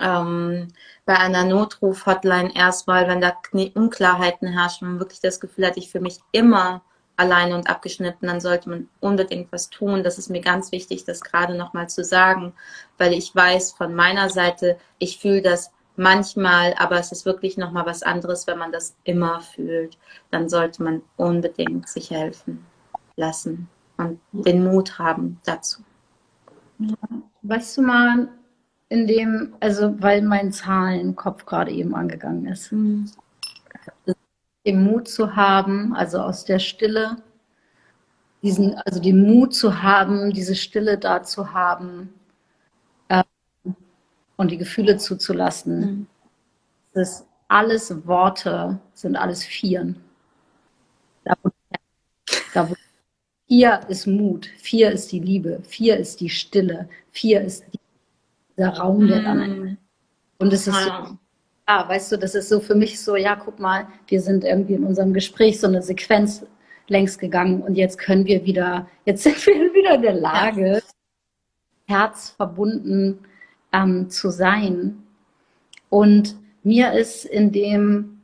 ähm, 0.01 0.69
bei 1.07 1.17
einer 1.17 1.45
Notruf-Hotline 1.45 2.55
erstmal, 2.55 3.09
wenn 3.09 3.21
da 3.21 3.33
Unklarheiten 3.75 4.49
herrschen, 4.49 4.89
man 4.89 5.01
wirklich 5.01 5.21
das 5.21 5.41
Gefühl 5.41 5.67
hat, 5.67 5.79
ich 5.79 5.91
für 5.91 6.01
mich 6.01 6.19
immer 6.33 6.83
alleine 7.17 7.55
und 7.55 7.69
abgeschnitten, 7.69 8.27
dann 8.27 8.41
sollte 8.41 8.69
man 8.71 8.89
unbedingt 9.01 9.51
was 9.53 9.71
tun. 9.71 10.03
Das 10.05 10.19
ist 10.19 10.31
mir 10.31 10.41
ganz 10.41 10.71
wichtig, 10.73 11.05
das 11.05 11.21
gerade 11.21 11.55
nochmal 11.57 11.89
zu 11.89 12.05
sagen, 12.05 12.53
weil 12.99 13.13
ich 13.13 13.35
weiß 13.35 13.73
von 13.73 13.95
meiner 13.95 14.29
Seite, 14.29 14.79
ich 14.99 15.19
fühle 15.19 15.43
das 15.43 15.71
manchmal, 16.01 16.75
aber 16.79 16.99
es 16.99 17.13
ist 17.13 17.27
wirklich 17.27 17.59
nochmal 17.59 17.85
was 17.85 18.03
anderes, 18.03 18.47
wenn 18.47 18.59
man 18.59 18.73
das 18.73 18.97
immer 19.05 19.41
fühlt. 19.43 19.99
Dann 20.31 20.49
sollte 20.49 20.83
man 20.83 21.03
unbedingt 21.17 21.89
sich 21.89 22.11
helfen 22.11 22.65
lassen 23.17 23.69
und 23.99 24.19
den 24.33 24.65
Mut 24.65 24.99
haben 24.99 25.39
dazu. 25.45 25.83
Weißt 27.43 27.77
du 27.77 27.83
mal, 27.83 28.29
in 28.89 29.07
dem, 29.07 29.55
also 29.61 29.95
weil 30.03 30.23
mein 30.23 30.53
Zahlenkopf 30.53 31.45
gerade 31.45 31.71
eben 31.71 31.95
angegangen 31.95 32.47
ist, 32.47 32.73
mhm. 32.73 33.11
den 34.67 34.83
Mut 34.83 35.07
zu 35.07 35.37
haben, 35.37 35.95
also 35.95 36.19
aus 36.19 36.47
der 36.47 36.59
Stille, 36.59 37.17
diesen, 38.43 38.75
also 38.87 39.01
den 39.01 39.23
Mut 39.23 39.55
zu 39.55 39.83
haben, 39.83 40.33
diese 40.33 40.55
Stille 40.55 40.97
da 40.97 41.23
zu 41.23 41.53
haben, 41.53 42.15
und 44.41 44.51
die 44.51 44.57
Gefühle 44.57 44.97
zuzulassen. 44.97 45.81
Mhm. 45.81 46.07
Das 46.95 47.11
ist 47.11 47.27
alles 47.49 48.07
Worte, 48.07 48.81
sind 48.95 49.15
alles 49.15 49.45
Vieren. 49.45 49.97
Da, 51.25 51.35
da, 52.55 52.67
vier 53.47 53.81
ist 53.89 54.07
Mut, 54.07 54.47
vier 54.57 54.93
ist 54.93 55.13
die 55.13 55.21
Liebe, 55.21 55.61
vier 55.63 55.99
ist 55.99 56.23
die 56.23 56.31
Stille, 56.31 56.89
vier 57.11 57.43
ist 57.43 57.67
die, 57.71 57.81
der 58.57 58.79
Raum, 58.79 59.07
der 59.09 59.21
dann. 59.21 59.59
Mhm. 59.59 59.77
Und 60.39 60.55
es 60.55 60.67
ist 60.67 60.85
so, 60.85 61.19
ja, 61.69 61.87
weißt 61.87 62.13
du, 62.13 62.17
das 62.17 62.35
ist 62.35 62.49
so 62.49 62.61
für 62.61 62.75
mich 62.75 62.99
so, 62.99 63.17
ja, 63.17 63.37
guck 63.37 63.59
mal, 63.59 63.89
wir 64.07 64.23
sind 64.23 64.45
irgendwie 64.45 64.75
in 64.75 64.85
unserem 64.85 65.13
Gespräch 65.13 65.61
so 65.61 65.67
eine 65.67 65.83
Sequenz 65.83 66.47
längst 66.89 67.19
gegangen 67.19 67.61
und 67.61 67.75
jetzt 67.75 67.99
können 67.99 68.25
wir 68.25 68.47
wieder, 68.47 68.89
jetzt 69.05 69.23
sind 69.25 69.47
wir 69.47 69.75
wieder 69.75 69.97
in 69.97 70.03
der 70.03 70.15
Lage. 70.15 70.83
Herz 71.87 72.31
verbunden 72.31 73.19
ähm, 73.73 74.11
zu 74.11 74.31
sein. 74.31 75.03
Und 75.89 76.37
mir 76.63 76.93
ist 76.93 77.25
in 77.25 77.53
dem, 77.53 78.21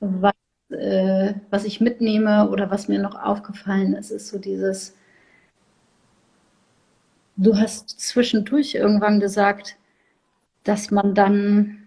was, 0.00 0.34
äh, 0.70 1.34
was 1.50 1.64
ich 1.64 1.80
mitnehme 1.80 2.48
oder 2.50 2.70
was 2.70 2.88
mir 2.88 3.00
noch 3.00 3.20
aufgefallen 3.20 3.94
ist, 3.94 4.10
ist 4.10 4.28
so 4.28 4.38
dieses, 4.38 4.94
du 7.36 7.56
hast 7.56 8.00
zwischendurch 8.00 8.74
irgendwann 8.74 9.20
gesagt, 9.20 9.76
dass 10.64 10.90
man 10.90 11.14
dann 11.14 11.78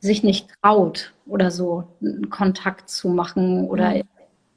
sich 0.00 0.22
nicht 0.22 0.48
traut 0.62 1.12
oder 1.26 1.50
so 1.50 1.84
einen 2.00 2.30
Kontakt 2.30 2.88
zu 2.88 3.08
machen 3.08 3.66
oder 3.68 3.94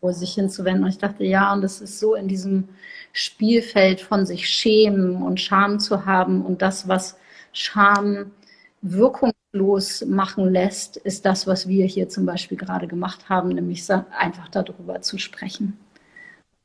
mhm. 0.01 0.13
sich 0.13 0.35
hinzuwenden. 0.35 0.83
Und 0.83 0.91
ich 0.91 0.99
dachte, 0.99 1.23
ja, 1.23 1.51
und 1.51 1.61
das 1.61 1.81
ist 1.81 1.99
so 1.99 2.15
in 2.15 2.27
diesem 2.27 2.69
Spielfeld 3.13 4.01
von 4.01 4.25
sich 4.25 4.47
schämen 4.47 5.21
und 5.21 5.39
Scham 5.39 5.79
zu 5.79 6.05
haben 6.05 6.45
und 6.45 6.61
das, 6.61 6.87
was 6.87 7.17
Scham 7.53 8.31
wirkungslos 8.81 10.05
machen 10.05 10.51
lässt, 10.51 10.97
ist 10.97 11.25
das, 11.25 11.45
was 11.45 11.67
wir 11.67 11.85
hier 11.85 12.09
zum 12.09 12.25
Beispiel 12.25 12.57
gerade 12.57 12.87
gemacht 12.87 13.29
haben, 13.29 13.49
nämlich 13.49 13.89
einfach 13.91 14.47
darüber 14.49 15.01
zu 15.01 15.17
sprechen. 15.17 15.77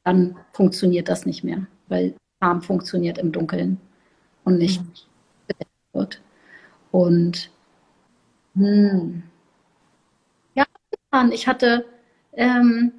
Dann 0.04 0.36
funktioniert 0.52 1.08
das 1.08 1.26
nicht 1.26 1.42
mehr, 1.42 1.66
weil 1.88 2.14
Scham 2.40 2.62
funktioniert 2.62 3.18
im 3.18 3.32
Dunkeln 3.32 3.80
und 4.44 4.58
nicht 4.58 4.80
mhm. 4.80 5.54
wird. 5.92 6.20
Und 6.92 7.50
hm, 8.54 9.22
ja, 10.54 10.64
ich 11.30 11.48
hatte 11.48 11.84
ähm, 12.32 12.92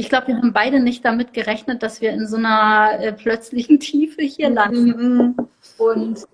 ich 0.00 0.08
glaube, 0.08 0.28
wir 0.28 0.36
haben 0.36 0.52
beide 0.54 0.80
nicht 0.80 1.04
damit 1.04 1.34
gerechnet, 1.34 1.82
dass 1.82 2.00
wir 2.00 2.10
in 2.10 2.26
so 2.26 2.36
einer 2.36 2.98
äh, 3.00 3.12
plötzlichen 3.12 3.78
Tiefe 3.80 4.22
hier 4.22 4.48
mhm. 4.48 4.54
landen. 4.54 5.48
Und 5.76 6.26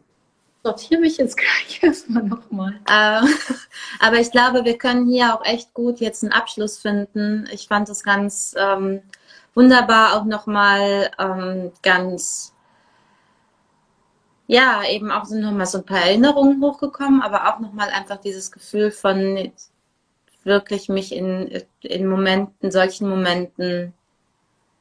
sortiere 0.62 1.00
mich 1.00 1.18
jetzt 1.18 1.36
gleich 1.36 1.82
erstmal 1.82 2.22
nochmal. 2.22 2.74
Äh, 2.88 3.26
aber 4.00 4.16
ich 4.20 4.30
glaube, 4.30 4.64
wir 4.64 4.78
können 4.78 5.08
hier 5.08 5.34
auch 5.34 5.44
echt 5.44 5.74
gut 5.74 5.98
jetzt 5.98 6.22
einen 6.22 6.32
Abschluss 6.32 6.78
finden. 6.78 7.48
Ich 7.52 7.66
fand 7.66 7.88
es 7.88 8.04
ganz 8.04 8.54
ähm, 8.56 9.02
wunderbar, 9.54 10.16
auch 10.16 10.24
nochmal 10.24 11.10
ähm, 11.18 11.72
ganz, 11.82 12.54
ja, 14.46 14.82
eben 14.88 15.10
auch 15.10 15.24
sind 15.24 15.40
nochmal 15.40 15.66
so 15.66 15.78
ein 15.78 15.86
paar 15.86 16.02
Erinnerungen 16.02 16.62
hochgekommen, 16.62 17.20
aber 17.20 17.52
auch 17.52 17.58
nochmal 17.58 17.90
einfach 17.90 18.18
dieses 18.18 18.52
Gefühl 18.52 18.92
von 18.92 19.52
wirklich 20.46 20.88
mich 20.88 21.12
in, 21.12 21.62
in 21.82 22.06
Momenten, 22.06 22.70
solchen 22.70 23.08
Momenten 23.08 23.92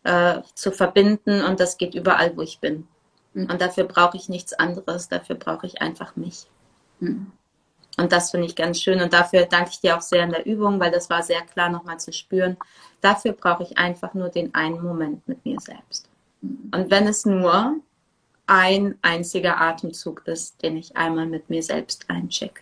äh, 0.03 0.41
zu 0.53 0.72
verbinden 0.72 1.43
und 1.43 1.59
das 1.59 1.78
geht 1.78 1.95
überall, 1.95 2.38
wo 2.38 2.41
ich 2.41 2.59
bin. 2.59 2.88
Mhm. 3.34 3.49
Und 3.49 3.61
dafür 3.61 3.84
brauche 3.84 4.16
ich 4.16 4.30
nichts 4.30 4.53
anderes, 4.53 5.09
dafür 5.09 5.36
brauche 5.36 5.66
ich 5.66 5.82
einfach 5.82 6.16
mich. 6.16 6.45
Mhm. 6.99 7.32
Und 7.97 8.11
das 8.11 8.32
finde 8.32 8.45
ich 8.47 8.55
ganz 8.55 8.82
schön 8.82 9.01
und 9.01 9.13
dafür 9.13 9.45
danke 9.45 9.72
ich 9.72 9.80
dir 9.80 9.97
auch 9.97 10.01
sehr 10.01 10.24
in 10.24 10.32
der 10.32 10.45
Übung, 10.45 10.80
weil 10.80 10.91
das 10.91 11.09
war 11.09 11.24
sehr 11.24 11.41
klar 11.41 11.70
nochmal 11.70 11.99
zu 11.99 12.11
spüren. 12.11 12.57
Dafür 13.01 13.32
brauche 13.32 13.63
ich 13.63 13.78
einfach 13.78 14.13
nur 14.13 14.30
den 14.30 14.53
einen 14.53 14.82
Moment 14.82 15.28
mit 15.28 15.43
mir 15.45 15.59
selbst. 15.59 16.07
Mhm. 16.41 16.72
Und 16.74 16.91
wenn 16.91 17.07
es 17.07 17.26
nur 17.26 17.78
ein 18.47 18.95
einziger 19.01 19.59
Atemzug 19.59 20.28
ist, 20.28 20.61
den 20.61 20.78
ich 20.78 20.95
einmal 20.95 21.26
mit 21.26 21.49
mir 21.49 21.63
selbst 21.63 22.05
einchecke. 22.09 22.61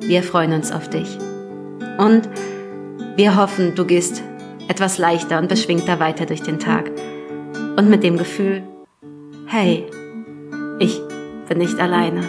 Wir 0.00 0.22
freuen 0.22 0.52
uns 0.52 0.72
auf 0.72 0.88
dich. 0.88 1.18
Und 1.98 2.28
wir 3.16 3.36
hoffen, 3.36 3.74
du 3.74 3.84
gehst 3.84 4.22
etwas 4.68 4.98
leichter 4.98 5.38
und 5.38 5.48
beschwingter 5.48 6.00
weiter 6.00 6.26
durch 6.26 6.42
den 6.42 6.58
Tag. 6.58 6.90
Und 7.76 7.88
mit 7.88 8.02
dem 8.02 8.16
Gefühl, 8.16 8.62
hey, 9.46 9.86
ich 10.78 11.00
bin 11.48 11.58
nicht 11.58 11.78
alleine. 11.78 12.22